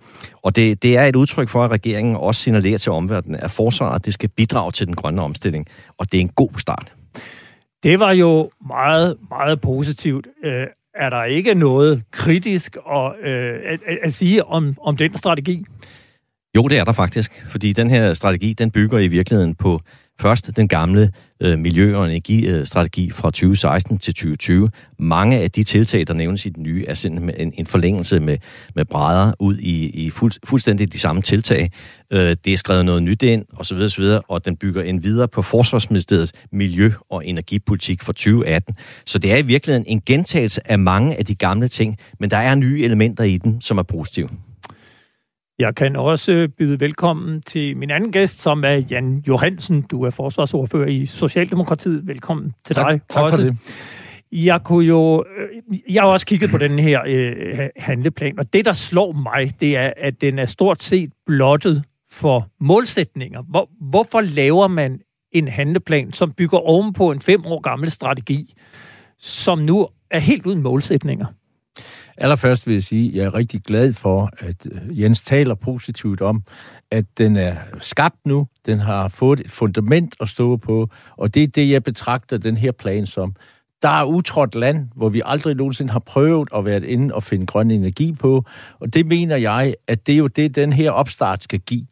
Og 0.44 0.56
det, 0.56 0.84
det 0.84 0.98
er 0.98 1.04
et 1.06 1.16
udtryk 1.16 1.50
for, 1.50 1.64
at 1.64 1.72
regeringen 1.72 2.16
også 2.16 2.42
signalerer 2.42 2.78
til 2.78 2.92
omverdenen, 2.92 3.40
at 3.40 3.52
forsvaret 3.52 4.06
det 4.06 4.14
skal 4.14 4.30
bidrage 4.30 4.72
til 4.72 4.88
den 4.88 4.96
grønne 4.96 5.22
omstilling. 5.22 5.68
Og 5.98 6.12
det 6.12 6.18
er 6.18 6.22
en 6.22 6.30
god 6.36 6.50
start. 6.58 6.94
Det 7.84 8.00
var 8.00 8.12
jo 8.12 8.50
meget, 8.68 9.18
meget 9.30 9.62
positivt. 9.62 10.28
Øh, 10.44 10.68
er 10.96 11.10
der 11.10 11.24
ikke 11.24 11.54
noget 11.54 12.04
kritisk 12.12 12.78
øh, 12.78 12.96
at, 12.96 13.14
øh, 13.24 13.60
at, 13.66 13.98
at 14.04 14.14
sige 14.14 14.46
om, 14.46 14.76
om 14.82 14.98
den 14.98 15.18
strategi? 15.18 15.66
Jo, 16.56 16.68
det 16.68 16.78
er 16.78 16.84
der 16.84 16.92
faktisk, 16.92 17.46
fordi 17.50 17.74
den 17.74 17.90
her 17.90 18.14
strategi, 18.14 18.54
den 18.54 18.72
bygger 18.72 19.00
i 19.00 19.08
virkeligheden 19.08 19.56
på 19.56 19.80
Først 20.20 20.56
den 20.56 20.68
gamle 20.68 21.12
øh, 21.40 21.60
miljø- 21.60 21.96
og 21.96 22.06
energistrategi 22.06 23.10
fra 23.12 23.28
2016 23.28 23.98
til 23.98 24.14
2020. 24.14 24.70
Mange 25.00 25.40
af 25.40 25.52
de 25.52 25.64
tiltag, 25.64 26.08
der 26.08 26.14
nævnes 26.14 26.46
i 26.46 26.50
den 26.50 26.64
nye, 26.64 26.86
er 26.88 26.94
simpelthen 26.94 27.48
en, 27.48 27.54
en 27.58 27.66
forlængelse 27.66 28.20
med, 28.20 28.38
med 28.76 28.86
brædder 28.86 29.34
ud 29.40 29.58
i, 29.58 29.90
i 29.90 30.10
fuld, 30.10 30.32
fuldstændig 30.46 30.94
de 30.94 31.00
samme 31.00 31.22
tiltag. 31.22 31.72
Øh, 32.12 32.36
det 32.46 32.54
er 32.54 32.58
skrevet 32.58 32.86
noget 32.86 33.04
nyt 33.04 33.24
ind, 33.24 33.46
osv. 33.54 33.78
osv., 33.78 34.04
og 34.28 34.46
den 34.46 34.56
bygger 34.56 34.82
en 34.82 35.04
videre 35.04 35.28
på 35.28 35.42
Forsvarsministeriets 35.42 36.34
miljø- 36.52 36.94
og 37.10 37.26
energipolitik 37.26 38.04
fra 38.04 38.14
2018. 38.14 38.76
Så 39.06 39.20
det 39.20 39.32
er 39.32 39.38
i 39.38 39.46
virkeligheden 39.46 39.88
en 39.88 40.02
gentagelse 40.06 40.72
af 40.72 40.80
mange 40.80 41.20
af 41.20 41.26
de 41.26 41.36
gamle 41.36 41.68
ting, 41.68 41.98
men 42.20 42.32
der 42.32 42.38
er 42.38 42.56
nye 42.56 42.84
elementer 42.84 43.24
i 43.24 43.38
den, 43.38 43.62
som 43.62 43.78
er 43.78 43.84
positive. 43.84 44.30
Jeg 45.60 45.76
kan 45.76 45.96
også 45.96 46.48
byde 46.58 46.80
velkommen 46.80 47.42
til 47.42 47.78
min 47.78 47.92
anden 47.92 48.12
gæst, 48.12 48.42
som 48.42 48.64
er 48.64 48.72
Jan 48.92 49.24
Johansen. 49.28 49.82
Du 49.82 50.04
er 50.04 50.10
forsvarsordfører 50.10 50.88
i 50.88 51.06
Socialdemokratiet. 51.06 52.08
Velkommen 52.08 52.54
til 52.66 52.76
tak, 52.76 52.92
dig. 52.92 53.02
Tak 53.10 53.24
også. 53.24 53.36
for 53.36 53.44
det. 53.44 53.58
Jeg 54.32 54.64
kunne 54.64 54.86
jo... 54.86 55.26
øh, 55.38 55.80
Jeg 55.94 56.04
har 56.04 56.10
også 56.10 56.26
kigget 56.26 56.50
på 56.50 56.58
den 56.58 56.80
her 56.80 57.02
øh, 57.08 57.70
handleplan, 57.78 58.40
og 58.40 58.54
det, 58.54 58.66
der 58.66 58.74
slår 58.74 59.12
mig, 59.12 59.52
det 59.60 59.78
er, 59.78 59.94
at 59.98 60.22
den 60.22 60.40
er 60.40 60.46
stort 60.46 60.84
set 60.84 61.12
blottet 61.26 61.84
for 62.12 62.48
målsætninger. 62.60 63.42
Hvor, 63.42 63.70
hvorfor 63.90 64.22
laver 64.22 64.68
man 64.68 65.00
en 65.32 65.48
handleplan, 65.48 66.14
som 66.14 66.32
bygger 66.32 66.58
ovenpå 66.58 67.12
en 67.12 67.20
fem 67.20 67.46
år 67.46 67.60
gammel 67.62 67.92
strategi, 67.92 68.54
som 69.20 69.60
nu 69.60 69.88
er 70.12 70.20
helt 70.20 70.46
uden 70.46 70.62
målsætninger? 70.62 71.26
Allerførst 72.18 72.68
vil 72.68 72.74
jeg 72.74 72.84
sige, 72.84 73.10
at 73.10 73.16
jeg 73.16 73.26
er 73.26 73.34
rigtig 73.34 73.62
glad 73.62 73.94
for, 73.94 74.30
at 74.40 74.56
øh, 74.72 75.02
Jens 75.02 75.22
taler 75.22 75.56
positivt 75.56 76.22
om, 76.22 76.44
at 76.92 77.06
den 77.18 77.38
er 77.38 77.56
skabt 77.80 78.26
nu, 78.26 78.48
den 78.66 78.80
har 78.80 79.08
fået 79.08 79.40
et 79.40 79.52
fundament 79.52 80.16
at 80.20 80.30
stå 80.30 80.58
på, 80.58 80.90
og 81.18 81.34
det 81.34 81.44
er 81.44 81.48
det, 81.48 81.70
jeg 81.70 81.84
betragter 81.84 82.38
den 82.38 82.58
her 82.58 82.72
plan 82.72 83.06
som. 83.06 83.36
Der 83.82 83.90
er 83.90 84.04
utrådt 84.04 84.56
land, 84.56 84.88
hvor 84.96 85.10
vi 85.10 85.22
aldrig 85.26 85.56
nogensinde 85.56 85.92
har 85.92 86.00
prøvet 86.00 86.50
at 86.56 86.66
være 86.66 86.88
inde 86.88 87.16
og 87.16 87.24
finde 87.24 87.46
grøn 87.46 87.72
energi 87.72 88.14
på, 88.14 88.46
og 88.80 88.94
det 88.94 89.06
mener 89.06 89.36
jeg, 89.36 89.76
at 89.88 90.08
det 90.08 90.14
er 90.14 90.18
jo 90.18 90.28
det, 90.28 90.56
den 90.56 90.74
her 90.74 90.92
opstart 90.92 91.44
skal 91.44 91.60
give. 91.60 91.86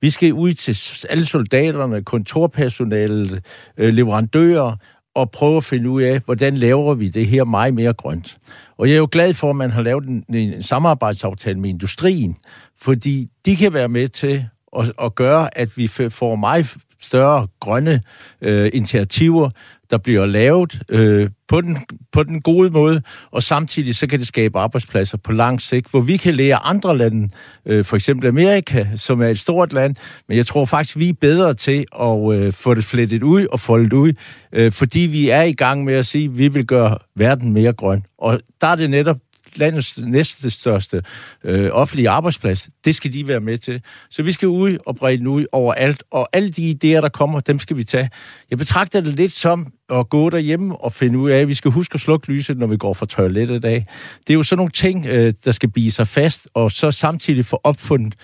Vi 0.00 0.10
skal 0.10 0.32
ud 0.32 0.52
til 0.52 1.06
alle 1.10 1.26
soldaterne, 1.26 2.04
kontorpersonalet, 2.04 3.44
øh, 3.76 3.94
leverandører, 3.94 4.76
og 5.14 5.30
prøve 5.30 5.56
at 5.56 5.64
finde 5.64 5.90
ud 5.90 6.02
af, 6.02 6.20
hvordan 6.24 6.56
laver 6.56 6.94
vi 6.94 7.08
det 7.08 7.26
her 7.26 7.44
meget 7.44 7.74
mere 7.74 7.92
grønt. 7.92 8.38
Og 8.76 8.88
jeg 8.88 8.94
er 8.94 8.98
jo 8.98 9.08
glad 9.12 9.34
for, 9.34 9.50
at 9.50 9.56
man 9.56 9.70
har 9.70 9.82
lavet 9.82 10.04
en, 10.04 10.24
en 10.34 10.62
samarbejdsaftale 10.62 11.60
med 11.60 11.70
industrien, 11.70 12.36
fordi 12.80 13.28
de 13.46 13.56
kan 13.56 13.74
være 13.74 13.88
med 13.88 14.08
til 14.08 14.44
at, 14.78 14.92
at 15.02 15.14
gøre, 15.14 15.58
at 15.58 15.76
vi 15.76 15.86
får 15.86 16.36
meget 16.36 16.76
større 17.00 17.46
grønne 17.60 18.00
øh, 18.42 18.70
initiativer, 18.72 19.50
der 19.90 19.98
bliver 19.98 20.26
lavet 20.26 20.82
øh, 20.88 21.30
på, 21.48 21.60
den, 21.60 21.78
på 22.12 22.22
den 22.22 22.40
gode 22.40 22.70
måde, 22.70 23.02
og 23.30 23.42
samtidig 23.42 23.96
så 23.96 24.06
kan 24.06 24.18
det 24.18 24.26
skabe 24.26 24.58
arbejdspladser 24.58 25.18
på 25.18 25.32
lang 25.32 25.60
sigt, 25.60 25.90
hvor 25.90 26.00
vi 26.00 26.16
kan 26.16 26.34
lære 26.34 26.56
andre 26.56 26.98
lande, 26.98 27.28
øh, 27.66 27.84
for 27.84 27.96
eksempel 27.96 28.28
Amerika, 28.28 28.86
som 28.96 29.22
er 29.22 29.28
et 29.28 29.38
stort 29.38 29.72
land, 29.72 29.96
men 30.28 30.36
jeg 30.36 30.46
tror 30.46 30.64
faktisk, 30.64 30.98
vi 30.98 31.08
er 31.08 31.14
bedre 31.20 31.54
til 31.54 31.84
at 32.00 32.32
øh, 32.32 32.52
få 32.52 32.74
det 32.74 32.84
flettet 32.84 33.22
ud 33.22 33.46
og 33.46 33.60
foldet 33.60 33.92
ud, 33.92 34.12
øh, 34.52 34.72
fordi 34.72 35.00
vi 35.00 35.28
er 35.28 35.42
i 35.42 35.52
gang 35.52 35.84
med 35.84 35.94
at 35.94 36.06
sige, 36.06 36.24
at 36.24 36.38
vi 36.38 36.48
vil 36.48 36.66
gøre 36.66 36.98
verden 37.14 37.52
mere 37.52 37.72
grøn. 37.72 38.02
Og 38.18 38.40
der 38.60 38.66
er 38.66 38.74
det 38.74 38.90
netop 38.90 39.16
landets 39.56 39.98
næste 39.98 40.50
største 40.50 41.02
øh, 41.44 41.70
offentlige 41.72 42.08
arbejdsplads. 42.08 42.68
Det 42.84 42.94
skal 42.94 43.12
de 43.12 43.28
være 43.28 43.40
med 43.40 43.58
til. 43.58 43.82
Så 44.10 44.22
vi 44.22 44.32
skal 44.32 44.48
ud 44.48 44.78
og 44.86 44.96
brede 44.96 45.18
den 45.18 45.26
ud 45.26 45.46
overalt, 45.52 46.02
og 46.10 46.28
alle 46.32 46.50
de 46.50 46.70
idéer, 46.70 47.00
der 47.00 47.08
kommer, 47.08 47.40
dem 47.40 47.58
skal 47.58 47.76
vi 47.76 47.84
tage. 47.84 48.10
Jeg 48.50 48.58
betragter 48.58 49.00
det 49.00 49.14
lidt 49.14 49.32
som 49.32 49.72
at 49.90 50.08
gå 50.08 50.30
derhjemme 50.30 50.76
og 50.76 50.92
finde 50.92 51.18
ud 51.18 51.30
af, 51.30 51.38
at 51.38 51.48
vi 51.48 51.54
skal 51.54 51.70
huske 51.70 51.94
at 51.94 52.00
slukke 52.00 52.32
lyset, 52.32 52.58
når 52.58 52.66
vi 52.66 52.76
går 52.76 52.94
fra 52.94 53.06
toilettet 53.06 53.64
af. 53.64 53.86
Det 54.26 54.32
er 54.32 54.34
jo 54.34 54.42
sådan 54.42 54.56
nogle 54.56 54.70
ting, 54.70 55.06
øh, 55.06 55.32
der 55.44 55.52
skal 55.52 55.70
blive 55.70 55.90
sig 55.90 56.08
fast, 56.08 56.48
og 56.54 56.72
så 56.72 56.90
samtidig 56.90 57.46
få 57.46 57.60
opfundet 57.64 58.14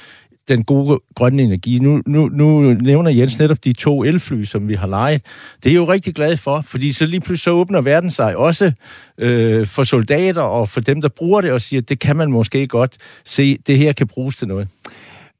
den 0.49 0.65
gode 0.65 1.01
grønne 1.15 1.43
energi. 1.43 1.79
Nu, 1.79 2.03
nu, 2.07 2.29
nu 2.29 2.75
nævner 2.75 3.11
Jens 3.11 3.39
netop 3.39 3.65
de 3.65 3.73
to 3.73 4.05
elfly, 4.05 4.45
som 4.45 4.69
vi 4.69 4.75
har 4.75 4.87
lejet. 4.87 5.23
Det 5.63 5.69
er 5.69 5.73
jeg 5.73 5.81
jo 5.81 5.93
rigtig 5.93 6.15
glad 6.15 6.37
for, 6.37 6.61
fordi 6.61 6.93
så 6.93 7.07
lige 7.07 7.21
pludselig 7.21 7.43
så 7.45 7.51
åbner 7.51 7.81
verden 7.81 8.11
sig 8.11 8.37
også 8.37 8.73
øh, 9.19 9.67
for 9.67 9.85
soldater 9.85 10.43
og 10.43 10.69
for 10.69 10.81
dem, 10.81 11.01
der 11.01 11.09
bruger 11.09 11.41
det, 11.41 11.53
og 11.53 11.61
siger, 11.61 11.81
at 11.81 11.89
det 11.89 11.99
kan 11.99 12.17
man 12.17 12.31
måske 12.31 12.67
godt 12.67 12.97
se, 13.25 13.59
det 13.67 13.79
her 13.79 13.93
kan 13.93 14.07
bruges 14.07 14.37
til 14.37 14.49
noget. 14.49 14.69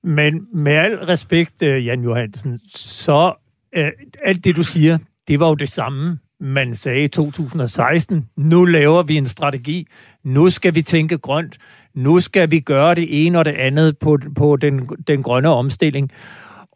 Men 0.05 0.47
med 0.55 0.73
al 0.73 0.97
respekt, 0.97 1.63
øh, 1.63 1.87
Jan 1.87 2.03
Johansen, 2.03 2.61
så 2.75 3.33
øh, 3.77 3.91
alt 4.25 4.45
det, 4.45 4.57
du 4.57 4.63
siger, 4.63 4.99
det 5.29 5.41
var 5.41 5.49
jo 5.49 5.55
det 5.55 5.73
samme, 5.73 6.19
man 6.41 6.75
sagde 6.75 7.05
i 7.05 7.09
2016. 7.09 8.29
Nu 8.37 8.65
laver 8.65 9.03
vi 9.03 9.17
en 9.17 9.27
strategi. 9.27 9.87
Nu 10.25 10.51
skal 10.51 10.75
vi 10.75 10.83
tænke 10.83 11.19
grønt. 11.19 11.59
Nu 11.95 12.21
skal 12.21 12.51
vi 12.51 12.61
gøre 12.61 12.95
det 12.95 13.27
ene 13.27 13.39
og 13.39 13.45
det 13.45 13.55
andet 13.55 13.99
på, 13.99 14.19
på 14.37 14.57
den, 14.57 14.89
den 15.07 15.23
grønne 15.23 15.49
omstilling. 15.49 16.11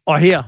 Og 0.07 0.19
her, 0.19 0.43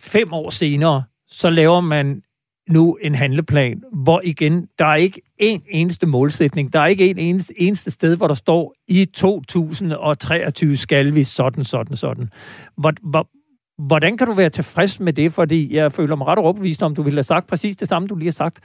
fem 0.00 0.32
år 0.32 0.50
senere, 0.50 1.02
så 1.26 1.50
laver 1.50 1.80
man 1.80 2.22
nu 2.68 2.98
en 3.02 3.14
handleplan, 3.14 3.82
hvor 3.92 4.20
igen, 4.24 4.68
der 4.78 4.84
er 4.84 4.94
ikke 4.94 5.20
en 5.38 5.62
eneste 5.68 6.06
målsætning. 6.06 6.72
Der 6.72 6.80
er 6.80 6.86
ikke 6.86 7.10
en 7.10 7.18
eneste, 7.18 7.60
eneste 7.60 7.90
sted, 7.90 8.16
hvor 8.16 8.26
der 8.26 8.34
står, 8.34 8.74
i 8.88 9.04
2023 9.04 10.76
skal 10.76 11.14
vi 11.14 11.24
sådan, 11.24 11.64
sådan, 11.64 11.96
sådan. 11.96 12.30
Hvor, 12.76 12.92
hvor, 13.02 13.28
hvordan 13.86 14.16
kan 14.16 14.26
du 14.26 14.32
være 14.32 14.50
tilfreds 14.50 15.00
med 15.00 15.12
det? 15.12 15.32
Fordi 15.32 15.74
jeg 15.74 15.92
føler 15.92 16.16
mig 16.16 16.26
ret 16.26 16.38
overbevist 16.38 16.82
om, 16.82 16.94
du 16.94 17.02
ville 17.02 17.16
have 17.16 17.22
sagt 17.22 17.46
præcis 17.46 17.76
det 17.76 17.88
samme, 17.88 18.08
du 18.08 18.16
lige 18.16 18.26
har 18.26 18.32
sagt, 18.32 18.58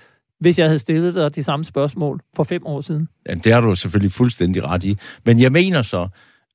hvis 0.44 0.60
jeg 0.60 0.68
havde 0.68 0.80
stillet 0.80 1.16
dig 1.16 1.36
de 1.36 1.44
samme 1.44 1.66
spørgsmål 1.66 2.22
for 2.36 2.44
fem 2.44 2.66
år 2.66 2.82
siden. 2.82 3.08
Ja, 3.30 3.34
det 3.34 3.54
har 3.54 3.62
du 3.62 3.76
selvfølgelig 3.76 4.12
fuldstændig 4.12 4.64
ret 4.64 4.84
i. 4.84 4.98
Men 5.26 5.40
jeg 5.40 5.52
mener 5.52 5.82
så, 5.82 6.08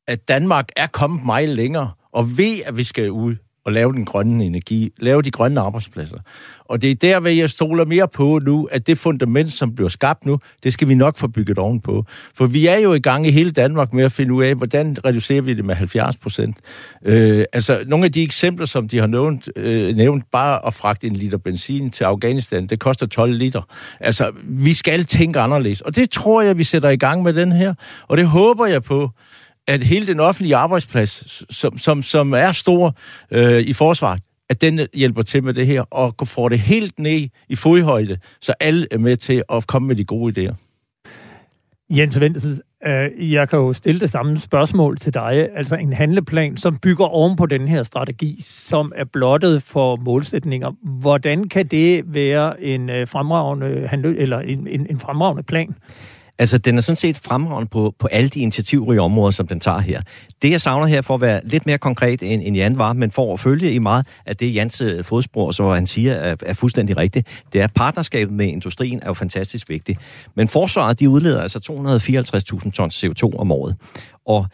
at 0.07 0.29
Danmark 0.29 0.69
er 0.77 0.87
kommet 0.87 1.25
meget 1.25 1.49
længere, 1.49 1.91
og 2.13 2.39
ved, 2.39 2.61
at 2.67 2.77
vi 2.77 2.85
skal 2.85 3.11
ud 3.11 3.37
og 3.65 3.73
lave 3.73 3.93
den 3.93 4.05
grønne 4.05 4.45
energi, 4.45 4.93
lave 4.99 5.23
de 5.23 5.31
grønne 5.31 5.61
arbejdspladser. 5.61 6.19
Og 6.65 6.83
det 6.83 6.91
er 6.91 6.95
der, 6.95 7.21
hvor 7.21 7.29
jeg 7.29 7.51
stoler 7.51 7.85
mere 7.85 8.09
på 8.09 8.39
nu, 8.39 8.69
at 8.73 8.87
det 8.87 8.99
fundament, 8.99 9.53
som 9.53 9.75
bliver 9.75 9.89
skabt 9.89 10.27
nu, 10.27 10.39
det 10.65 10.73
skal 10.73 10.89
vi 10.89 10.95
nok 10.95 11.19
få 11.19 11.27
bygget 11.27 11.59
ovenpå. 11.59 12.05
For 12.35 12.47
vi 12.47 12.67
er 12.67 12.79
jo 12.79 12.93
i 12.93 13.01
gang 13.01 13.27
i 13.27 13.31
hele 13.31 13.51
Danmark 13.51 13.93
med 13.93 14.05
at 14.05 14.13
finde 14.13 14.35
ud 14.35 14.45
af, 14.45 14.55
hvordan 14.55 14.97
reducerer 15.05 15.41
vi 15.41 15.55
det 15.55 15.65
med 15.65 15.75
70 15.75 16.17
procent. 16.17 16.57
Øh, 17.05 17.45
altså, 17.53 17.85
nogle 17.87 18.05
af 18.05 18.13
de 18.13 18.23
eksempler, 18.23 18.67
som 18.67 18.89
de 18.89 18.99
har 18.99 19.07
nævnt, 19.07 19.49
øh, 19.57 19.97
nævnt 19.97 20.25
bare 20.33 20.67
at 20.67 20.75
fragte 20.75 21.07
en 21.07 21.17
liter 21.17 21.39
benzin 21.39 21.91
til 21.91 22.05
Afghanistan, 22.05 22.67
det 22.67 22.81
koster 22.81 23.07
12 23.07 23.33
liter. 23.33 23.63
Altså, 24.01 24.33
vi 24.45 24.75
skal 24.75 25.05
tænke 25.05 25.41
anderledes. 25.41 25.81
Og 25.81 25.97
det 25.97 26.11
tror 26.11 26.43
jeg, 26.43 26.59
vi 26.59 26.65
sætter 26.65 26.89
i 26.89 26.97
gang 26.97 27.23
med 27.23 27.33
den 27.33 27.53
her. 27.53 27.75
Og 28.09 28.17
det 28.17 28.27
håber 28.27 28.67
jeg 28.67 28.83
på, 28.83 29.11
at 29.69 29.83
hele 29.83 30.07
den 30.07 30.21
offentlige 30.21 30.57
arbejdsplads, 30.57 31.45
som, 31.57 31.79
som, 31.79 32.03
som 32.03 32.33
er 32.33 32.53
stor 32.53 32.97
øh, 33.31 33.61
i 33.63 33.73
forsvaret, 33.73 34.23
at 34.51 34.61
den 34.61 34.81
hjælper 34.95 35.23
til 35.23 35.45
med 35.45 35.55
det 35.55 35.67
her, 35.67 35.83
og 35.91 36.29
får 36.29 36.49
det 36.49 36.61
helt 36.61 36.99
ned 36.99 37.29
i 37.49 37.57
fodhøjde, 37.57 38.19
så 38.41 38.55
alle 38.61 38.87
er 38.91 38.99
med 38.99 39.17
til 39.17 39.43
at 39.53 39.67
komme 39.67 39.89
med 39.89 39.97
de 39.97 40.05
gode 40.05 40.49
idéer. 40.49 40.55
Jens 41.91 42.21
Vendsel, 42.21 42.61
øh, 42.87 43.33
jeg 43.33 43.49
kan 43.49 43.59
jo 43.59 43.73
stille 43.73 44.01
det 44.01 44.11
samme 44.11 44.39
spørgsmål 44.39 44.99
til 44.99 45.15
dig. 45.15 45.49
Altså 45.55 45.77
en 45.77 45.93
handleplan, 45.93 46.57
som 46.57 46.79
bygger 46.79 47.07
oven 47.07 47.37
på 47.37 47.47
den 47.47 47.69
her 47.69 47.83
strategi, 47.83 48.39
som 48.43 48.93
er 48.97 49.05
blottet 49.05 49.63
for 49.63 49.97
målsætninger. 49.97 50.73
Hvordan 50.83 51.49
kan 51.49 51.67
det 51.67 52.15
være 52.15 52.63
en 52.63 52.91
øh, 52.91 53.09
fremragende, 53.09 53.87
handle, 53.87 54.19
eller 54.19 54.39
en, 54.39 54.67
en, 54.67 54.87
en 54.91 55.01
fremragende 55.01 55.43
plan? 55.43 55.75
Altså, 56.39 56.59
den 56.59 56.77
er 56.77 56.81
sådan 56.81 56.97
set 56.97 57.17
fremragende 57.17 57.69
på, 57.69 57.95
på 57.99 58.07
alle 58.07 58.29
de 58.29 58.41
initiativrige 58.41 59.01
områder, 59.01 59.31
som 59.31 59.47
den 59.47 59.61
tager 59.61 59.79
her. 59.79 60.03
Det, 60.43 60.51
jeg 60.51 60.61
savner 60.61 60.87
her 60.87 61.03
for 61.03 61.15
at 61.15 61.21
være 61.21 61.41
lidt 61.45 61.67
mere 61.67 61.79
konkret, 61.79 62.23
end, 62.23 62.43
end 62.45 62.57
Jan 62.57 62.79
var, 62.79 62.93
men 62.93 63.11
for 63.11 63.33
at 63.33 63.41
følge 63.41 63.73
i 63.73 63.79
meget 63.79 64.07
af 64.27 64.37
det, 64.37 64.55
Jans 64.55 64.81
øh, 64.81 65.05
fodspor, 65.05 65.51
så 65.51 65.71
han 65.71 65.87
siger, 65.87 66.15
er, 66.15 66.37
er 66.43 66.55
fuldstændig 66.55 66.97
rigtigt, 66.97 67.29
det 67.53 67.61
er, 67.61 67.65
at 67.65 67.73
partnerskabet 67.75 68.35
med 68.35 68.47
industrien 68.47 69.03
er 69.03 69.07
jo 69.07 69.15
fantastisk 69.15 69.69
vigtigt. 69.69 69.99
Men 70.35 70.49
forsvaret, 70.49 71.01
de 71.01 71.09
udleder 71.09 71.43
altså 71.43 71.59
254.000 72.65 72.71
tons 72.71 73.05
CO2 73.05 73.39
om 73.39 73.53
året. 73.53 73.77
Og 74.27 74.47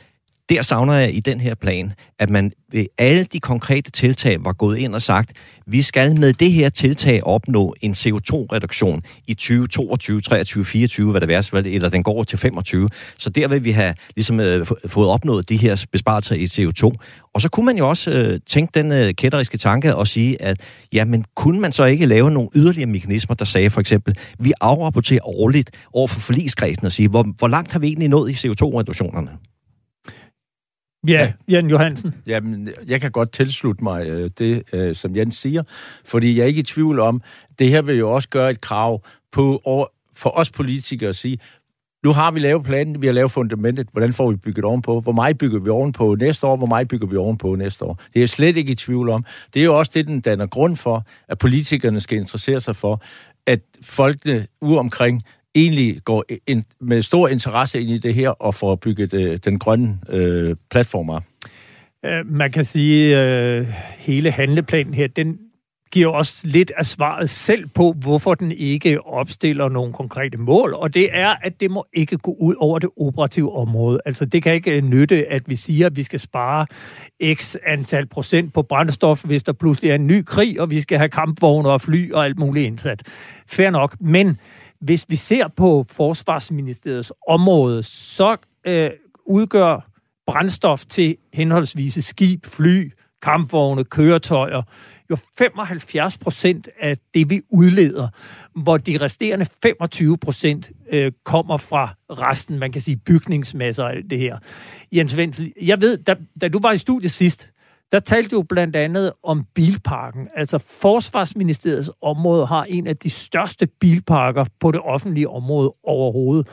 der 0.48 0.62
savner 0.62 0.94
jeg 0.94 1.14
i 1.14 1.20
den 1.20 1.40
her 1.40 1.54
plan, 1.54 1.92
at 2.18 2.30
man 2.30 2.52
ved 2.72 2.86
alle 2.98 3.24
de 3.24 3.40
konkrete 3.40 3.90
tiltag 3.90 4.44
var 4.44 4.52
gået 4.52 4.78
ind 4.78 4.94
og 4.94 5.02
sagt, 5.02 5.32
vi 5.66 5.82
skal 5.82 6.20
med 6.20 6.32
det 6.32 6.52
her 6.52 6.68
tiltag 6.68 7.26
opnå 7.26 7.74
en 7.80 7.92
CO2-reduktion 7.92 9.02
i 9.26 9.34
2022, 9.34 10.20
23, 10.20 10.64
24, 10.64 11.10
hvad 11.10 11.20
det 11.20 11.28
værste, 11.28 11.72
eller 11.72 11.88
den 11.88 12.02
går 12.02 12.24
til 12.24 12.38
25. 12.38 12.88
Så 13.18 13.30
der 13.30 13.48
vil 13.48 13.64
vi 13.64 13.70
have 13.70 13.94
ligesom, 14.16 14.40
øh, 14.40 14.66
fået 14.86 15.08
opnået 15.08 15.48
de 15.48 15.56
her 15.56 15.86
besparelser 15.92 16.34
i 16.34 16.44
CO2. 16.44 16.90
Og 17.34 17.40
så 17.40 17.48
kunne 17.48 17.66
man 17.66 17.78
jo 17.78 17.88
også 17.88 18.10
øh, 18.10 18.40
tænke 18.46 18.70
den 18.74 18.92
øh, 18.92 19.14
kætteriske 19.14 19.58
tanke 19.58 19.96
og 19.96 20.08
sige, 20.08 20.42
at 20.42 20.60
jamen, 20.92 21.24
kunne 21.36 21.60
man 21.60 21.72
så 21.72 21.84
ikke 21.84 22.06
lave 22.06 22.30
nogle 22.30 22.48
yderligere 22.54 22.90
mekanismer, 22.90 23.36
der 23.36 23.44
sagde 23.44 23.70
for 23.70 23.80
eksempel, 23.80 24.16
vi 24.38 24.52
afrapporterer 24.60 25.28
årligt 25.28 25.70
over 25.92 26.08
for 26.08 26.20
forligskredsen 26.20 26.86
og 26.86 26.92
sige, 26.92 27.08
hvor, 27.08 27.22
hvor 27.38 27.48
langt 27.48 27.72
har 27.72 27.78
vi 27.78 27.86
egentlig 27.86 28.08
nået 28.08 28.30
i 28.30 28.48
CO2-reduktionerne? 28.48 29.53
Ja, 31.08 31.32
Jan 31.48 31.70
Johansen. 31.70 32.14
Jamen, 32.26 32.68
jeg 32.86 33.00
kan 33.00 33.10
godt 33.10 33.32
tilslutte 33.32 33.84
mig 33.84 34.06
øh, 34.06 34.30
det, 34.38 34.62
øh, 34.72 34.94
som 34.94 35.16
Jens 35.16 35.36
siger, 35.36 35.62
fordi 36.04 36.36
jeg 36.36 36.42
er 36.42 36.46
ikke 36.46 36.60
i 36.60 36.62
tvivl 36.62 37.00
om, 37.00 37.22
det 37.58 37.68
her 37.68 37.82
vil 37.82 37.96
jo 37.96 38.10
også 38.10 38.28
gøre 38.28 38.50
et 38.50 38.60
krav 38.60 39.02
på 39.32 39.60
for 40.16 40.30
os 40.30 40.50
politikere 40.50 41.08
at 41.08 41.16
sige, 41.16 41.38
nu 42.04 42.12
har 42.12 42.30
vi 42.30 42.40
lavet 42.40 42.64
planen, 42.64 43.02
vi 43.02 43.06
har 43.06 43.14
lavet 43.14 43.30
fundamentet, 43.30 43.88
hvordan 43.92 44.12
får 44.12 44.30
vi 44.30 44.36
bygget 44.36 44.64
ovenpå? 44.64 45.00
Hvor 45.00 45.12
meget 45.12 45.38
bygger 45.38 45.58
vi 45.58 45.68
ovenpå 45.68 46.14
næste 46.14 46.46
år? 46.46 46.56
Hvor 46.56 46.66
meget 46.66 46.88
bygger 46.88 47.06
vi 47.06 47.16
ovenpå 47.16 47.54
næste 47.54 47.84
år? 47.84 47.94
Det 47.94 48.16
er 48.16 48.20
jeg 48.20 48.28
slet 48.28 48.56
ikke 48.56 48.72
i 48.72 48.74
tvivl 48.74 49.08
om. 49.08 49.24
Det 49.54 49.60
er 49.60 49.64
jo 49.64 49.74
også 49.74 49.92
det, 49.94 50.06
den 50.06 50.20
danner 50.20 50.46
grund 50.46 50.76
for, 50.76 51.06
at 51.28 51.38
politikerne 51.38 52.00
skal 52.00 52.18
interessere 52.18 52.60
sig 52.60 52.76
for, 52.76 53.02
at 53.46 53.60
folkene 53.82 54.46
uomkring 54.60 55.22
egentlig 55.54 56.00
går 56.04 56.24
in, 56.46 56.64
med 56.80 57.02
stor 57.02 57.28
interesse 57.28 57.80
ind 57.80 57.90
i 57.90 57.98
det 57.98 58.14
her 58.14 58.28
og 58.28 58.54
får 58.54 58.74
bygget 58.74 59.14
øh, 59.14 59.38
den 59.44 59.58
grønne 59.58 59.98
øh, 60.08 60.56
platform 60.70 61.10
op. 61.10 61.22
Øh, 62.04 62.26
man 62.26 62.52
kan 62.52 62.64
sige, 62.64 63.16
at 63.16 63.60
øh, 63.60 63.66
hele 63.98 64.30
handleplanen 64.30 64.94
her, 64.94 65.06
den 65.06 65.38
giver 65.94 66.08
også 66.08 66.46
lidt 66.46 66.72
af 66.76 66.86
svaret 66.86 67.30
selv 67.30 67.66
på, 67.74 67.94
hvorfor 68.00 68.34
den 68.34 68.52
ikke 68.52 69.06
opstiller 69.06 69.68
nogle 69.68 69.92
konkrete 69.92 70.38
mål, 70.38 70.74
og 70.74 70.94
det 70.94 71.08
er, 71.12 71.34
at 71.42 71.60
det 71.60 71.70
må 71.70 71.86
ikke 71.92 72.16
gå 72.16 72.36
ud 72.40 72.54
over 72.58 72.78
det 72.78 72.90
operative 72.96 73.56
område. 73.56 74.00
Altså, 74.04 74.24
det 74.24 74.42
kan 74.42 74.54
ikke 74.54 74.76
øh, 74.76 74.82
nytte, 74.82 75.26
at 75.32 75.42
vi 75.46 75.56
siger, 75.56 75.86
at 75.86 75.96
vi 75.96 76.02
skal 76.02 76.20
spare 76.20 76.66
x 77.34 77.56
antal 77.66 78.06
procent 78.06 78.54
på 78.54 78.62
brændstof, 78.62 79.24
hvis 79.24 79.42
der 79.42 79.52
pludselig 79.52 79.90
er 79.90 79.94
en 79.94 80.06
ny 80.06 80.22
krig, 80.24 80.60
og 80.60 80.70
vi 80.70 80.80
skal 80.80 80.98
have 80.98 81.08
kampvogne 81.08 81.68
og 81.68 81.80
fly 81.80 82.12
og 82.12 82.24
alt 82.24 82.38
muligt 82.38 82.66
indsat. 82.66 83.02
Fair 83.46 83.70
nok, 83.70 83.96
men 84.00 84.38
hvis 84.84 85.04
vi 85.08 85.16
ser 85.16 85.48
på 85.48 85.84
Forsvarsministeriets 85.90 87.12
område, 87.28 87.82
så 87.82 88.36
øh, 88.66 88.90
udgør 89.26 89.90
brændstof 90.26 90.84
til 90.84 91.16
henholdsvis 91.32 92.04
skib, 92.04 92.46
fly, 92.46 92.92
kampvogne, 93.22 93.84
køretøjer, 93.84 94.62
jo 95.10 95.16
75 95.38 96.18
procent 96.18 96.68
af 96.80 96.98
det, 97.14 97.30
vi 97.30 97.40
udleder, 97.50 98.08
hvor 98.54 98.76
de 98.76 98.98
resterende 98.98 99.46
25 99.62 100.18
procent 100.18 100.70
øh, 100.92 101.12
kommer 101.24 101.56
fra 101.56 101.94
resten, 102.10 102.58
man 102.58 102.72
kan 102.72 102.80
sige 102.80 102.96
bygningsmasser 102.96 103.84
og 103.84 103.90
alt 103.90 104.10
det 104.10 104.18
her. 104.18 104.38
Jens 104.92 105.16
Wenzel, 105.16 105.52
jeg 105.62 105.80
ved, 105.80 105.96
da, 105.96 106.14
da 106.40 106.48
du 106.48 106.58
var 106.62 106.72
i 106.72 106.78
studiet 106.78 107.12
sidst, 107.12 107.48
der 107.94 108.00
talte 108.00 108.32
jo 108.32 108.42
blandt 108.42 108.76
andet 108.76 109.12
om 109.22 109.44
bilparken. 109.54 110.28
Altså 110.36 110.58
Forsvarsministeriets 110.58 111.90
område 112.02 112.46
har 112.46 112.64
en 112.64 112.86
af 112.86 112.96
de 112.96 113.10
største 113.10 113.66
bilparker 113.80 114.44
på 114.60 114.70
det 114.70 114.80
offentlige 114.80 115.28
område 115.28 115.74
overhovedet. 115.84 116.48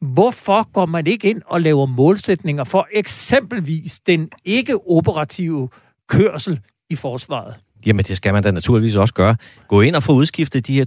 Hvorfor 0.00 0.72
går 0.72 0.86
man 0.86 1.06
ikke 1.06 1.30
ind 1.30 1.42
og 1.46 1.60
laver 1.60 1.86
målsætninger 1.86 2.64
for 2.64 2.88
eksempelvis 2.92 4.00
den 4.00 4.30
ikke-operative 4.44 5.68
kørsel 6.08 6.60
i 6.90 6.96
forsvaret? 6.96 7.54
Jamen, 7.86 8.04
det 8.04 8.16
skal 8.16 8.32
man 8.32 8.42
da 8.42 8.50
naturligvis 8.50 8.96
også 8.96 9.14
gøre. 9.14 9.36
Gå 9.68 9.80
ind 9.80 9.96
og 9.96 10.02
få 10.02 10.12
udskiftet 10.12 10.66
de 10.66 10.74
her 10.74 10.84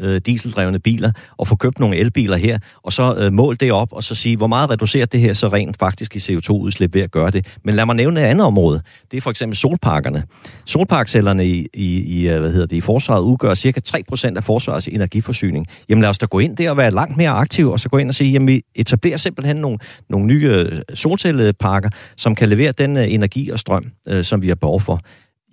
2.114 0.00 0.06
øh, 0.06 0.20
dieseldrevne 0.26 0.78
biler, 0.78 1.12
og 1.36 1.48
få 1.48 1.56
købt 1.56 1.78
nogle 1.78 1.96
elbiler 1.96 2.36
her, 2.36 2.58
og 2.82 2.92
så 2.92 3.14
øh, 3.18 3.32
mål 3.32 3.56
det 3.60 3.72
op, 3.72 3.92
og 3.92 4.04
så 4.04 4.14
sige, 4.14 4.36
hvor 4.36 4.46
meget 4.46 4.70
reducerer 4.70 5.06
det 5.06 5.20
her 5.20 5.32
så 5.32 5.48
rent 5.48 5.78
faktisk 5.78 6.16
i 6.16 6.18
CO2-udslip 6.18 6.94
ved 6.94 7.02
at 7.02 7.10
gøre 7.10 7.30
det. 7.30 7.46
Men 7.64 7.74
lad 7.74 7.86
mig 7.86 7.96
nævne 7.96 8.20
et 8.20 8.24
andet 8.24 8.46
område. 8.46 8.82
Det 9.10 9.16
er 9.16 9.20
for 9.20 9.30
eksempel 9.30 9.56
solparkerne. 9.56 10.24
Solparkcellerne 10.64 11.46
i, 11.46 11.66
i, 11.74 12.20
i, 12.20 12.28
øh, 12.28 12.40
hvad 12.40 12.52
hedder 12.52 12.66
det, 12.66 12.76
i 12.76 12.80
forsvaret 12.80 13.22
udgør 13.22 13.54
cirka 13.54 13.80
3% 13.88 14.36
af 14.36 14.44
forsvarets 14.44 14.88
energiforsyning. 14.88 15.66
Jamen 15.88 16.02
lad 16.02 16.10
os 16.10 16.18
da 16.18 16.26
gå 16.26 16.38
ind 16.38 16.56
der 16.56 16.70
og 16.70 16.76
være 16.76 16.90
langt 16.90 17.16
mere 17.16 17.30
aktive, 17.30 17.72
og 17.72 17.80
så 17.80 17.88
gå 17.88 17.98
ind 17.98 18.08
og 18.08 18.14
sige, 18.14 18.32
jamen 18.32 18.48
vi 18.48 18.62
etablerer 18.74 19.16
simpelthen 19.16 19.56
nogle, 19.56 19.78
nogle 20.10 20.26
nye 20.26 20.46
øh, 20.48 20.82
solcelleparker, 20.94 21.90
som 22.16 22.34
kan 22.34 22.48
levere 22.48 22.72
den 22.72 22.96
øh, 22.96 23.12
energi 23.12 23.50
og 23.50 23.58
strøm, 23.58 23.84
øh, 24.08 24.24
som 24.24 24.42
vi 24.42 24.48
har 24.48 24.54
behov 24.54 24.80
for. 24.80 25.00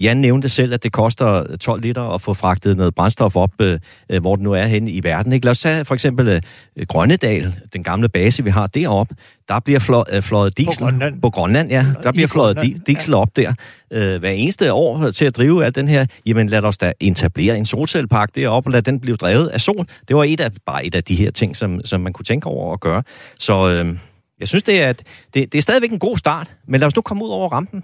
Jan 0.01 0.17
nævnte 0.17 0.49
selv, 0.49 0.73
at 0.73 0.83
det 0.83 0.91
koster 0.91 1.57
12 1.57 1.81
liter 1.81 2.01
at 2.01 2.21
få 2.21 2.33
fragtet 2.33 2.77
noget 2.77 2.95
brændstof 2.95 3.35
op, 3.35 3.51
øh, 3.61 3.79
øh, 4.11 4.21
hvor 4.21 4.35
det 4.35 4.43
nu 4.43 4.53
er 4.53 4.63
henne 4.63 4.91
i 4.91 5.03
verden. 5.03 5.33
Ikke? 5.33 5.45
Lad 5.45 5.51
os 5.51 5.59
tage 5.59 5.85
for 5.85 5.93
eksempel 5.93 6.27
øh, 6.27 6.85
Grønnedal, 6.87 7.53
den 7.73 7.83
gamle 7.83 8.09
base, 8.09 8.43
vi 8.43 8.49
har 8.49 8.67
deroppe. 8.67 9.15
Der 9.47 9.59
bliver 9.59 9.79
flå, 9.79 10.03
øh, 10.13 10.21
fløjet 10.21 10.57
diesel... 10.57 10.79
På 10.79 10.85
Grønland. 10.85 11.21
På 11.21 11.29
Grønland, 11.29 11.69
ja. 11.69 11.85
Der 12.03 12.11
bliver 12.11 12.27
fløjet 12.27 12.57
di- 12.63 12.77
diesel 12.87 13.13
op 13.13 13.35
der 13.35 13.53
øh, 13.93 14.19
hver 14.19 14.29
eneste 14.29 14.73
år 14.73 15.11
til 15.11 15.25
at 15.25 15.37
drive 15.37 15.65
alt 15.65 15.75
den 15.75 15.87
her. 15.87 16.05
Jamen 16.25 16.49
lad 16.49 16.63
os 16.63 16.77
da 16.77 16.93
etablere 16.99 17.57
en 17.57 17.65
solcellepark 17.65 18.35
deroppe, 18.35 18.67
og 18.67 18.71
lad 18.71 18.81
den 18.81 18.99
blive 18.99 19.15
drevet 19.15 19.47
af 19.47 19.61
sol. 19.61 19.85
Det 20.07 20.15
var 20.15 20.23
et 20.23 20.39
af, 20.39 20.51
bare 20.65 20.85
et 20.85 20.95
af 20.95 21.03
de 21.03 21.15
her 21.15 21.31
ting, 21.31 21.55
som, 21.55 21.81
som 21.85 22.01
man 22.01 22.13
kunne 22.13 22.25
tænke 22.25 22.47
over 22.47 22.73
at 22.73 22.79
gøre. 22.79 23.03
Så 23.39 23.69
øh, 23.69 23.97
jeg 24.39 24.47
synes, 24.47 24.63
det 24.63 24.81
er, 24.81 24.93
det, 24.93 25.03
det 25.33 25.55
er 25.55 25.61
stadigvæk 25.61 25.91
en 25.91 25.99
god 25.99 26.17
start, 26.17 26.55
men 26.67 26.79
lad 26.79 26.87
os 26.87 26.95
nu 26.95 27.01
komme 27.01 27.23
ud 27.23 27.29
over 27.29 27.49
rampen. 27.49 27.83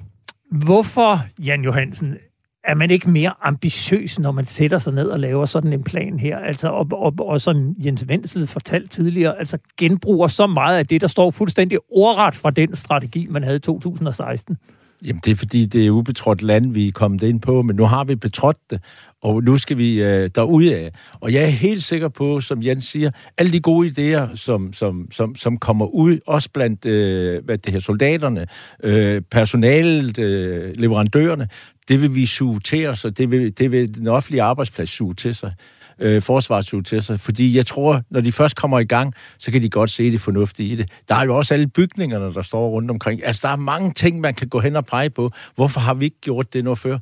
Hvorfor, 0.51 1.25
Jan 1.45 1.63
Johansen, 1.63 2.17
er 2.63 2.75
man 2.75 2.91
ikke 2.91 3.09
mere 3.09 3.33
ambitiøs, 3.41 4.19
når 4.19 4.31
man 4.31 4.45
sætter 4.45 4.79
sig 4.79 4.93
ned 4.93 5.07
og 5.07 5.19
laver 5.19 5.45
sådan 5.45 5.73
en 5.73 5.83
plan 5.83 6.19
her? 6.19 6.37
Altså, 6.37 6.69
og, 6.69 6.87
og, 6.91 7.13
og 7.19 7.41
som 7.41 7.75
Jens 7.85 8.05
Wenzel 8.09 8.47
fortalte 8.47 8.87
tidligere, 8.87 9.39
altså 9.39 9.57
genbruger 9.77 10.27
så 10.27 10.47
meget 10.47 10.77
af 10.77 10.85
det, 10.85 11.01
der 11.01 11.07
står 11.07 11.31
fuldstændig 11.31 11.79
ordret 11.89 12.35
fra 12.35 12.51
den 12.51 12.75
strategi, 12.75 13.27
man 13.29 13.43
havde 13.43 13.55
i 13.55 13.59
2016. 13.59 14.57
Jamen, 15.05 15.21
det 15.25 15.31
er 15.31 15.35
fordi, 15.35 15.65
det 15.65 15.85
er 15.85 15.91
ubetrådt 15.91 16.41
land, 16.41 16.73
vi 16.73 16.87
er 16.87 16.91
kommet 16.91 17.23
ind 17.23 17.41
på, 17.41 17.61
men 17.61 17.75
nu 17.75 17.85
har 17.85 18.03
vi 18.03 18.15
betrådt 18.15 18.57
det, 18.69 18.83
og 19.21 19.43
nu 19.43 19.57
skal 19.57 19.77
vi 19.77 20.03
øh, 20.03 20.29
derude 20.35 20.75
af. 20.75 20.91
Og 21.13 21.33
jeg 21.33 21.43
er 21.43 21.47
helt 21.47 21.83
sikker 21.83 22.07
på, 22.07 22.41
som 22.41 22.63
Jens 22.63 22.85
siger, 22.85 23.11
alle 23.37 23.53
de 23.53 23.59
gode 23.59 23.87
idéer, 23.87 24.35
som, 24.35 24.73
som, 24.73 25.07
som, 25.11 25.35
som 25.35 25.57
kommer 25.57 25.85
ud, 25.85 26.19
også 26.27 26.49
blandt 26.53 26.85
øh, 26.85 27.45
hvad 27.45 27.57
det 27.57 27.73
her, 27.73 27.79
soldaterne, 27.79 28.47
øh, 28.83 29.21
personalet, 29.31 30.19
øh, 30.19 30.73
leverandørerne, 30.75 31.47
det 31.87 32.01
vil 32.01 32.15
vi 32.15 32.25
suge 32.25 32.59
til 32.59 32.87
os, 32.87 33.05
og 33.05 33.17
det 33.17 33.31
vil, 33.31 33.57
det 33.57 33.71
vil 33.71 33.95
den 33.95 34.07
offentlige 34.07 34.41
arbejdsplads 34.41 34.89
suge 34.89 35.13
til 35.13 35.35
sig 35.35 35.53
øh, 36.01 36.21
forsvarssuge 36.21 36.83
til 36.83 37.01
sig. 37.01 37.19
Fordi 37.19 37.57
jeg 37.57 37.65
tror, 37.65 38.01
når 38.09 38.21
de 38.21 38.31
først 38.31 38.55
kommer 38.55 38.79
i 38.79 38.83
gang, 38.83 39.13
så 39.37 39.51
kan 39.51 39.61
de 39.61 39.69
godt 39.69 39.89
se 39.89 40.11
det 40.11 40.21
fornuftige 40.21 40.69
i 40.69 40.75
det. 40.75 40.91
Der 41.09 41.15
er 41.15 41.25
jo 41.25 41.37
også 41.37 41.53
alle 41.53 41.67
bygningerne, 41.67 42.33
der 42.33 42.41
står 42.41 42.69
rundt 42.69 42.91
omkring. 42.91 43.25
Altså, 43.25 43.47
der 43.47 43.53
er 43.53 43.57
mange 43.57 43.93
ting, 43.93 44.19
man 44.19 44.33
kan 44.33 44.47
gå 44.47 44.59
hen 44.59 44.75
og 44.75 44.85
pege 44.85 45.09
på. 45.09 45.29
Hvorfor 45.55 45.79
har 45.79 45.93
vi 45.93 46.05
ikke 46.05 46.21
gjort 46.21 46.53
det 46.53 46.63
noget 46.63 46.79
før? 46.79 46.97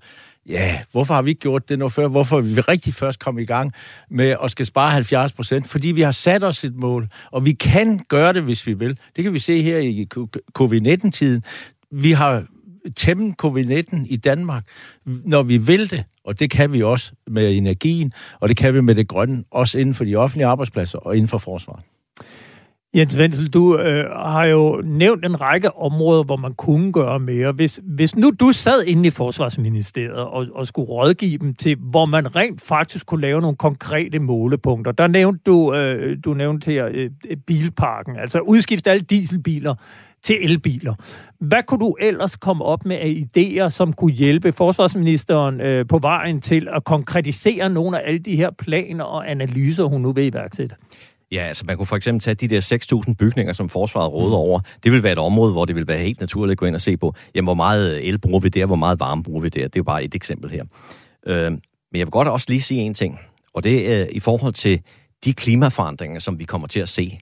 Ja, 0.50 0.80
hvorfor 0.92 1.14
har 1.14 1.22
vi 1.22 1.30
ikke 1.30 1.42
gjort 1.42 1.70
det 1.70 1.80
noget 1.80 1.94
før? 1.94 2.08
Hvorfor 2.08 2.38
er 2.38 2.42
vi 2.42 2.62
rigtig 2.62 2.94
først 2.94 3.20
kommet 3.20 3.42
i 3.42 3.46
gang 3.46 3.74
med 4.10 4.36
at 4.44 4.52
skal 4.52 4.66
spare 4.66 4.90
70 4.90 5.32
procent? 5.32 5.68
Fordi 5.68 5.88
vi 5.88 6.02
har 6.02 6.12
sat 6.12 6.44
os 6.44 6.64
et 6.64 6.76
mål, 6.76 7.08
og 7.32 7.46
vi 7.46 7.52
kan 7.52 8.00
gøre 8.08 8.34
det, 8.34 8.44
hvis 8.44 8.68
vi 8.68 8.74
vil. 8.74 8.98
Det 9.16 9.24
kan 9.24 9.34
vi 9.34 9.40
se 9.40 9.62
her 9.62 9.78
i 9.78 10.08
covid-19-tiden. 10.54 11.44
Vi 11.92 12.12
har 12.12 12.46
tæmme 12.96 13.36
covid-19 13.44 14.06
i 14.06 14.16
Danmark, 14.16 14.64
når 15.06 15.44
vi 15.44 15.58
vil 15.58 15.92
det, 15.92 16.04
og 16.24 16.40
det 16.40 16.52
kan 16.52 16.74
vi 16.74 16.84
også 16.84 17.12
med 17.28 17.58
energien, 17.58 18.12
og 18.40 18.50
det 18.50 18.58
kan 18.58 18.74
vi 18.74 18.82
med 18.82 18.96
det 18.96 19.08
grønne, 19.08 19.44
også 19.52 19.80
inden 19.80 19.96
for 19.96 20.04
de 20.04 20.16
offentlige 20.16 20.48
arbejdspladser 20.48 21.00
og 21.00 21.16
inden 21.16 21.28
for 21.28 21.38
forsvaret. 21.38 21.84
Jens 22.96 23.18
Wenzel, 23.18 23.48
du 23.48 23.78
øh, 23.78 24.06
har 24.12 24.46
jo 24.46 24.82
nævnt 24.86 25.26
en 25.26 25.42
række 25.42 25.78
områder, 25.78 26.24
hvor 26.24 26.36
man 26.36 26.54
kunne 26.54 26.92
gøre 26.92 27.20
mere. 27.20 27.52
Hvis, 27.52 27.80
hvis 27.84 28.16
nu 28.16 28.32
du 28.40 28.52
sad 28.52 28.84
inde 28.84 29.08
i 29.08 29.10
Forsvarsministeriet 29.10 30.16
og, 30.16 30.48
og 30.54 30.68
skulle 30.68 30.90
rådgive 30.90 31.38
dem 31.38 31.54
til, 31.54 31.78
hvor 31.80 32.06
man 32.06 32.36
rent 32.36 32.62
faktisk 32.62 33.06
kunne 33.06 33.22
lave 33.22 33.42
nogle 33.42 33.58
konkrete 33.58 34.20
målepunkter. 34.20 34.92
Der 34.92 35.08
nævnte 35.08 35.42
du, 35.46 35.74
øh, 35.74 36.18
du 36.26 36.34
nævnte 36.34 36.72
her 36.72 36.90
øh, 36.92 37.10
bilparken, 37.48 38.16
altså 38.16 38.40
udskifte 38.40 38.92
alle 38.92 39.02
dieselbiler 39.02 39.76
til 40.24 40.38
elbiler. 40.42 40.94
Hvad 41.40 41.64
kunne 41.68 41.80
du 41.80 41.96
ellers 42.02 42.36
komme 42.36 42.66
op 42.66 42.86
med 42.86 42.96
af 42.96 43.26
idéer, 43.28 43.70
som 43.70 43.94
kunne 43.94 44.14
hjælpe 44.14 44.52
forsvarsministeren 44.52 45.62
øh, 45.62 45.88
på 45.88 46.00
vejen 46.00 46.42
til 46.42 46.68
at 46.72 46.84
konkretisere 46.84 47.70
nogle 47.70 48.00
af 48.00 48.08
alle 48.08 48.20
de 48.20 48.36
her 48.36 48.50
planer 48.58 49.04
og 49.04 49.32
analyser, 49.32 49.84
hun 49.84 50.02
nu 50.02 50.12
vil 50.12 50.26
iværksætte? 50.26 50.76
Ja, 51.32 51.44
altså 51.44 51.64
man 51.66 51.78
kunne 51.78 51.86
for 51.86 51.96
eksempel 51.96 52.22
tage 52.22 52.36
de 52.36 52.48
der 52.48 53.04
6.000 53.08 53.14
bygninger, 53.14 53.54
som 53.54 53.70
forsvaret 53.70 54.12
råder 54.12 54.28
mm. 54.28 54.34
over. 54.34 54.60
Det 54.84 54.92
vil 54.92 55.04
være 55.04 55.14
et 55.14 55.20
område, 55.20 55.52
hvor 55.52 55.66
det 55.66 55.76
vil 55.76 55.88
være 55.88 55.98
helt 55.98 56.20
naturligt 56.20 56.52
at 56.52 56.58
gå 56.58 56.66
ind 56.66 56.76
og 56.76 56.82
se 56.82 56.98
på, 56.98 57.14
jamen 57.36 57.46
hvor 57.46 57.54
meget 57.54 58.08
el 58.08 58.20
bruger 58.20 58.40
vi 58.40 58.50
der, 58.50 58.66
hvor 58.66 58.76
meget 58.76 59.00
varme 59.00 59.24
bruger 59.24 59.42
vi 59.42 59.50
der. 59.50 59.62
Det 59.62 59.76
er 59.76 59.80
jo 59.80 59.84
bare 59.84 60.04
et 60.04 60.16
eksempel 60.16 60.52
her. 60.52 60.64
Øh, 61.28 61.52
men 61.52 61.62
jeg 62.00 62.06
vil 62.06 62.12
godt 62.12 62.28
også 62.28 62.46
lige 62.50 62.62
sige 62.62 62.82
en 62.82 62.94
ting, 62.94 63.20
og 63.54 63.64
det 63.64 63.94
er 63.94 64.02
øh, 64.02 64.08
i 64.12 64.20
forhold 64.20 64.54
til 64.54 64.82
de 65.26 65.34
klimaforandringer, 65.34 66.20
som 66.20 66.40
vi 66.40 66.44
kommer 66.44 66.68
til 66.68 66.80
at 66.80 66.90
se. 66.90 67.20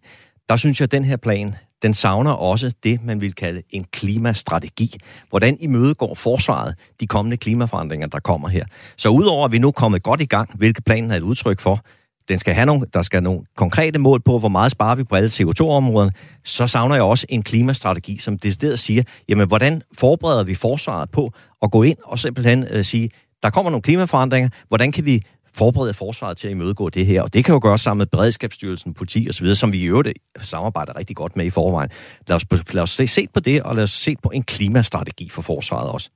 Der 0.49 0.55
synes 0.55 0.79
jeg, 0.79 0.83
at 0.83 0.91
den 0.91 1.03
her 1.03 1.17
plan, 1.17 1.55
den 1.81 1.93
savner 1.93 2.31
også 2.31 2.71
det, 2.83 3.03
man 3.03 3.21
vil 3.21 3.33
kalde 3.33 3.61
en 3.69 3.85
klimastrategi. 3.91 4.95
Hvordan 5.29 5.57
imødegår 5.59 6.13
forsvaret 6.13 6.75
de 6.99 7.07
kommende 7.07 7.37
klimaforandringer, 7.37 8.07
der 8.07 8.19
kommer 8.19 8.47
her. 8.47 8.65
Så 8.97 9.09
udover 9.09 9.45
at 9.45 9.51
vi 9.51 9.59
nu 9.59 9.67
er 9.67 9.71
kommet 9.71 10.03
godt 10.03 10.21
i 10.21 10.25
gang, 10.25 10.57
hvilket 10.57 10.85
planen 10.85 11.11
er 11.11 11.15
et 11.15 11.21
udtryk 11.21 11.59
for, 11.59 11.85
den 12.29 12.39
skal 12.39 12.53
have 12.53 12.65
nogle, 12.65 12.85
der 12.93 13.01
skal 13.01 13.23
nogle 13.23 13.41
konkrete 13.55 13.99
mål 13.99 14.21
på, 14.21 14.39
hvor 14.39 14.49
meget 14.49 14.71
sparer 14.71 14.95
vi 14.95 15.03
på 15.03 15.15
alle 15.15 15.29
CO2-områderne, 15.29 16.11
så 16.43 16.67
savner 16.67 16.95
jeg 16.95 17.03
også 17.03 17.25
en 17.29 17.43
klimastrategi, 17.43 18.17
som 18.17 18.39
decideret 18.39 18.79
siger, 18.79 19.03
jamen 19.29 19.47
hvordan 19.47 19.81
forbereder 19.93 20.43
vi 20.43 20.53
forsvaret 20.53 21.09
på 21.09 21.31
at 21.61 21.71
gå 21.71 21.83
ind 21.83 21.97
og 22.03 22.19
simpelthen 22.19 22.67
øh, 22.71 22.83
sige, 22.83 23.09
der 23.43 23.49
kommer 23.49 23.71
nogle 23.71 23.81
klimaforandringer, 23.81 24.49
hvordan 24.67 24.91
kan 24.91 25.05
vi 25.05 25.21
forberede 25.53 25.93
forsvaret 25.93 26.37
til 26.37 26.47
at 26.47 26.51
imødegå 26.51 26.89
det 26.89 27.05
her. 27.05 27.21
Og 27.21 27.33
det 27.33 27.45
kan 27.45 27.53
jo 27.53 27.59
gøres 27.63 27.81
sammen 27.81 27.97
med 27.97 28.05
Beredskabsstyrelsen, 28.05 28.93
politi 28.93 29.27
osv., 29.29 29.55
som 29.55 29.73
vi 29.73 29.79
i 29.79 29.85
øvrigt 29.85 30.17
samarbejder 30.41 30.97
rigtig 30.97 31.15
godt 31.15 31.35
med 31.35 31.45
i 31.45 31.49
forvejen. 31.49 31.89
Lad 32.27 32.35
os, 32.35 32.45
lad 32.73 32.83
os 32.83 32.89
se, 32.89 33.07
se 33.07 33.27
på 33.33 33.39
det, 33.39 33.61
og 33.63 33.75
lad 33.75 33.83
os 33.83 33.91
se 33.91 34.15
på 34.23 34.29
en 34.29 34.43
klimastrategi 34.43 35.29
for 35.29 35.41
forsvaret 35.41 35.91
også. 35.91 36.09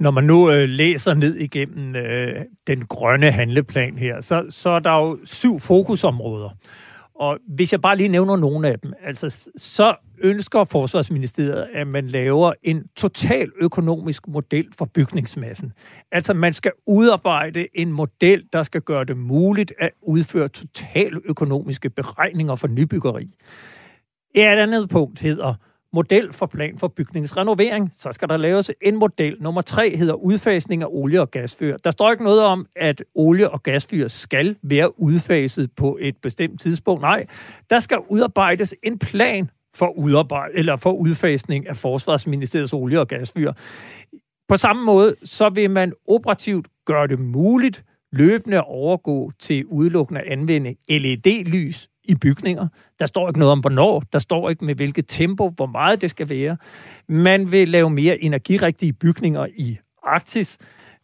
Når 0.00 0.10
man 0.10 0.24
nu 0.24 0.50
øh, 0.50 0.68
læser 0.68 1.14
ned 1.14 1.36
igennem 1.36 1.96
øh, 1.96 2.44
den 2.66 2.84
grønne 2.86 3.30
handleplan 3.30 3.98
her, 3.98 4.20
så, 4.20 4.46
så 4.50 4.70
er 4.70 4.78
der 4.78 4.92
jo 4.92 5.18
syv 5.24 5.60
fokusområder. 5.60 6.50
Og 7.14 7.38
hvis 7.48 7.72
jeg 7.72 7.80
bare 7.80 7.96
lige 7.96 8.08
nævner 8.08 8.36
nogle 8.36 8.68
af 8.68 8.78
dem, 8.78 8.92
altså 9.02 9.50
så 9.56 9.94
ønsker 10.20 10.64
Forsvarsministeriet, 10.64 11.66
at 11.74 11.86
man 11.86 12.06
laver 12.06 12.52
en 12.62 12.84
total 12.96 13.50
økonomisk 13.60 14.28
model 14.28 14.66
for 14.78 14.84
bygningsmassen. 14.84 15.72
Altså 16.12 16.34
man 16.34 16.52
skal 16.52 16.72
udarbejde 16.86 17.66
en 17.74 17.92
model, 17.92 18.44
der 18.52 18.62
skal 18.62 18.80
gøre 18.80 19.04
det 19.04 19.16
muligt 19.16 19.72
at 19.78 19.90
udføre 20.02 20.48
total 20.48 21.20
økonomiske 21.24 21.90
beregninger 21.90 22.56
for 22.56 22.68
nybyggeri. 22.68 23.30
Et 24.34 24.42
andet 24.42 24.88
punkt 24.88 25.20
hedder 25.20 25.54
model 25.92 26.32
for 26.32 26.46
plan 26.46 26.78
for 26.78 26.88
bygningsrenovering. 26.88 27.92
Så 27.98 28.12
skal 28.12 28.28
der 28.28 28.36
laves 28.36 28.70
en 28.82 28.96
model. 28.96 29.36
Nummer 29.40 29.62
tre 29.62 29.96
hedder 29.96 30.14
udfasning 30.14 30.82
af 30.82 30.86
olie- 30.90 31.20
og 31.20 31.30
gasfyr. 31.30 31.76
Der 31.76 31.90
står 31.90 32.10
ikke 32.10 32.24
noget 32.24 32.42
om, 32.42 32.66
at 32.76 33.04
olie- 33.14 33.50
og 33.50 33.62
gasfyr 33.62 34.08
skal 34.08 34.56
være 34.62 35.00
udfaset 35.00 35.70
på 35.76 35.98
et 36.00 36.16
bestemt 36.16 36.60
tidspunkt. 36.60 37.02
Nej, 37.02 37.26
der 37.70 37.78
skal 37.78 37.98
udarbejdes 38.08 38.74
en 38.82 38.98
plan 38.98 39.50
for, 39.74 39.98
udarbejde, 39.98 40.54
eller 40.54 40.76
for 40.76 40.92
udfasning 40.92 41.68
af 41.68 41.76
Forsvarsministeriets 41.76 42.72
olie- 42.72 43.00
og 43.00 43.08
gasfyr. 43.08 43.52
På 44.48 44.56
samme 44.56 44.84
måde, 44.84 45.14
så 45.24 45.48
vil 45.48 45.70
man 45.70 45.92
operativt 46.08 46.68
gøre 46.86 47.06
det 47.06 47.18
muligt 47.18 47.84
løbende 48.12 48.56
at 48.56 48.64
overgå 48.66 49.32
til 49.40 49.66
udelukkende 49.66 50.20
at 50.20 50.32
anvende 50.32 50.74
LED-lys 50.88 51.88
i 52.08 52.14
bygninger. 52.14 52.68
Der 53.00 53.06
står 53.06 53.28
ikke 53.28 53.38
noget 53.38 53.52
om, 53.52 53.60
hvornår. 53.60 54.02
Der 54.12 54.18
står 54.18 54.50
ikke 54.50 54.64
med 54.64 54.74
hvilket 54.74 55.04
tempo, 55.08 55.48
hvor 55.56 55.66
meget 55.66 56.00
det 56.00 56.10
skal 56.10 56.28
være. 56.28 56.56
Man 57.08 57.52
vil 57.52 57.68
lave 57.68 57.90
mere 57.90 58.22
energirigtige 58.22 58.92
bygninger 58.92 59.46
i 59.56 59.78
Arktis. 60.02 60.58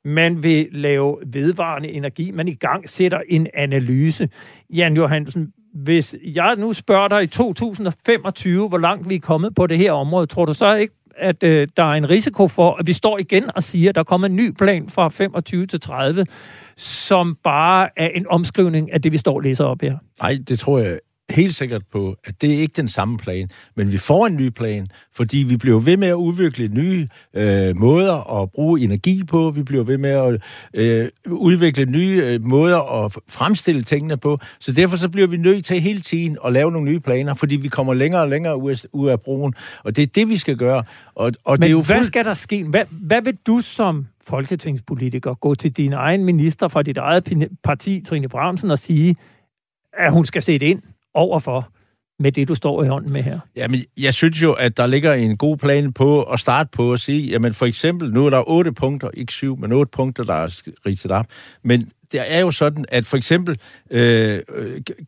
Man 0.05 0.43
vil 0.43 0.69
lave 0.73 1.17
vedvarende 1.27 1.89
energi. 1.89 2.31
Man 2.31 2.49
i 2.49 2.55
gang 2.55 2.91
sætter 2.91 3.21
en 3.29 3.47
analyse. 3.55 4.29
Jan 4.71 4.97
Johansen, 4.97 5.53
hvis 5.75 6.17
jeg 6.25 6.57
nu 6.57 6.73
spørger 6.73 7.09
dig 7.09 7.23
i 7.23 7.27
2025, 7.27 8.69
hvor 8.69 8.79
langt 8.79 9.09
vi 9.09 9.15
er 9.15 9.21
kommet 9.21 9.55
på 9.55 9.67
det 9.67 9.79
her 9.79 9.93
område, 9.93 10.27
tror 10.27 10.45
du 10.45 10.55
så 10.55 10.75
ikke, 10.75 10.95
at 11.17 11.43
øh, 11.43 11.69
der 11.77 11.83
er 11.83 11.93
en 11.93 12.11
risiko 12.11 12.49
for, 12.49 12.77
at 12.81 12.87
vi 12.87 12.93
står 12.93 13.19
igen 13.19 13.51
og 13.57 13.63
siger, 13.63 13.89
at 13.89 13.95
der 13.95 14.03
kommer 14.03 14.27
en 14.27 14.37
ny 14.37 14.51
plan 14.51 14.89
fra 14.89 15.09
25 15.09 15.67
til 15.67 15.81
30, 15.81 16.27
som 16.77 17.37
bare 17.45 17.89
er 17.97 18.09
en 18.09 18.27
omskrivning 18.29 18.93
af 18.93 19.03
det, 19.03 19.13
vi 19.13 19.19
står 19.19 19.35
og 19.35 19.41
læser 19.41 19.65
op 19.65 19.81
her? 19.83 19.99
Nej, 20.23 20.39
det 20.49 20.59
tror 20.59 20.79
jeg 20.79 20.99
helt 21.35 21.55
sikkert 21.55 21.83
på, 21.93 22.17
at 22.25 22.43
det 22.43 22.55
er 22.55 22.59
ikke 22.59 22.73
den 22.77 22.89
samme 22.89 23.19
plan, 23.19 23.51
men 23.77 23.93
vi 23.93 23.99
får 23.99 24.27
en 24.27 24.37
ny 24.37 24.49
plan, 24.49 24.87
fordi 25.13 25.39
vi 25.39 25.57
bliver 25.57 25.81
ved 25.81 25.97
med 25.97 26.09
at 26.09 26.15
udvikle 26.15 26.69
nye 26.69 27.09
øh, 27.35 27.77
måder 27.77 28.43
at 28.43 28.51
bruge 28.51 28.81
energi 28.81 29.25
på, 29.25 29.51
vi 29.51 29.63
bliver 29.63 29.85
ved 29.85 29.99
med 29.99 30.11
at 30.11 30.43
øh, 30.75 31.09
udvikle 31.27 31.85
nye 31.85 32.23
øh, 32.25 32.45
måder 32.45 33.05
at 33.05 33.17
fremstille 33.29 33.83
tingene 33.83 34.17
på, 34.17 34.39
så 34.59 34.73
derfor 34.73 34.97
så 34.97 35.09
bliver 35.09 35.27
vi 35.27 35.37
nødt 35.37 35.65
til 35.65 35.81
hele 35.81 36.01
tiden 36.01 36.39
at 36.45 36.53
lave 36.53 36.73
nogle 36.73 36.91
nye 36.91 37.01
planer, 37.01 37.35
fordi 37.35 37.57
vi 37.57 37.69
kommer 37.69 37.95
længere 37.95 38.23
og 38.23 38.29
længere 38.29 38.57
ud, 38.57 38.89
ud 38.93 39.09
af 39.09 39.21
broen, 39.21 39.55
og 39.85 39.97
det 39.97 40.03
er 40.03 40.07
det, 40.07 40.29
vi 40.29 40.37
skal 40.37 40.57
gøre. 40.57 40.83
Og, 41.15 41.33
og 41.45 41.53
men 41.53 41.63
det 41.63 41.69
er 41.69 41.71
jo 41.71 41.83
fuld... 41.83 41.97
hvad 41.97 42.05
skal 42.05 42.25
der 42.25 42.35
ske? 42.35 42.65
Hvad, 42.65 42.85
hvad 42.91 43.23
vil 43.23 43.39
du 43.47 43.61
som 43.61 44.07
folketingspolitiker 44.27 45.35
gå 45.35 45.55
til 45.55 45.73
din 45.73 45.93
egen 45.93 46.25
minister 46.25 46.69
fra 46.69 46.83
dit 46.83 46.97
eget 46.97 47.49
parti, 47.65 48.01
Trine 48.01 48.29
Bramsen, 48.29 48.71
og 48.71 48.79
sige, 48.79 49.17
at 49.93 50.13
hun 50.13 50.25
skal 50.25 50.43
sætte 50.43 50.67
ind 50.67 50.83
overfor 51.15 51.69
med 52.19 52.33
det, 52.33 52.49
du 52.49 52.55
står 52.55 52.85
i 52.85 52.89
hånden 52.89 53.13
med 53.13 53.23
her? 53.23 53.41
Jamen, 53.57 53.81
jeg 53.97 54.15
synes 54.15 54.43
jo, 54.43 54.53
at 54.53 54.77
der 54.77 54.87
ligger 54.87 55.13
en 55.13 55.37
god 55.37 55.57
plan 55.57 55.93
på 55.93 56.23
at 56.23 56.41
starte 56.41 56.71
på 56.73 56.93
at 56.93 57.01
sige, 57.01 57.31
jamen 57.31 57.55
for 57.55 57.67
eksempel, 57.67 58.13
nu 58.13 58.27
er 58.27 58.31
der 58.31 58.49
otte 58.49 58.73
punkter, 58.73 59.11
ikke 59.15 59.33
syv, 59.33 59.59
men 59.59 59.73
otte 59.73 59.91
punkter, 59.91 60.25
der 60.25 60.35
er 60.35 60.63
ridset 60.87 61.11
op. 61.11 61.27
Men 61.63 61.91
det 62.13 62.21
er 62.27 62.41
jo 62.41 62.51
sådan, 62.51 62.85
at 62.89 63.07
for 63.07 63.17
eksempel 63.17 63.59
øh, 63.91 64.43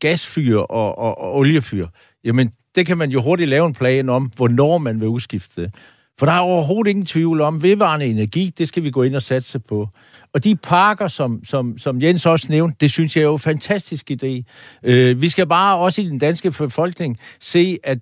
gasfyr 0.00 0.58
og, 0.58 0.98
og, 0.98 1.18
og 1.18 1.36
oliefyr, 1.36 1.86
jamen 2.24 2.52
det 2.74 2.86
kan 2.86 2.98
man 2.98 3.10
jo 3.10 3.22
hurtigt 3.22 3.48
lave 3.48 3.66
en 3.66 3.74
plan 3.74 4.08
om, 4.08 4.30
hvornår 4.36 4.78
man 4.78 5.00
vil 5.00 5.08
udskifte 5.08 5.62
det. 5.62 5.74
For 6.18 6.26
der 6.26 6.32
er 6.32 6.40
overhovedet 6.40 6.90
ingen 6.90 7.06
tvivl 7.06 7.40
om, 7.40 7.62
vedvarende 7.62 8.06
energi, 8.06 8.52
det 8.58 8.68
skal 8.68 8.84
vi 8.84 8.90
gå 8.90 9.02
ind 9.02 9.16
og 9.16 9.22
satse 9.22 9.58
på. 9.58 9.88
Og 10.32 10.44
de 10.44 10.56
parker, 10.56 11.08
som, 11.08 11.44
som, 11.44 11.78
som 11.78 12.02
Jens 12.02 12.26
også 12.26 12.46
nævnte, 12.50 12.76
det 12.80 12.90
synes 12.90 13.16
jeg 13.16 13.22
er 13.22 13.26
jo 13.26 13.32
en 13.32 13.38
fantastisk 13.38 14.10
idé. 14.10 14.42
Øh, 14.82 15.20
vi 15.20 15.28
skal 15.28 15.46
bare 15.46 15.76
også 15.76 16.02
i 16.02 16.04
den 16.04 16.18
danske 16.18 16.50
befolkning 16.50 17.18
se, 17.40 17.78
at 17.84 17.98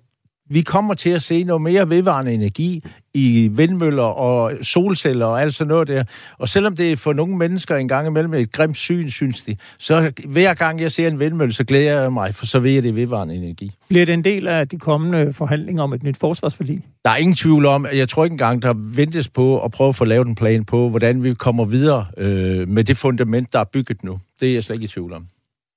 vi 0.49 0.61
kommer 0.61 0.93
til 0.93 1.09
at 1.09 1.21
se 1.21 1.43
noget 1.43 1.61
mere 1.61 1.89
vedvarende 1.89 2.33
energi 2.33 2.83
i 3.13 3.49
vindmøller 3.51 4.03
og 4.03 4.51
solceller 4.61 5.25
og 5.25 5.41
alt 5.41 5.53
sådan 5.53 5.69
noget 5.69 5.87
der. 5.87 6.03
Og 6.37 6.49
selvom 6.49 6.75
det 6.75 6.91
er 6.91 6.95
for 6.95 7.13
nogle 7.13 7.37
mennesker 7.37 7.75
en 7.75 7.87
gang 7.87 8.07
imellem 8.07 8.33
et 8.33 8.51
grimt 8.51 8.77
syn, 8.77 9.09
synes 9.09 9.43
de, 9.43 9.55
så 9.77 10.11
hver 10.25 10.53
gang 10.53 10.81
jeg 10.81 10.91
ser 10.91 11.07
en 11.07 11.19
vindmølle, 11.19 11.53
så 11.53 11.63
glæder 11.63 12.01
jeg 12.01 12.13
mig, 12.13 12.35
for 12.35 12.45
så 12.45 12.59
ved 12.59 12.71
jeg, 12.71 12.83
det 12.83 12.89
er 12.89 12.93
vedvarende 12.93 13.35
energi. 13.35 13.71
Bliver 13.89 14.05
det 14.05 14.13
en 14.13 14.23
del 14.23 14.47
af 14.47 14.67
de 14.67 14.79
kommende 14.79 15.33
forhandlinger 15.33 15.83
om 15.83 15.93
et 15.93 16.03
nyt 16.03 16.17
forsvarsforlig? 16.17 16.81
Der 17.05 17.11
er 17.11 17.17
ingen 17.17 17.35
tvivl 17.35 17.65
om, 17.65 17.85
at 17.85 17.97
jeg 17.97 18.09
tror 18.09 18.23
ikke 18.23 18.33
engang, 18.33 18.61
der 18.61 18.73
ventes 18.77 19.29
på 19.29 19.63
at 19.63 19.71
prøve 19.71 19.89
at 19.89 19.95
få 19.95 20.05
lavet 20.05 20.27
en 20.27 20.35
plan 20.35 20.65
på, 20.65 20.89
hvordan 20.89 21.23
vi 21.23 21.33
kommer 21.33 21.65
videre 21.65 22.05
øh, 22.17 22.67
med 22.67 22.83
det 22.83 22.97
fundament, 22.97 23.53
der 23.53 23.59
er 23.59 23.63
bygget 23.63 24.03
nu. 24.03 24.19
Det 24.39 24.49
er 24.49 24.53
jeg 24.53 24.63
slet 24.63 24.75
ikke 24.75 24.83
i 24.83 24.87
tvivl 24.87 25.13
om. 25.13 25.27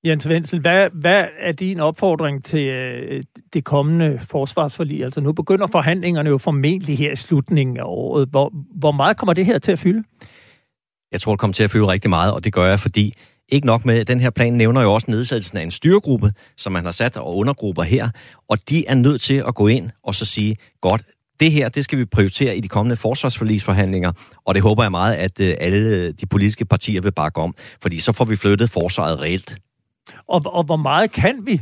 Jens 0.05 0.27
Wenzel, 0.27 0.59
hvad, 0.59 0.89
hvad 0.93 1.25
er 1.39 1.51
din 1.51 1.79
opfordring 1.79 2.43
til 2.43 2.67
øh, 2.67 3.23
det 3.53 3.63
kommende 3.63 4.19
forsvarsforlig? 4.19 5.03
Altså 5.03 5.21
nu 5.21 5.33
begynder 5.33 5.67
forhandlingerne 5.67 6.29
jo 6.29 6.37
formentlig 6.37 6.97
her 6.97 7.11
i 7.11 7.15
slutningen 7.15 7.77
af 7.77 7.83
året. 7.85 8.27
Hvor, 8.29 8.53
hvor 8.75 8.91
meget 8.91 9.17
kommer 9.17 9.33
det 9.33 9.45
her 9.45 9.59
til 9.59 9.71
at 9.71 9.79
fylde? 9.79 10.03
Jeg 11.11 11.21
tror, 11.21 11.31
det 11.31 11.39
kommer 11.39 11.53
til 11.53 11.63
at 11.63 11.71
fylde 11.71 11.87
rigtig 11.87 12.09
meget, 12.09 12.33
og 12.33 12.43
det 12.43 12.53
gør 12.53 12.65
jeg, 12.65 12.79
fordi 12.79 13.13
ikke 13.49 13.67
nok 13.67 13.85
med, 13.85 14.05
den 14.05 14.19
her 14.19 14.29
plan 14.29 14.53
nævner 14.53 14.81
jo 14.81 14.93
også 14.93 15.11
nedsættelsen 15.11 15.57
af 15.57 15.63
en 15.63 15.71
styregruppe, 15.71 16.31
som 16.57 16.73
man 16.73 16.85
har 16.85 16.91
sat, 16.91 17.17
og 17.17 17.37
undergrupper 17.37 17.83
her, 17.83 18.09
og 18.49 18.57
de 18.69 18.87
er 18.87 18.95
nødt 18.95 19.21
til 19.21 19.43
at 19.47 19.55
gå 19.55 19.67
ind 19.67 19.89
og 20.03 20.15
så 20.15 20.25
sige, 20.25 20.55
godt, 20.81 21.01
det 21.39 21.51
her, 21.51 21.69
det 21.69 21.83
skal 21.83 21.99
vi 21.99 22.05
prioritere 22.05 22.57
i 22.57 22.61
de 22.61 22.67
kommende 22.67 22.95
forsvarsforlisforhandlinger, 22.95 24.11
og 24.45 24.55
det 24.55 24.63
håber 24.63 24.83
jeg 24.83 24.91
meget, 24.91 25.15
at 25.15 25.39
øh, 25.39 25.55
alle 25.59 26.11
de 26.11 26.25
politiske 26.25 26.65
partier 26.65 27.01
vil 27.01 27.11
bakke 27.11 27.41
om, 27.41 27.55
fordi 27.81 27.99
så 27.99 28.11
får 28.11 28.25
vi 28.25 28.35
flyttet 28.35 28.69
forsvaret 28.69 29.21
reelt 29.21 29.57
og, 30.27 30.41
og 30.45 30.63
hvor 30.63 30.75
meget 30.75 31.11
kan 31.11 31.45
vi, 31.45 31.61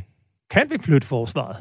kan 0.51 0.63
vi 0.69 0.77
flytte 0.81 1.07
forsvaret? 1.07 1.55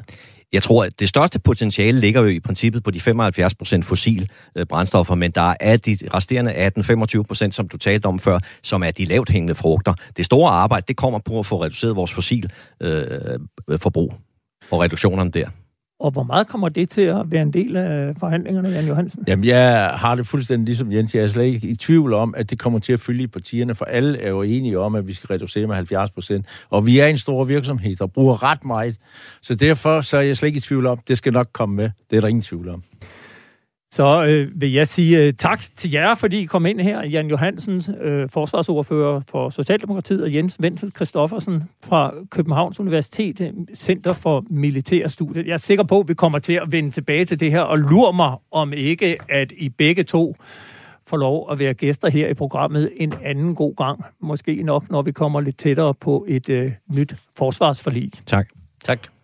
Jeg 0.53 0.63
tror, 0.63 0.83
at 0.83 0.99
det 0.99 1.09
største 1.09 1.39
potentiale 1.39 1.99
ligger 1.99 2.21
jo 2.21 2.27
i 2.27 2.39
princippet 2.39 2.83
på 2.83 2.91
de 2.91 2.99
75 2.99 3.55
procent 3.55 3.85
fossil 3.85 4.29
øh, 4.55 4.65
brændstoffer, 4.65 5.15
men 5.15 5.31
der 5.31 5.53
er 5.59 5.77
de 5.77 5.97
resterende 6.13 6.71
18-25 7.19 7.23
procent, 7.23 7.55
som 7.55 7.67
du 7.67 7.77
talte 7.77 8.05
om 8.05 8.19
før, 8.19 8.39
som 8.63 8.83
er 8.83 8.91
de 8.91 9.05
lavt 9.05 9.29
hængende 9.29 9.55
frugter. 9.55 9.93
Det 10.17 10.25
store 10.25 10.51
arbejde, 10.51 10.85
det 10.87 10.97
kommer 10.97 11.19
på 11.19 11.39
at 11.39 11.45
få 11.45 11.63
reduceret 11.63 11.95
vores 11.95 12.13
fossil 12.13 12.51
øh, 12.81 13.03
forbrug 13.77 14.13
og 14.71 14.81
reduktionerne 14.81 15.31
der. 15.31 15.49
Og 15.99 16.11
hvor 16.11 16.23
meget 16.23 16.47
kommer 16.47 16.69
det 16.69 16.89
til 16.89 17.01
at 17.01 17.31
være 17.31 17.41
en 17.41 17.53
del 17.53 17.75
af 17.75 18.15
forhandlingerne, 18.19 18.69
Jan 18.69 18.87
Johansen? 18.87 19.23
Jamen, 19.27 19.45
jeg 19.45 19.91
har 19.95 20.15
det 20.15 20.27
fuldstændig 20.27 20.65
ligesom 20.65 20.91
Jens. 20.91 21.15
Jeg 21.15 21.23
er 21.23 21.27
slet 21.27 21.43
ikke 21.43 21.67
i 21.67 21.75
tvivl 21.75 22.13
om, 22.13 22.33
at 22.37 22.49
det 22.49 22.59
kommer 22.59 22.79
til 22.79 22.93
at 22.93 22.99
fylde 22.99 23.23
i 23.23 23.27
partierne, 23.27 23.75
for 23.75 23.85
alle 23.85 24.21
er 24.21 24.29
jo 24.29 24.41
enige 24.41 24.79
om, 24.79 24.95
at 24.95 25.07
vi 25.07 25.13
skal 25.13 25.27
reducere 25.27 25.67
med 25.67 25.75
70 25.75 26.11
procent. 26.11 26.45
Og 26.69 26.85
vi 26.85 26.99
er 26.99 27.07
en 27.07 27.17
stor 27.17 27.43
virksomhed, 27.43 27.95
der 27.95 28.07
bruger 28.07 28.43
ret 28.43 28.65
meget. 28.65 28.95
Så 29.41 29.55
derfor 29.55 30.01
så 30.01 30.17
er 30.17 30.21
jeg 30.21 30.37
slet 30.37 30.47
ikke 30.47 30.57
i 30.57 30.61
tvivl 30.61 30.85
om, 30.85 30.99
det 31.07 31.17
skal 31.17 31.33
nok 31.33 31.47
komme 31.53 31.75
med. 31.75 31.89
Det 32.09 32.17
er 32.17 32.21
der 32.21 32.27
ingen 32.27 32.41
tvivl 32.41 32.69
om. 32.69 32.83
Så 33.91 34.25
øh, 34.25 34.61
vil 34.61 34.71
jeg 34.71 34.87
sige 34.87 35.23
øh, 35.23 35.33
tak 35.33 35.61
til 35.75 35.91
jer, 35.91 36.15
fordi 36.15 36.41
I 36.41 36.45
kom 36.45 36.65
ind 36.65 36.79
her. 36.79 37.05
Jan 37.05 37.27
Johansen, 37.27 37.81
øh, 38.01 38.29
forsvarsordfører 38.29 39.21
for 39.29 39.49
Socialdemokratiet, 39.49 40.23
og 40.23 40.33
Jens 40.33 40.57
Wenzel 40.59 40.91
Christoffersen 40.95 41.63
fra 41.83 42.13
Københavns 42.31 42.79
Universitet, 42.79 43.41
øh, 43.41 43.53
Center 43.75 44.13
for 44.13 44.43
Militære 44.49 45.09
Studier. 45.09 45.43
Jeg 45.45 45.53
er 45.53 45.57
sikker 45.57 45.83
på, 45.83 45.99
at 45.99 46.07
vi 46.07 46.13
kommer 46.13 46.39
til 46.39 46.53
at 46.53 46.71
vende 46.71 46.91
tilbage 46.91 47.25
til 47.25 47.39
det 47.39 47.51
her, 47.51 47.61
og 47.61 47.77
lurer 47.77 48.11
mig 48.11 48.35
om 48.51 48.73
ikke, 48.73 49.17
at 49.29 49.51
I 49.57 49.69
begge 49.69 50.03
to 50.03 50.35
får 51.07 51.17
lov 51.17 51.51
at 51.51 51.59
være 51.59 51.73
gæster 51.73 52.09
her 52.09 52.27
i 52.27 52.33
programmet 52.33 52.91
en 52.95 53.13
anden 53.23 53.55
god 53.55 53.75
gang. 53.75 54.05
Måske 54.21 54.63
nok, 54.63 54.89
når 54.89 55.01
vi 55.01 55.11
kommer 55.11 55.41
lidt 55.41 55.57
tættere 55.57 55.93
på 55.93 56.25
et 56.27 56.49
øh, 56.49 56.71
nyt 56.93 57.15
forsvarsforlig. 57.37 58.11
Tak. 58.25 58.47
Tak. 58.83 59.16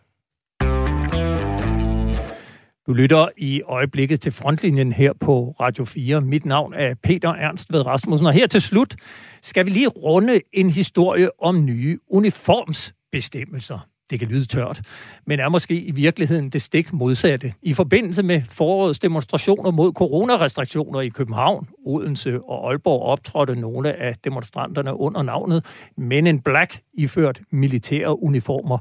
Du 2.87 2.93
lytter 2.93 3.27
i 3.37 3.61
øjeblikket 3.61 4.21
til 4.21 4.31
frontlinjen 4.31 4.93
her 4.93 5.13
på 5.19 5.55
Radio 5.59 5.85
4. 5.85 6.21
Mit 6.21 6.45
navn 6.45 6.73
er 6.73 6.93
Peter 7.03 7.29
Ernst 7.29 7.73
ved 7.73 7.85
Rasmussen, 7.85 8.27
og 8.27 8.33
her 8.33 8.47
til 8.47 8.61
slut 8.61 8.95
skal 9.41 9.65
vi 9.65 9.69
lige 9.69 9.87
runde 9.87 10.41
en 10.53 10.69
historie 10.69 11.41
om 11.41 11.65
nye 11.65 11.99
uniformsbestemmelser. 12.09 13.87
Det 14.09 14.19
kan 14.19 14.29
lyde 14.29 14.45
tørt, 14.45 14.81
men 15.27 15.39
er 15.39 15.49
måske 15.49 15.81
i 15.81 15.91
virkeligheden 15.91 16.49
det 16.49 16.61
stik 16.61 16.93
modsatte. 16.93 17.53
I 17.61 17.73
forbindelse 17.73 18.23
med 18.23 18.41
forårets 18.49 18.99
demonstrationer 18.99 19.71
mod 19.71 19.93
coronarestriktioner 19.93 21.01
i 21.01 21.09
København, 21.09 21.67
Odense 21.85 22.41
og 22.43 22.69
Aalborg 22.69 23.01
optrådte 23.01 23.55
nogle 23.55 23.93
af 23.93 24.15
demonstranterne 24.23 24.99
under 24.99 25.23
navnet 25.23 25.65
Men 25.97 26.27
in 26.27 26.39
Black 26.39 26.81
iført 26.93 27.41
militære 27.51 28.23
uniformer. 28.23 28.77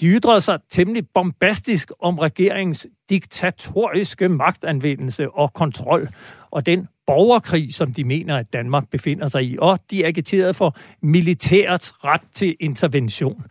De 0.00 0.06
ytrede 0.06 0.40
sig 0.40 0.58
temmelig 0.70 1.08
bombastisk 1.14 1.92
om 2.00 2.18
regeringens 2.18 2.86
diktatoriske 3.10 4.28
magtanvendelse 4.28 5.30
og 5.30 5.52
kontrol, 5.52 6.08
og 6.50 6.66
den 6.66 6.88
borgerkrig, 7.06 7.74
som 7.74 7.92
de 7.92 8.04
mener, 8.04 8.36
at 8.36 8.52
Danmark 8.52 8.90
befinder 8.90 9.28
sig 9.28 9.44
i, 9.44 9.56
og 9.58 9.80
de 9.90 10.06
agiterede 10.06 10.54
for 10.54 10.76
militærets 11.02 12.04
ret 12.04 12.22
til 12.34 12.56
intervention. 12.60 13.44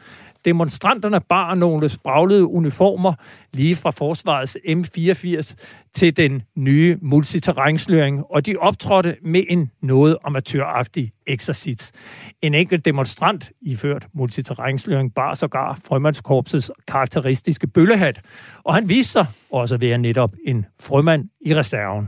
Demonstranterne 0.45 1.21
bar 1.21 1.55
nogle 1.55 1.89
spraglede 1.89 2.45
uniformer 2.45 3.13
lige 3.53 3.75
fra 3.75 3.91
forsvarets 3.91 4.57
M84 4.67 5.55
til 5.93 6.17
den 6.17 6.41
nye 6.55 6.97
multiterrænsløring, 7.01 8.23
og 8.29 8.45
de 8.45 8.55
optrådte 8.55 9.15
med 9.21 9.43
en 9.49 9.71
noget 9.81 10.17
amatøragtig 10.23 11.11
eksercits. 11.27 11.91
En 12.41 12.53
enkelt 12.53 12.85
demonstrant 12.85 13.51
iført 13.61 14.07
multiterrænsløring 14.13 15.13
bar 15.13 15.33
sågar 15.33 15.79
frømandskorpsets 15.87 16.71
karakteristiske 16.87 17.67
bøllehat, 17.67 18.21
og 18.63 18.73
han 18.73 18.89
viste 18.89 19.11
sig 19.11 19.25
også 19.51 19.75
at 19.75 19.81
være 19.81 19.97
netop 19.97 20.33
en 20.45 20.65
frømand 20.81 21.29
i 21.45 21.55
reserven. 21.55 22.07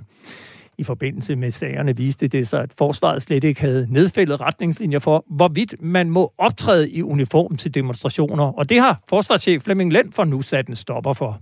I 0.78 0.84
forbindelse 0.84 1.36
med 1.36 1.52
sagerne 1.52 1.98
viste 1.98 2.28
det 2.28 2.48
sig, 2.48 2.62
at 2.62 2.74
forsvaret 2.78 3.22
slet 3.22 3.44
ikke 3.44 3.62
havde 3.62 3.88
nedfældet 3.90 4.42
retningslinjer 4.42 5.00
for, 5.00 5.26
hvorvidt 5.30 5.76
man 5.80 6.10
må 6.10 6.34
optræde 6.38 6.90
i 6.90 7.02
uniform 7.02 7.58
til 7.58 7.74
demonstrationer. 7.74 8.44
Og 8.44 8.70
det 8.70 8.80
har 8.80 9.04
forsvarschef 9.10 9.64
Flemming 9.64 9.94
Lent 9.94 10.16
for 10.16 10.24
nu 10.24 10.42
sat 10.42 10.68
en 10.68 10.76
stopper 10.76 11.14
for. 11.14 11.40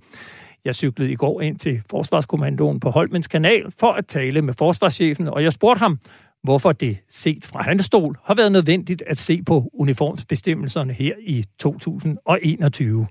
Jeg 0.66 0.76
cyklede 0.76 1.12
i 1.12 1.16
går 1.16 1.42
ind 1.42 1.60
til 1.60 1.82
Forsvarskommandoen 1.90 2.80
på 2.80 2.90
Holmens 2.90 3.28
kanal 3.28 3.72
for 3.80 3.92
at 3.92 4.08
tale 4.08 4.42
med 4.42 4.54
forsvarschefen, 4.54 5.28
og 5.28 5.44
jeg 5.44 5.54
spurgte 5.54 5.80
ham, 5.80 6.00
hvorfor 6.44 6.72
det 6.72 6.98
set 7.10 7.46
fra 7.46 7.64
hans 7.64 7.86
stol 7.86 8.16
har 8.24 8.36
været 8.36 8.52
nødvendigt 8.52 9.04
at 9.08 9.18
se 9.18 9.44
på 9.44 9.70
uniformsbestemmelserne 9.74 10.94
her 10.94 11.16
i 11.22 11.46
2021. 11.60 13.08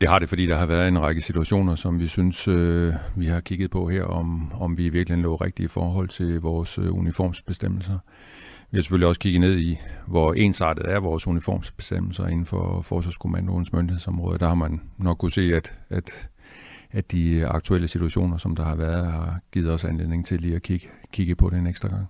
Det 0.00 0.08
har 0.08 0.18
det, 0.18 0.28
fordi 0.28 0.46
der 0.46 0.56
har 0.56 0.66
været 0.66 0.88
en 0.88 0.98
række 0.98 1.22
situationer, 1.22 1.74
som 1.74 2.00
vi 2.00 2.06
synes, 2.06 2.48
øh, 2.48 2.94
vi 3.16 3.26
har 3.26 3.40
kigget 3.40 3.70
på 3.70 3.88
her, 3.88 4.04
om, 4.04 4.52
om 4.52 4.78
vi 4.78 4.88
virkelig 4.88 5.18
lå 5.18 5.34
rigtigt 5.34 5.64
i 5.64 5.68
forhold 5.68 6.08
til 6.08 6.40
vores 6.40 6.78
øh, 6.78 6.94
uniformsbestemmelser. 6.94 7.98
Vi 8.70 8.76
har 8.76 8.82
selvfølgelig 8.82 9.08
også 9.08 9.20
kigget 9.20 9.40
ned 9.40 9.58
i, 9.58 9.78
hvor 10.06 10.34
ensartet 10.34 10.90
er 10.90 11.00
vores 11.00 11.26
uniformsbestemmelser 11.26 12.26
inden 12.26 12.46
for 12.46 12.82
Forsvarskommandoens 12.82 13.72
myndighedsområde. 13.72 14.38
Der 14.38 14.48
har 14.48 14.54
man 14.54 14.80
nok 14.98 15.18
kunne 15.18 15.30
se, 15.30 15.54
at, 15.54 15.78
at, 15.90 16.28
at 16.90 17.12
de 17.12 17.46
aktuelle 17.46 17.88
situationer, 17.88 18.36
som 18.36 18.56
der 18.56 18.64
har 18.64 18.76
været, 18.76 19.12
har 19.12 19.40
givet 19.52 19.70
os 19.70 19.84
anledning 19.84 20.26
til 20.26 20.40
lige 20.40 20.56
at 20.56 20.62
kigge, 20.62 20.88
kigge 21.12 21.34
på 21.34 21.50
det 21.50 21.58
en 21.58 21.66
ekstra 21.66 21.88
gang. 21.88 22.06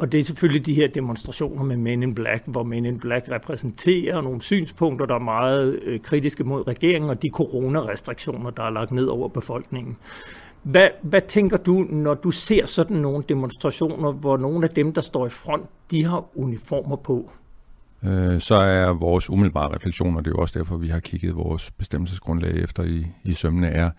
Og 0.00 0.12
det 0.12 0.20
er 0.20 0.24
selvfølgelig 0.24 0.66
de 0.66 0.74
her 0.74 0.88
demonstrationer 0.88 1.64
med 1.64 1.76
Men 1.76 2.02
in 2.02 2.14
Black, 2.14 2.42
hvor 2.46 2.62
Men 2.62 2.84
in 2.86 2.98
Black 2.98 3.30
repræsenterer 3.30 4.20
nogle 4.20 4.42
synspunkter, 4.42 5.06
der 5.06 5.14
er 5.14 5.18
meget 5.18 5.80
øh, 5.82 6.00
kritiske 6.00 6.44
mod 6.44 6.66
regeringen, 6.68 7.10
og 7.10 7.22
de 7.22 7.30
coronarestriktioner, 7.30 8.50
der 8.50 8.62
er 8.62 8.70
lagt 8.70 8.90
ned 8.90 9.06
over 9.06 9.28
befolkningen. 9.28 9.96
Hvad, 10.62 10.88
hvad 11.02 11.20
tænker 11.20 11.56
du, 11.56 11.86
når 11.90 12.14
du 12.14 12.30
ser 12.30 12.66
sådan 12.66 12.96
nogle 12.96 13.24
demonstrationer, 13.28 14.12
hvor 14.12 14.36
nogle 14.36 14.68
af 14.68 14.74
dem, 14.74 14.92
der 14.92 15.00
står 15.00 15.26
i 15.26 15.30
front, 15.30 15.66
de 15.90 16.04
har 16.04 16.24
uniformer 16.34 16.96
på? 16.96 17.30
Øh, 18.04 18.40
så 18.40 18.54
er 18.54 18.92
vores 18.92 19.30
umiddelbare 19.30 19.74
refleksion, 19.74 20.16
og 20.16 20.24
det 20.24 20.30
er 20.30 20.34
jo 20.36 20.42
også 20.42 20.58
derfor, 20.58 20.76
vi 20.76 20.88
har 20.88 21.00
kigget 21.00 21.36
vores 21.36 21.70
bestemmelsesgrundlag 21.70 22.56
efter 22.56 22.82
i, 22.82 23.06
i 23.24 23.34
sømne, 23.34 23.68
er, 23.68 23.90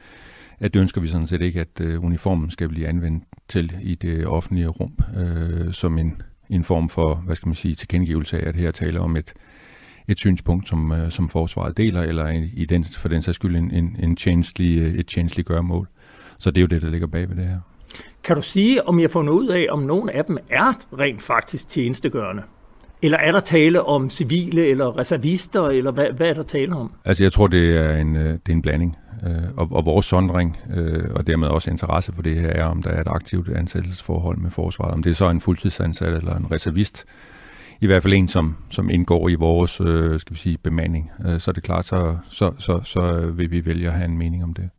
at 0.59 0.73
det 0.73 0.79
ønsker 0.79 1.01
vi 1.01 1.07
sådan 1.07 1.27
set 1.27 1.41
ikke, 1.41 1.59
at 1.59 1.81
øh, 1.81 2.03
uniformen 2.03 2.51
skal 2.51 2.69
blive 2.69 2.87
anvendt 2.87 3.23
til 3.47 3.77
i 3.81 3.95
det 3.95 4.27
offentlige 4.27 4.67
rum 4.67 4.97
øh, 5.17 5.73
som 5.73 5.97
en, 5.97 6.21
en 6.49 6.63
form 6.63 6.89
for, 6.89 7.15
hvad 7.15 7.35
skal 7.35 7.47
man 7.47 7.55
sige, 7.55 7.75
tilkendegivelse 7.75 8.39
af, 8.39 8.47
at 8.47 8.55
her 8.55 8.71
taler 8.71 8.99
om 8.99 9.15
et, 9.15 9.33
et 10.07 10.17
synspunkt, 10.19 10.69
som, 10.69 10.91
øh, 10.91 11.11
som 11.11 11.29
forsvaret 11.29 11.77
deler, 11.77 12.01
eller 12.01 12.25
en, 12.25 12.49
i 12.53 12.65
den, 12.65 12.83
for 12.83 13.07
den 13.07 13.21
sags 13.21 13.35
skyld 13.35 13.55
en, 13.55 13.71
en, 13.71 13.95
en 13.99 14.15
tjenestlig, 14.15 14.79
øh, 14.79 14.93
et 14.93 15.07
tjenestligt 15.07 15.47
gørmål. 15.47 15.87
Så 16.37 16.51
det 16.51 16.57
er 16.57 16.61
jo 16.61 16.67
det, 16.67 16.81
der 16.81 16.89
ligger 16.89 17.07
bag 17.07 17.29
ved 17.29 17.35
det 17.35 17.45
her. 17.45 17.59
Kan 18.23 18.35
du 18.35 18.41
sige, 18.41 18.87
om 18.87 18.99
jeg 18.99 19.03
har 19.03 19.09
fundet 19.09 19.33
ud 19.33 19.47
af, 19.47 19.67
om 19.69 19.79
nogen 19.79 20.09
af 20.09 20.25
dem 20.25 20.37
er 20.49 20.97
rent 20.99 21.21
faktisk 21.21 21.69
tjenestegørende? 21.69 22.43
Eller 23.03 23.17
er 23.17 23.31
der 23.31 23.39
tale 23.39 23.83
om 23.83 24.09
civile 24.09 24.67
eller 24.67 24.97
reservister, 24.97 25.67
eller 25.67 25.91
hvad, 25.91 26.05
hvad 26.11 26.27
er 26.27 26.33
der 26.33 26.43
tale 26.43 26.75
om? 26.75 26.91
Altså 27.05 27.23
jeg 27.23 27.33
tror, 27.33 27.47
det 27.47 27.77
er 27.77 27.97
en, 27.97 28.15
øh, 28.15 28.23
det 28.23 28.49
er 28.49 28.53
en 28.53 28.61
blanding. 28.61 28.97
Øh, 29.25 29.43
og, 29.57 29.67
og 29.71 29.85
vores 29.85 30.05
sondring, 30.05 30.57
øh, 30.75 31.09
og 31.15 31.27
dermed 31.27 31.47
også 31.47 31.71
interesse 31.71 32.13
for 32.13 32.21
det 32.21 32.39
her, 32.39 32.49
er, 32.49 32.63
om 32.63 32.83
der 32.83 32.89
er 32.89 33.01
et 33.01 33.07
aktivt 33.07 33.49
ansættelsesforhold 33.49 34.37
med 34.37 34.51
forsvaret. 34.51 34.93
Om 34.93 35.03
det 35.03 35.09
er 35.09 35.13
så 35.13 35.29
en 35.29 35.41
fuldtidsansat 35.41 36.13
eller 36.13 36.35
en 36.35 36.51
reservist, 36.51 37.05
i 37.81 37.85
hvert 37.85 38.03
fald 38.03 38.13
en, 38.13 38.27
som, 38.27 38.55
som 38.69 38.89
indgår 38.89 39.29
i 39.29 39.35
vores 39.35 39.81
øh, 39.81 40.19
skal 40.19 40.33
vi 40.33 40.39
sige, 40.39 40.57
bemanding. 40.57 41.11
Øh, 41.25 41.39
så 41.39 41.51
er 41.51 41.53
det 41.53 41.63
klart, 41.63 41.85
så, 41.85 42.17
så, 42.29 42.51
så, 42.57 42.81
så 42.83 43.19
vil 43.19 43.51
vi 43.51 43.65
vælge 43.65 43.87
at 43.87 43.93
have 43.93 44.05
en 44.05 44.17
mening 44.17 44.43
om 44.43 44.53
det. 44.53 44.69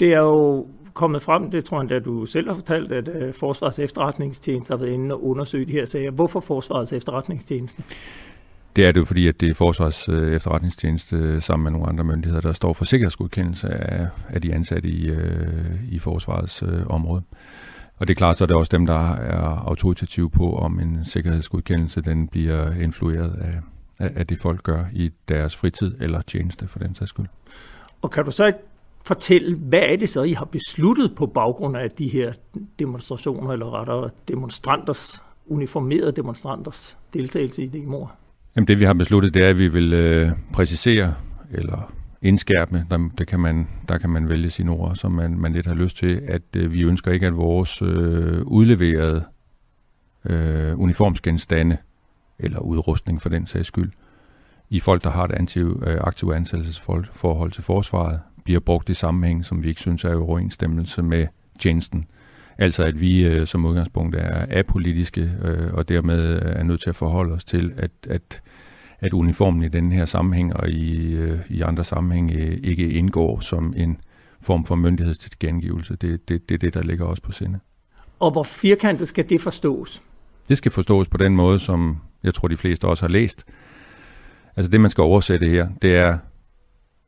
Det 0.00 0.14
er 0.14 0.18
jo 0.18 0.66
kommet 0.94 1.22
frem, 1.22 1.50
det 1.50 1.64
tror 1.64 1.80
jeg 1.80 1.90
da 1.90 1.98
du 1.98 2.26
selv 2.26 2.48
har 2.48 2.54
fortalt, 2.54 2.92
at 2.92 3.08
uh, 3.08 3.34
Forsvarets 3.34 3.78
efterretningstjeneste 3.78 4.72
har 4.72 4.78
været 4.78 4.92
inde 4.92 5.14
og 5.14 5.24
undersøgt 5.26 5.68
de 5.68 5.72
her 5.72 5.84
sager. 5.84 6.10
Hvorfor 6.10 6.40
Forsvarets 6.40 6.92
efterretningstjeneste? 6.92 7.82
Det 8.76 8.86
er 8.86 8.92
det 8.92 9.00
jo 9.00 9.04
fordi, 9.04 9.28
at 9.28 9.40
det 9.40 9.50
er 9.50 9.54
Forsvars 9.54 10.08
øh, 10.08 10.36
efterretningstjeneste 10.36 11.16
øh, 11.16 11.42
sammen 11.42 11.64
med 11.64 11.72
nogle 11.72 11.88
andre 11.88 12.04
myndigheder, 12.04 12.40
der 12.40 12.52
står 12.52 12.72
for 12.72 12.84
sikkerhedsgodkendelse 12.84 13.68
af, 13.68 14.08
af 14.28 14.42
de 14.42 14.54
ansatte 14.54 14.88
i, 14.88 15.08
øh, 15.08 15.92
i 15.92 15.98
Forsvarets 15.98 16.62
øh, 16.62 16.86
område. 16.86 17.22
Og 17.98 18.08
det 18.08 18.14
er 18.14 18.18
klart, 18.18 18.38
så 18.38 18.44
er 18.44 18.46
det 18.46 18.56
også 18.56 18.70
dem, 18.72 18.86
der 18.86 19.12
er 19.12 19.68
autoritative 19.68 20.30
på, 20.30 20.56
om 20.56 20.80
en 20.80 21.04
sikkerhedsgodkendelse 21.04 22.00
den 22.00 22.28
bliver 22.28 22.72
influeret 22.72 23.38
af, 23.40 23.60
af, 24.06 24.12
af 24.16 24.26
det, 24.26 24.38
folk 24.38 24.62
gør 24.62 24.84
i 24.92 25.10
deres 25.28 25.56
fritid 25.56 25.94
eller 26.00 26.22
tjeneste 26.22 26.68
for 26.68 26.78
den 26.78 26.94
sags 26.94 27.08
skyld. 27.08 27.26
Og 28.02 28.10
kan 28.10 28.24
du 28.24 28.30
så 28.30 28.52
fortælle, 29.04 29.56
hvad 29.56 29.82
er 29.82 29.96
det 29.96 30.08
så, 30.08 30.22
I 30.22 30.32
har 30.32 30.44
besluttet 30.44 31.14
på 31.16 31.26
baggrund 31.26 31.76
af 31.76 31.90
de 31.90 32.08
her 32.08 32.32
demonstrationer, 32.78 33.50
eller 33.52 33.80
rettere 33.80 34.10
demonstranters, 34.28 35.24
uniformerede 35.46 36.12
demonstranters 36.12 36.98
deltagelse 37.14 37.62
i 37.62 37.66
det 37.66 37.84
mor? 37.84 38.12
Jamen 38.56 38.68
det 38.68 38.80
vi 38.80 38.84
har 38.84 38.92
besluttet, 38.94 39.34
det 39.34 39.44
er, 39.44 39.48
at 39.48 39.58
vi 39.58 39.68
vil 39.68 39.92
øh, 39.92 40.30
præcisere 40.52 41.14
eller 41.50 41.92
indskærpe, 42.22 42.86
der, 42.90 43.08
det 43.18 43.26
kan 43.26 43.40
man, 43.40 43.68
der 43.88 43.98
kan 43.98 44.10
man 44.10 44.28
vælge 44.28 44.50
sine 44.50 44.70
ord, 44.70 44.94
som 44.94 45.12
man, 45.12 45.38
man 45.38 45.52
lidt 45.52 45.66
har 45.66 45.74
lyst 45.74 45.96
til, 45.96 46.22
at 46.28 46.42
øh, 46.56 46.72
vi 46.72 46.82
ønsker 46.82 47.12
ikke, 47.12 47.26
at 47.26 47.36
vores 47.36 47.82
øh, 47.82 48.42
udleverede 48.42 49.24
øh, 50.24 50.80
uniformsgenstande, 50.80 51.76
eller 52.38 52.58
udrustning 52.58 53.22
for 53.22 53.28
den 53.28 53.46
sags 53.46 53.68
skyld, 53.68 53.92
i 54.70 54.80
folk, 54.80 55.04
der 55.04 55.10
har 55.10 55.24
et 55.24 55.32
aktiv, 55.32 55.82
øh, 55.86 56.36
ansættelsesforhold 56.36 57.50
til 57.50 57.62
forsvaret, 57.62 58.20
bliver 58.44 58.60
brugt 58.60 58.88
i 58.88 58.94
sammenhæng, 58.94 59.44
som 59.44 59.64
vi 59.64 59.68
ikke 59.68 59.80
synes 59.80 60.04
er 60.04 60.10
i 60.10 60.14
overensstemmelse 60.14 61.02
med 61.02 61.26
tjenesten. 61.58 62.06
Altså 62.58 62.84
at 62.84 63.00
vi 63.00 63.24
øh, 63.24 63.46
som 63.46 63.66
udgangspunkt 63.66 64.16
er 64.16 64.46
apolitiske, 64.58 65.32
øh, 65.42 65.74
og 65.74 65.88
dermed 65.88 66.42
er 66.42 66.62
nødt 66.62 66.80
til 66.82 66.88
at 66.88 66.96
forholde 66.96 67.34
os 67.34 67.44
til, 67.44 67.72
at, 67.76 67.90
at, 68.08 68.42
at 69.00 69.12
uniformen 69.12 69.62
i 69.62 69.68
den 69.68 69.92
her 69.92 70.04
sammenhæng 70.04 70.56
og 70.56 70.68
i, 70.68 71.12
øh, 71.12 71.38
i 71.48 71.60
andre 71.60 71.84
sammenhænge 71.84 72.58
ikke 72.58 72.90
indgår 72.90 73.40
som 73.40 73.74
en 73.76 73.98
form 74.40 74.66
for 74.66 74.74
myndighedstilgengivelse. 74.74 75.96
Det, 75.96 76.28
det, 76.28 76.48
det 76.48 76.54
er 76.54 76.58
det, 76.58 76.74
der 76.74 76.82
ligger 76.82 77.04
også 77.04 77.22
på 77.22 77.32
sinde. 77.32 77.58
Og 78.20 78.30
hvor 78.30 78.42
firkantet 78.42 79.08
skal 79.08 79.30
det 79.30 79.40
forstås? 79.40 80.02
Det 80.48 80.58
skal 80.58 80.72
forstås 80.72 81.08
på 81.08 81.16
den 81.16 81.36
måde, 81.36 81.58
som 81.58 81.98
jeg 82.22 82.34
tror, 82.34 82.48
de 82.48 82.56
fleste 82.56 82.84
også 82.84 83.02
har 83.02 83.10
læst. 83.10 83.44
Altså 84.56 84.70
det, 84.70 84.80
man 84.80 84.90
skal 84.90 85.02
oversætte 85.02 85.48
her, 85.48 85.68
det 85.82 85.96
er, 85.96 86.18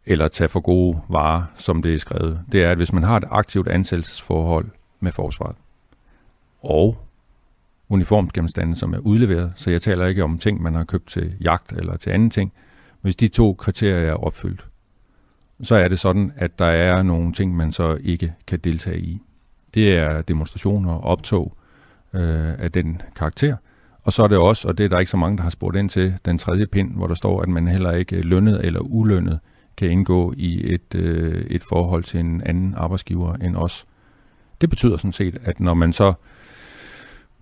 eller 0.07 0.29
tage 0.29 0.49
for 0.49 0.61
gode 0.61 1.01
varer, 1.09 1.43
som 1.55 1.83
det 1.83 1.95
er 1.95 1.99
skrevet, 1.99 2.41
det 2.53 2.65
er, 2.65 2.71
at 2.71 2.77
hvis 2.77 2.93
man 2.93 3.03
har 3.03 3.17
et 3.17 3.25
aktivt 3.31 3.69
ansættelsesforhold 3.69 4.69
med 5.01 5.13
forsvaret. 5.13 5.57
Og 6.63 6.97
uniformsgenstande, 7.89 8.77
som 8.77 8.95
er 8.95 8.99
udleveret, 8.99 9.53
så 9.57 9.71
jeg 9.71 9.83
taler 9.83 10.07
ikke 10.07 10.25
om 10.25 10.39
ting, 10.39 10.63
man 10.63 10.75
har 10.75 10.85
købt 10.85 11.09
til 11.09 11.35
jagt 11.41 11.73
eller 11.73 11.97
til 11.97 12.11
anden 12.11 12.31
ting. 12.31 12.53
Hvis 13.01 13.17
de 13.17 13.29
to 13.29 13.55
kriterier 13.55 14.11
er 14.11 14.15
opfyldt, 14.15 14.67
så 15.63 15.75
er 15.75 15.89
det 15.89 15.99
sådan, 15.99 16.33
at 16.37 16.59
der 16.59 16.67
er 16.67 17.03
nogle 17.03 17.33
ting, 17.33 17.57
man 17.57 17.73
så 17.73 17.99
ikke 18.05 18.35
kan 18.47 18.59
deltage 18.59 19.01
i. 19.01 19.21
Det 19.75 19.97
er 19.99 20.23
demonstrationer 20.23 20.93
og 20.93 21.05
optog 21.05 21.57
øh, 22.13 22.53
af 22.59 22.73
den 22.73 23.03
karakter. 23.17 23.57
Og 24.03 24.13
så 24.13 24.23
er 24.23 24.29
det 24.29 24.39
også, 24.39 24.69
og 24.69 24.79
det 24.79 24.85
er 24.85 24.89
der 24.89 24.99
ikke 24.99 25.11
så 25.11 25.17
mange, 25.17 25.37
der 25.37 25.43
har 25.43 25.51
spurgt 25.51 25.77
ind 25.77 25.91
til, 25.91 26.15
den 26.25 26.39
tredje 26.39 26.67
pind, 26.67 26.95
hvor 26.95 27.07
der 27.07 27.15
står, 27.15 27.43
at 27.43 27.49
man 27.49 27.69
heller 27.69 27.93
ikke 27.93 28.21
lønnet 28.21 28.65
eller 28.65 28.81
ulønnet 28.81 29.39
kan 29.77 29.91
indgå 29.91 30.35
i 30.37 30.75
et, 30.75 30.95
øh, 30.95 31.47
et 31.51 31.63
forhold 31.69 32.05
til 32.05 32.21
en 32.21 32.43
anden 32.47 32.75
arbejdsgiver 32.77 33.35
end 33.35 33.57
os. 33.57 33.87
Det 34.61 34.71
betyder 34.71 34.97
sådan 34.97 35.13
set, 35.13 35.39
at 35.45 35.61
når 35.61 35.75
man 35.75 35.93
så 35.93 36.15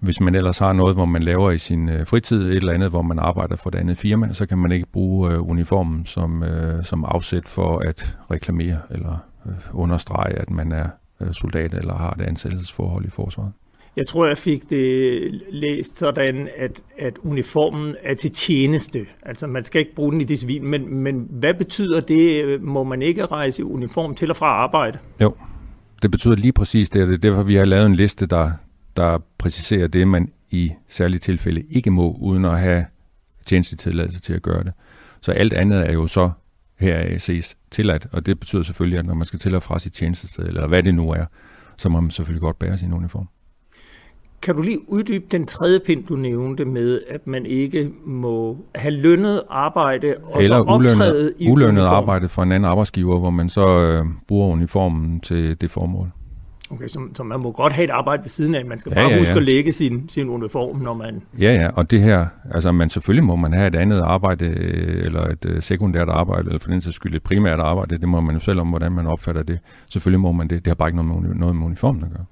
hvis 0.03 0.21
man 0.21 0.35
ellers 0.35 0.59
har 0.59 0.73
noget, 0.73 0.97
hvor 0.97 1.05
man 1.05 1.23
laver 1.23 1.51
i 1.51 1.59
sin 1.59 1.89
øh, 1.89 2.07
fritid, 2.07 2.51
et 2.51 2.57
eller 2.57 2.73
andet, 2.73 2.91
hvor 2.91 3.03
man 3.03 3.19
arbejder 3.19 3.57
for 3.57 3.69
et 3.69 3.75
andet 3.75 3.99
firma, 3.99 4.33
så 4.33 4.47
kan 4.47 4.59
man 4.59 4.73
ikke 4.73 4.87
bruge 4.93 5.33
øh, 5.33 5.49
uniformen 5.49 6.07
som, 6.07 6.43
øh, 6.43 6.85
som 6.85 7.05
afsæt 7.05 7.49
for 7.49 7.79
at 7.79 8.17
reklamere 8.31 8.81
eller 8.91 9.17
øh, 9.47 9.53
understrege, 9.73 10.39
at 10.39 10.51
man 10.51 10.73
er 10.73 10.89
øh, 11.21 11.33
soldat 11.33 11.75
eller 11.75 11.95
har 11.95 12.11
et 12.11 12.23
ansættelsesforhold 12.23 13.05
i 13.05 13.11
forsvaret. 13.11 13.53
Jeg 13.97 14.07
tror, 14.07 14.27
jeg 14.27 14.39
fik 14.39 14.71
det 14.71 15.43
læst 15.51 15.99
sådan, 15.99 16.49
at, 16.57 16.83
at 16.99 17.19
uniformen 17.23 17.95
er 18.03 18.15
til 18.15 18.31
tjeneste. 18.31 19.07
Altså, 19.23 19.47
man 19.47 19.65
skal 19.65 19.79
ikke 19.79 19.95
bruge 19.95 20.13
den 20.13 20.21
i 20.21 20.25
det 20.25 20.39
civile, 20.39 20.65
men, 20.65 20.95
men 20.95 21.27
hvad 21.31 21.55
betyder 21.55 22.01
det? 22.01 22.63
Må 22.63 22.85
man 22.85 23.03
ikke 23.03 23.27
rejse 23.27 23.63
i 23.63 23.65
uniform 23.65 24.15
til 24.15 24.31
og 24.31 24.37
fra 24.37 24.47
arbejde? 24.47 24.99
Jo, 25.21 25.35
det 26.03 26.11
betyder 26.11 26.35
lige 26.35 26.53
præcis 26.53 26.91
det, 26.91 27.03
og 27.03 27.09
det 27.09 27.15
er 27.15 27.19
derfor, 27.19 27.43
vi 27.43 27.55
har 27.55 27.65
lavet 27.65 27.87
en 27.87 27.95
liste, 27.95 28.27
der, 28.27 28.51
der 28.97 29.19
præciserer 29.39 29.87
det, 29.87 30.09
man 30.09 30.33
i 30.51 30.73
særlige 30.89 31.21
tilfælde 31.21 31.63
ikke 31.71 31.91
må, 31.91 32.17
uden 32.21 32.45
at 32.45 32.61
have 32.61 32.87
tjenestetilladelse 33.47 34.21
til 34.21 34.33
at 34.33 34.43
gøre 34.43 34.65
det. 34.65 34.73
Så 35.21 35.33
alt 35.33 35.53
andet 35.53 35.89
er 35.89 35.93
jo 35.93 36.07
så 36.07 36.31
her 36.79 37.19
ses 37.19 37.57
tilladt, 37.71 38.07
og 38.13 38.27
det 38.27 38.41
betyder 38.41 38.63
selvfølgelig, 38.63 38.99
at 38.99 39.07
når 39.07 39.15
man 39.15 39.27
skal 39.27 39.39
til 39.39 39.55
og 39.55 39.63
fra 39.63 39.79
sit 39.79 39.93
tjenestested, 39.93 40.47
eller 40.47 40.67
hvad 40.67 40.83
det 40.83 40.95
nu 40.95 41.11
er, 41.11 41.25
så 41.77 41.89
må 41.89 42.01
man 42.01 42.11
selvfølgelig 42.11 42.41
godt 42.41 42.59
bære 42.59 42.79
sin 42.79 42.93
uniform. 42.93 43.29
Kan 44.43 44.55
du 44.57 44.63
lige 44.63 44.79
uddybe 44.89 45.25
den 45.33 45.47
tredje 45.47 45.81
pind, 45.87 46.05
du 46.05 46.17
nævnte 46.17 46.65
med, 46.65 47.01
at 47.09 47.27
man 47.27 47.47
ikke 47.47 47.91
må 48.05 48.57
have 48.75 48.95
lønnet 48.95 49.43
arbejde 49.51 50.15
og 50.23 50.39
Eller 50.43 50.49
så 50.49 50.65
optræde 50.69 51.13
ulønnet, 51.13 51.33
i 51.39 51.51
ulønnet 51.51 51.81
uniform? 51.81 51.95
arbejde 51.97 52.29
for 52.29 52.43
en 52.43 52.53
anden 52.53 52.71
arbejdsgiver, 52.71 53.19
hvor 53.19 53.31
man 53.31 53.49
så 53.49 53.67
øh, 53.79 54.05
bruger 54.29 54.49
uniformen 54.49 55.21
til 55.21 55.61
det 55.61 55.71
formål. 55.71 56.11
Okay, 56.71 56.89
så, 56.89 57.01
så 57.15 57.23
man 57.23 57.41
må 57.41 57.53
godt 57.53 57.73
have 57.73 57.85
et 57.85 57.91
arbejde 57.91 58.23
ved 58.23 58.29
siden 58.29 58.55
af. 58.55 58.65
Man 58.67 58.79
skal 58.79 58.91
Ja, 58.91 58.95
bare 58.95 59.11
ja, 59.11 59.19
huske 59.19 59.33
ja. 59.33 59.39
at 59.39 59.43
lægge 59.43 59.73
sin, 59.73 60.09
sin 60.09 60.29
uniform, 60.29 60.77
når 60.77 60.95
man... 60.95 61.23
Ja, 61.39 61.53
ja, 61.55 61.69
og 61.69 61.91
det 61.91 62.01
her, 62.01 62.27
altså 62.55 62.73
man 62.73 62.91
selvfølgelig 62.91 63.25
må 63.25 63.37
man 63.37 63.53
have 63.53 63.67
et 63.69 63.75
andet 63.75 64.01
arbejde, 64.01 64.45
øh, 64.45 65.07
eller 65.07 65.27
et 65.27 65.47
øh, 65.47 65.63
sekundært 65.63 66.09
arbejde, 66.09 66.47
eller 66.47 66.59
for 66.59 66.71
den 66.71 66.81
sags 66.81 66.97
skyld 66.97 67.15
et 67.15 67.23
primært 67.23 67.61
arbejde, 67.61 67.99
det 67.99 68.09
må 68.09 68.21
man 68.21 68.35
jo 68.35 68.41
selv 68.41 68.61
om, 68.61 68.69
hvordan 68.69 68.93
man 68.93 69.07
opfatter 69.07 69.43
det. 69.43 69.59
Selvfølgelig 69.91 70.21
må 70.21 70.33
man 70.33 70.49
det, 70.49 70.59
det 70.65 70.67
har 70.67 70.75
bare 70.75 70.89
ikke 70.89 71.03
noget 71.03 71.23
med, 71.23 71.35
noget 71.35 71.57
med 71.57 71.67
uniformen 71.67 72.05
at 72.05 72.11
gøre. 72.11 72.25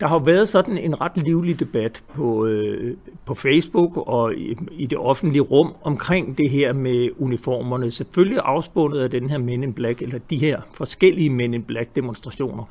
Der 0.00 0.06
har 0.06 0.18
været 0.18 0.48
sådan 0.48 0.78
en 0.78 1.00
ret 1.00 1.16
livlig 1.16 1.60
debat 1.60 2.04
på, 2.14 2.46
øh, 2.46 2.96
på 3.24 3.34
Facebook 3.34 3.96
og 3.96 4.34
i, 4.34 4.56
i 4.72 4.86
det 4.86 4.98
offentlige 4.98 5.42
rum 5.42 5.74
omkring 5.82 6.38
det 6.38 6.50
her 6.50 6.72
med 6.72 7.08
uniformerne. 7.18 7.90
Selvfølgelig 7.90 8.38
afspundet 8.44 9.00
af 9.00 9.10
den 9.10 9.30
her 9.30 9.38
Men 9.38 9.62
in 9.62 9.72
Black, 9.72 10.02
eller 10.02 10.18
de 10.18 10.36
her 10.36 10.60
forskellige 10.72 11.30
Men 11.30 11.54
in 11.54 11.62
Black 11.62 11.96
demonstrationer. 11.96 12.64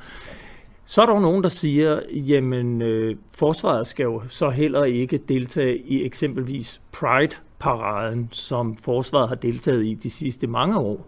Så 0.84 1.02
er 1.02 1.06
der 1.06 1.14
jo 1.14 1.20
nogen, 1.20 1.42
der 1.42 1.48
siger, 1.48 2.00
jamen 2.12 2.82
øh, 2.82 3.16
forsvaret 3.34 3.86
skal 3.86 4.04
jo 4.04 4.22
så 4.28 4.50
heller 4.50 4.84
ikke 4.84 5.18
deltage 5.18 5.78
i 5.78 6.04
eksempelvis 6.04 6.80
Pride-paraden, 6.92 8.28
som 8.32 8.76
forsvaret 8.76 9.28
har 9.28 9.36
deltaget 9.36 9.86
i 9.86 9.94
de 9.94 10.10
sidste 10.10 10.46
mange 10.46 10.78
år. 10.78 11.06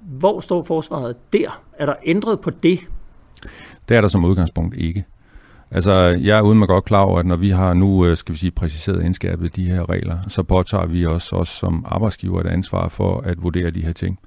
Hvor 0.00 0.40
står 0.40 0.62
forsvaret 0.62 1.16
der? 1.32 1.62
Er 1.72 1.86
der 1.86 1.94
ændret 2.04 2.40
på 2.40 2.50
det? 2.50 2.80
Det 3.88 3.96
er 3.96 4.00
der 4.00 4.08
som 4.08 4.24
udgangspunkt 4.24 4.76
ikke. 4.76 5.04
Altså, 5.74 5.92
jeg 6.22 6.38
er 6.38 6.42
uden 6.42 6.60
godt 6.60 6.84
klar 6.84 7.00
over, 7.00 7.18
at 7.18 7.26
når 7.26 7.36
vi 7.36 7.50
har 7.50 7.74
nu, 7.74 8.06
øh, 8.06 8.16
skal 8.16 8.32
vi 8.32 8.38
sige, 8.38 8.50
præciseret 8.50 9.04
indskærpet 9.04 9.56
de 9.56 9.64
her 9.64 9.90
regler, 9.90 10.18
så 10.28 10.42
påtager 10.42 10.86
vi 10.86 11.06
os 11.06 11.32
også 11.32 11.52
som 11.54 11.84
arbejdsgiver 11.88 12.40
et 12.40 12.46
ansvar 12.46 12.88
for 12.88 13.20
at 13.20 13.42
vurdere 13.42 13.70
de 13.70 13.82
her 13.82 13.92
ting. 13.92 14.18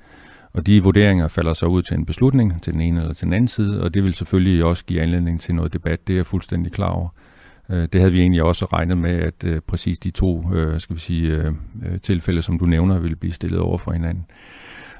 Og 0.53 0.67
de 0.67 0.83
vurderinger 0.83 1.27
falder 1.27 1.53
så 1.53 1.65
ud 1.65 1.81
til 1.81 1.97
en 1.97 2.05
beslutning, 2.05 2.61
til 2.61 2.73
den 2.73 2.81
ene 2.81 3.01
eller 3.01 3.13
til 3.13 3.25
den 3.25 3.33
anden 3.33 3.47
side, 3.47 3.83
og 3.83 3.93
det 3.93 4.03
vil 4.03 4.13
selvfølgelig 4.13 4.63
også 4.63 4.85
give 4.85 5.01
anledning 5.01 5.41
til 5.41 5.55
noget 5.55 5.73
debat. 5.73 6.07
Det 6.07 6.13
er 6.13 6.17
jeg 6.17 6.25
fuldstændig 6.25 6.71
klar 6.71 6.89
over. 6.89 7.09
Øh, 7.69 7.87
det 7.93 8.01
havde 8.01 8.13
vi 8.13 8.19
egentlig 8.19 8.43
også 8.43 8.65
regnet 8.65 8.97
med, 8.97 9.19
at 9.19 9.43
øh, 9.43 9.61
præcis 9.67 9.99
de 9.99 10.11
to 10.11 10.45
skal 10.77 10.95
vi 10.95 11.01
sige, 11.01 11.55
tilfælde, 12.01 12.41
som 12.41 12.59
du 12.59 12.65
nævner, 12.65 12.99
ville 12.99 13.15
blive 13.15 13.33
stillet 13.33 13.59
over 13.59 13.77
for 13.77 13.91
hinanden. 13.91 14.25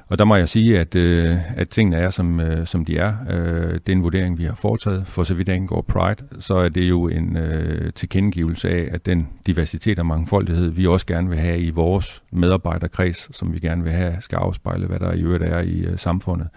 Og 0.08 0.18
der 0.18 0.24
må 0.24 0.36
jeg 0.36 0.48
sige, 0.48 0.78
at, 0.78 0.94
øh, 0.96 1.58
at 1.58 1.68
tingene 1.68 1.96
er, 1.96 2.10
som, 2.10 2.40
øh, 2.40 2.66
som 2.66 2.84
de 2.84 2.96
er. 2.96 3.14
Øh, 3.30 3.72
det 3.74 3.88
er 3.88 3.92
en 3.92 4.02
vurdering, 4.02 4.38
vi 4.38 4.44
har 4.44 4.54
foretaget. 4.54 5.06
For 5.06 5.24
så 5.24 5.34
vidt 5.34 5.48
angår 5.48 5.82
Pride, 5.82 6.24
så 6.38 6.54
er 6.54 6.68
det 6.68 6.88
jo 6.88 7.08
en 7.08 7.36
øh, 7.36 7.92
tilkendegivelse 7.92 8.68
af, 8.68 8.88
at 8.92 9.06
den 9.06 9.28
diversitet 9.46 9.98
og 9.98 10.06
mangfoldighed, 10.06 10.68
vi 10.68 10.86
også 10.86 11.06
gerne 11.06 11.28
vil 11.28 11.38
have 11.38 11.60
i 11.60 11.70
vores 11.70 12.22
medarbejderkreds, 12.32 13.36
som 13.36 13.52
vi 13.52 13.58
gerne 13.58 13.82
vil 13.82 13.92
have, 13.92 14.16
skal 14.20 14.36
afspejle, 14.36 14.86
hvad 14.86 14.98
der 14.98 15.12
i 15.12 15.20
øvrigt 15.20 15.44
er 15.44 15.60
i 15.60 15.80
øh, 15.80 15.98
samfundet. 15.98 16.48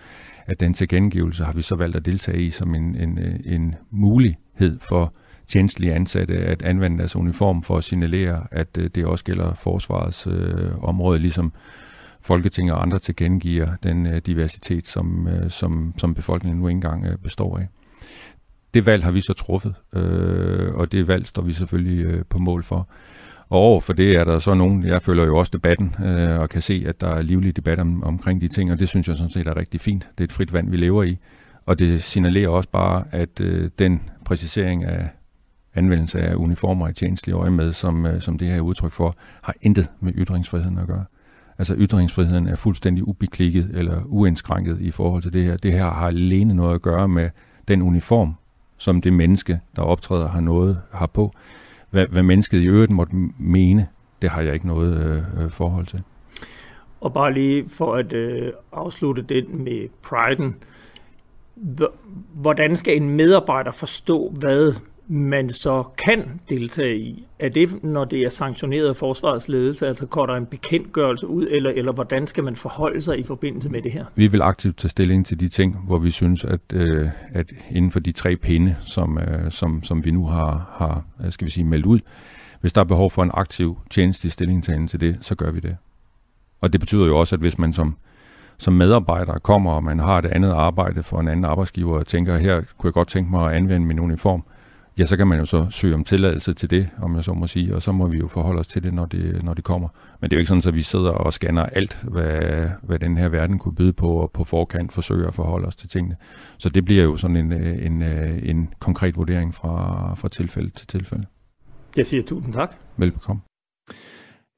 At 0.46 0.60
den 0.60 0.74
tilkendegivelse 0.74 1.44
har 1.44 1.54
vi 1.54 1.62
så 1.62 1.76
valgt 1.76 1.96
at 1.96 2.06
deltage 2.06 2.42
i 2.42 2.50
som 2.50 2.76
en, 2.76 2.96
en, 2.96 3.20
øh, 3.20 3.40
en 3.46 3.76
mulighed 3.92 4.80
for 4.90 5.14
tjenestlige 5.48 5.94
ansatte 5.94 6.38
at 6.38 6.62
anvende 6.62 6.98
deres 6.98 7.16
uniform 7.16 7.64
for 7.64 7.78
at 7.78 7.84
signalere, 7.84 8.48
at 8.52 8.78
øh, 8.78 8.90
det 8.96 9.06
også 9.06 9.24
gælder 9.24 9.54
forsvarets 9.54 10.28
øh, 10.28 10.84
område, 10.84 11.20
ligesom 11.20 11.54
Folketinget 12.22 12.74
og 12.74 12.82
andre 12.82 13.00
tilkendegiver 13.00 13.76
den 13.84 14.06
øh, 14.06 14.22
diversitet, 14.26 14.88
som, 14.88 15.28
øh, 15.28 15.50
som, 15.50 15.94
som 15.98 16.14
befolkningen 16.14 16.62
nu 16.62 16.68
engang 16.68 17.06
øh, 17.06 17.18
består 17.18 17.58
af. 17.58 17.68
Det 18.74 18.86
valg 18.86 19.04
har 19.04 19.12
vi 19.12 19.22
så 19.22 19.34
truffet, 19.34 19.76
øh, 19.94 20.76
og 20.76 20.92
det 20.92 21.08
valg 21.08 21.28
står 21.28 21.42
vi 21.42 21.54
selvfølgelig 21.54 22.06
øh, 22.06 22.26
på 22.30 22.40
mål 22.40 22.64
for. 22.64 22.90
Og 23.50 23.60
over 23.60 23.80
for 23.80 23.94
det 23.94 24.16
er 24.16 24.24
der 24.24 24.40
så 24.40 24.54
nogen, 24.54 24.84
jeg 24.84 25.02
følger 25.02 25.26
jo 25.26 25.38
også 25.38 25.50
debatten, 25.54 25.96
øh, 26.06 26.40
og 26.40 26.50
kan 26.50 26.62
se, 26.62 26.84
at 26.88 27.02
der 27.02 27.08
er 27.08 27.22
livlig 27.22 27.56
debat 27.56 27.80
om, 27.80 28.04
omkring 28.04 28.42
de 28.42 28.48
ting, 28.48 28.72
og 28.72 28.80
det 28.80 28.90
synes 28.90 29.08
jeg 29.08 29.18
sådan 29.18 29.32
set 29.32 29.48
er 29.48 29.58
rigtig 29.58 29.82
fint. 29.82 30.08
Det 30.18 30.24
er 30.24 30.28
et 30.28 30.32
frit 30.32 30.54
vand, 30.54 30.70
vi 30.70 30.78
lever 30.78 31.04
i, 31.04 31.18
og 31.66 31.80
det 31.80 32.04
signalerer 32.04 32.50
også 32.50 32.70
bare, 32.70 33.04
at 33.12 33.42
øh, 33.42 33.70
den 33.80 34.02
præcisering 34.26 34.84
af 34.84 35.10
anvendelse 35.76 36.20
af 36.20 36.36
uniformer 36.36 36.88
i 36.88 36.94
tjenestelig 36.94 37.34
øje 37.34 37.50
med, 37.50 37.72
som, 37.72 38.06
øh, 38.06 38.22
som 38.22 38.38
det 38.38 38.48
her 38.48 38.56
er 38.56 38.62
udtryk 38.62 38.92
for, 38.92 39.16
har 39.42 39.56
intet 39.62 39.90
med 40.00 40.14
ytringsfriheden 40.16 40.78
at 40.78 40.88
gøre. 40.88 41.06
Altså 41.60 41.76
ytringsfriheden 41.78 42.48
er 42.48 42.56
fuldstændig 42.56 43.08
ubeklikket 43.08 43.72
eller 43.74 44.02
uindskrænket 44.06 44.82
i 44.82 44.92
forhold 44.92 45.24
til 45.24 45.34
det 45.34 45.46
her. 45.46 45.58
Det 45.58 45.74
her 45.74 45.90
har 45.90 46.08
alene 46.08 46.54
noget 46.54 46.76
at 46.76 46.82
gøre 46.82 47.08
med 47.08 47.30
den 47.68 47.82
uniform, 47.82 48.36
som 48.78 49.02
det 49.02 49.14
menneske, 49.14 49.60
der 49.76 49.82
optræder, 49.82 50.28
har 50.28 50.42
noget 50.42 50.82
har 50.92 51.08
på. 51.08 51.34
Hvad, 51.90 52.08
hvad 52.08 52.24
mennesket 52.24 52.62
i 52.62 52.66
øvrigt 52.66 52.92
måtte 52.92 53.16
mene, 53.38 53.88
det 54.22 54.30
har 54.30 54.42
jeg 54.42 54.54
ikke 54.54 54.68
noget 54.68 54.98
øh, 55.06 55.46
øh 55.46 55.52
forhold 55.52 55.86
til. 55.86 56.02
Og 57.02 57.14
bare 57.14 57.34
lige 57.34 57.70
for 57.70 57.96
at 57.96 58.14
øh, 58.14 58.52
afslutte 58.72 59.22
det 59.22 59.50
med 59.50 59.88
priden. 60.04 60.56
Hvordan 62.34 62.76
skal 62.76 62.98
en 62.98 63.10
medarbejder 63.10 63.72
forstå, 63.72 64.34
hvad 64.40 64.74
man 65.12 65.50
så 65.50 65.84
kan 65.98 66.42
deltage 66.50 66.98
i? 66.98 67.28
Er 67.40 67.50
det, 67.50 67.84
når 67.84 68.06
det 68.06 68.20
er 68.20 68.30
sanktioneret 68.30 68.88
af 68.88 68.96
forsvarets 68.96 69.48
ledelse, 69.48 69.88
altså 69.88 70.06
går 70.06 70.26
der 70.26 70.36
en 70.36 70.46
bekendtgørelse 70.46 71.28
ud, 71.28 71.48
eller, 71.52 71.70
eller 71.70 71.92
hvordan 71.92 72.28
skal 72.28 72.44
man 72.44 72.56
forholde 72.56 73.02
sig 73.02 73.20
i 73.20 73.24
forbindelse 73.24 73.70
med 73.70 73.82
det 73.82 73.92
her? 73.92 74.06
Vi 74.16 74.28
vil 74.28 74.42
aktivt 74.42 74.78
tage 74.78 74.90
stilling 74.90 75.26
til 75.26 75.40
de 75.40 75.48
ting, 75.48 75.78
hvor 75.86 75.98
vi 76.00 76.12
synes, 76.12 76.44
at, 76.44 76.60
øh, 76.74 77.10
at 77.30 77.52
inden 77.72 77.92
for 77.92 78.00
de 78.00 78.12
tre 78.12 78.36
pinde, 78.36 78.76
som, 78.86 79.18
øh, 79.18 79.52
som, 79.52 79.84
som 79.84 80.06
vi 80.06 80.12
nu 80.12 80.26
har, 80.26 80.76
har 80.78 81.04
øh, 81.26 81.32
skal 81.32 81.46
vi 81.46 81.52
sige, 81.52 81.66
meldt 81.66 81.86
ud, 81.86 82.00
hvis 82.62 82.74
der 82.74 82.82
er 82.82 82.86
behov 82.86 83.12
for 83.12 83.24
en 83.24 83.32
aktiv 83.34 83.78
tjeneste 83.90 84.30
stillingtagen 84.30 84.88
til 84.88 85.02
det, 85.02 85.18
så 85.22 85.36
gør 85.36 85.52
vi 85.52 85.60
det. 85.60 85.78
Og 86.62 86.74
det 86.74 86.80
betyder 86.80 87.06
jo 87.06 87.20
også, 87.20 87.36
at 87.36 87.40
hvis 87.40 87.58
man 87.58 87.74
som, 87.74 87.96
som 88.58 88.74
medarbejder 88.74 89.40
kommer, 89.40 89.72
og 89.72 89.84
man 89.84 90.00
har 90.00 90.18
et 90.18 90.26
andet 90.26 90.52
arbejde 90.52 91.04
for 91.04 91.20
en 91.20 91.28
anden 91.28 91.46
arbejdsgiver, 91.46 92.00
og 92.00 92.08
tænker, 92.08 92.38
her 92.38 92.62
kunne 92.78 92.88
jeg 92.88 92.94
godt 92.94 93.08
tænke 93.08 93.32
mig 93.32 93.50
at 93.50 93.56
anvende 93.56 93.88
min 93.88 94.00
uniform, 94.00 94.44
ja, 95.00 95.06
så 95.06 95.18
kan 95.18 95.28
man 95.28 95.40
jo 95.40 95.46
så 95.46 95.68
søge 95.70 95.96
om 95.96 96.04
tilladelse 96.04 96.54
til 96.54 96.70
det, 96.70 96.90
om 97.02 97.16
jeg 97.16 97.24
så 97.24 97.34
må 97.34 97.48
sige, 97.48 97.76
og 97.76 97.82
så 97.82 97.92
må 97.92 98.08
vi 98.08 98.18
jo 98.18 98.28
forholde 98.28 98.60
os 98.60 98.68
til 98.68 98.84
det, 98.84 98.94
når 98.94 99.06
det, 99.06 99.44
når 99.44 99.54
det 99.54 99.64
kommer. 99.64 99.88
Men 100.22 100.30
det 100.30 100.36
er 100.36 100.38
jo 100.38 100.40
ikke 100.40 100.48
sådan, 100.48 100.64
at 100.68 100.74
vi 100.74 100.82
sidder 100.82 101.12
og 101.12 101.34
scanner 101.34 101.66
alt, 101.66 101.98
hvad, 102.04 102.70
hvad 102.84 103.00
den 103.00 103.18
her 103.18 103.30
verden 103.30 103.60
kunne 103.60 103.76
byde 103.76 103.94
på, 103.94 104.12
og 104.14 104.32
på 104.32 104.44
forkant 104.44 104.94
forsøger 104.94 105.28
at 105.28 105.34
forholde 105.34 105.68
os 105.68 105.76
til 105.76 105.90
tingene. 105.90 106.16
Så 106.58 106.70
det 106.70 106.86
bliver 106.86 107.04
jo 107.04 107.18
sådan 107.18 107.36
en, 107.36 107.54
en, 107.54 108.04
en 108.44 108.74
konkret 108.80 109.18
vurdering 109.18 109.56
fra, 109.56 110.16
fra 110.16 110.30
tilfælde 110.30 110.70
til 110.70 110.88
tilfælde. 110.88 111.26
Jeg 111.98 112.08
siger 112.08 112.24
tusind 112.24 112.54
tak. 112.54 112.76
Velbekomme. 112.98 113.42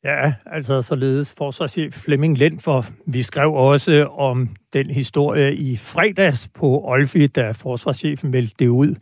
Ja, 0.03 0.33
altså 0.45 0.81
således 0.81 1.33
forsvarschef 1.37 1.93
Flemming 1.93 2.37
Lind, 2.37 2.59
for 2.59 2.85
vi 3.07 3.23
skrev 3.23 3.53
også 3.53 4.05
om 4.05 4.49
den 4.73 4.89
historie 4.89 5.55
i 5.55 5.77
fredags 5.77 6.47
på 6.47 6.81
Olfi, 6.83 7.27
da 7.27 7.51
forsvarschefen 7.51 8.31
meldte 8.31 8.55
det 8.59 8.67
ud. 8.67 8.95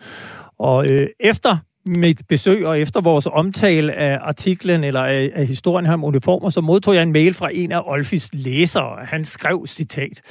Og 0.59 0.87
øh, 0.89 1.07
efter 1.19 1.57
mit 1.85 2.21
besøg 2.27 2.65
og 2.65 2.79
efter 2.79 3.01
vores 3.01 3.27
omtale 3.31 3.93
af 3.93 4.17
artiklen 4.21 4.83
eller 4.83 5.03
af, 5.03 5.31
af 5.35 5.47
historien 5.47 5.85
her 5.85 5.93
om 5.93 6.03
uniformer, 6.03 6.49
så 6.49 6.61
modtog 6.61 6.95
jeg 6.95 7.03
en 7.03 7.11
mail 7.11 7.33
fra 7.33 7.49
en 7.53 7.71
af 7.71 7.81
Olfis 7.85 8.29
læsere. 8.33 9.05
Han 9.05 9.25
skrev, 9.25 9.67
citat, 9.67 10.21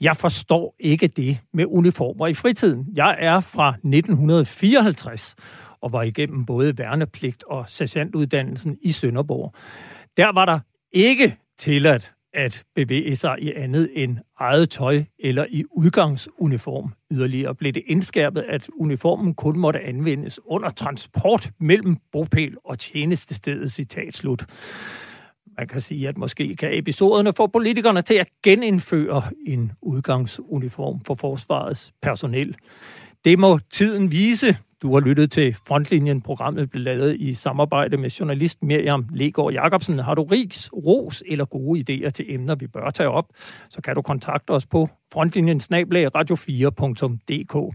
Jeg 0.00 0.16
forstår 0.16 0.74
ikke 0.80 1.06
det 1.06 1.38
med 1.54 1.64
uniformer 1.68 2.26
i 2.26 2.34
fritiden. 2.34 2.86
Jeg 2.94 3.16
er 3.18 3.40
fra 3.40 3.68
1954 3.68 5.34
og 5.80 5.92
var 5.92 6.02
igennem 6.02 6.46
både 6.46 6.78
værnepligt 6.78 7.44
og 7.46 7.64
sergeantuddannelsen 7.68 8.76
i 8.82 8.92
Sønderborg. 8.92 9.54
Der 10.16 10.32
var 10.32 10.44
der 10.44 10.58
ikke 10.92 11.36
tilladt 11.58 12.13
at 12.34 12.64
bevæge 12.74 13.16
sig 13.16 13.36
i 13.40 13.52
andet 13.52 13.90
end 13.94 14.18
eget 14.38 14.70
tøj 14.70 15.04
eller 15.18 15.46
i 15.50 15.64
udgangsuniform. 15.70 16.92
Yderligere 17.12 17.54
blev 17.54 17.72
det 17.72 17.82
indskærpet, 17.86 18.44
at 18.48 18.68
uniformen 18.76 19.34
kun 19.34 19.58
måtte 19.58 19.80
anvendes 19.80 20.40
under 20.46 20.70
transport 20.70 21.50
mellem 21.60 21.96
bopæl 22.12 22.54
og 22.64 22.78
tjenestestedet, 22.78 23.72
citat 23.72 24.14
slut. 24.14 24.46
Man 25.58 25.68
kan 25.68 25.80
sige, 25.80 26.08
at 26.08 26.18
måske 26.18 26.56
kan 26.56 26.78
episoderne 26.78 27.32
få 27.36 27.46
politikerne 27.46 28.02
til 28.02 28.14
at 28.14 28.28
genindføre 28.42 29.22
en 29.46 29.72
udgangsuniform 29.82 31.00
for 31.04 31.14
forsvarets 31.14 31.92
personel. 32.02 32.56
Det 33.24 33.38
må 33.38 33.58
tiden 33.70 34.10
vise. 34.10 34.56
Du 34.84 34.92
har 34.92 35.00
lyttet 35.00 35.30
til 35.30 35.56
Frontlinjen. 35.66 36.20
Programmet 36.20 36.70
blev 36.70 36.82
lavet 36.82 37.16
i 37.16 37.34
samarbejde 37.34 37.96
med 37.96 38.10
journalist 38.10 38.62
Miriam 38.62 39.06
Legård 39.12 39.52
Jacobsen. 39.52 39.98
Har 39.98 40.14
du 40.14 40.22
rigs, 40.22 40.70
ros 40.72 41.22
eller 41.26 41.44
gode 41.44 41.80
idéer 41.80 42.10
til 42.10 42.34
emner, 42.34 42.54
vi 42.54 42.66
bør 42.66 42.90
tage 42.90 43.08
op, 43.08 43.26
så 43.68 43.82
kan 43.82 43.94
du 43.94 44.02
kontakte 44.02 44.50
os 44.50 44.66
på 44.66 44.88
frontlinjen 45.12 45.60
radio4.dk. 45.60 47.74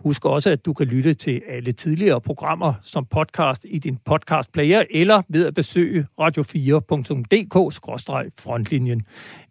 Husk 0.00 0.24
også, 0.24 0.50
at 0.50 0.66
du 0.66 0.72
kan 0.72 0.86
lytte 0.86 1.14
til 1.14 1.42
alle 1.48 1.72
tidligere 1.72 2.20
programmer 2.20 2.74
som 2.82 3.06
podcast 3.06 3.66
i 3.68 3.78
din 3.78 3.98
podcastplayer 4.04 4.82
eller 4.90 5.22
ved 5.28 5.46
at 5.46 5.54
besøge 5.54 6.06
radio4.dk-frontlinjen. 6.20 9.02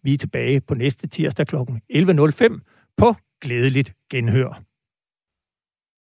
Vi 0.04 0.14
er 0.14 0.18
tilbage 0.18 0.62
på 0.62 0.74
næste 0.74 1.08
tirsdag 1.08 1.48
kl. 1.48 1.56
11.05 1.56 2.60
på 2.98 3.16
Glædeligt 3.42 3.94
Genhør. 4.12 4.65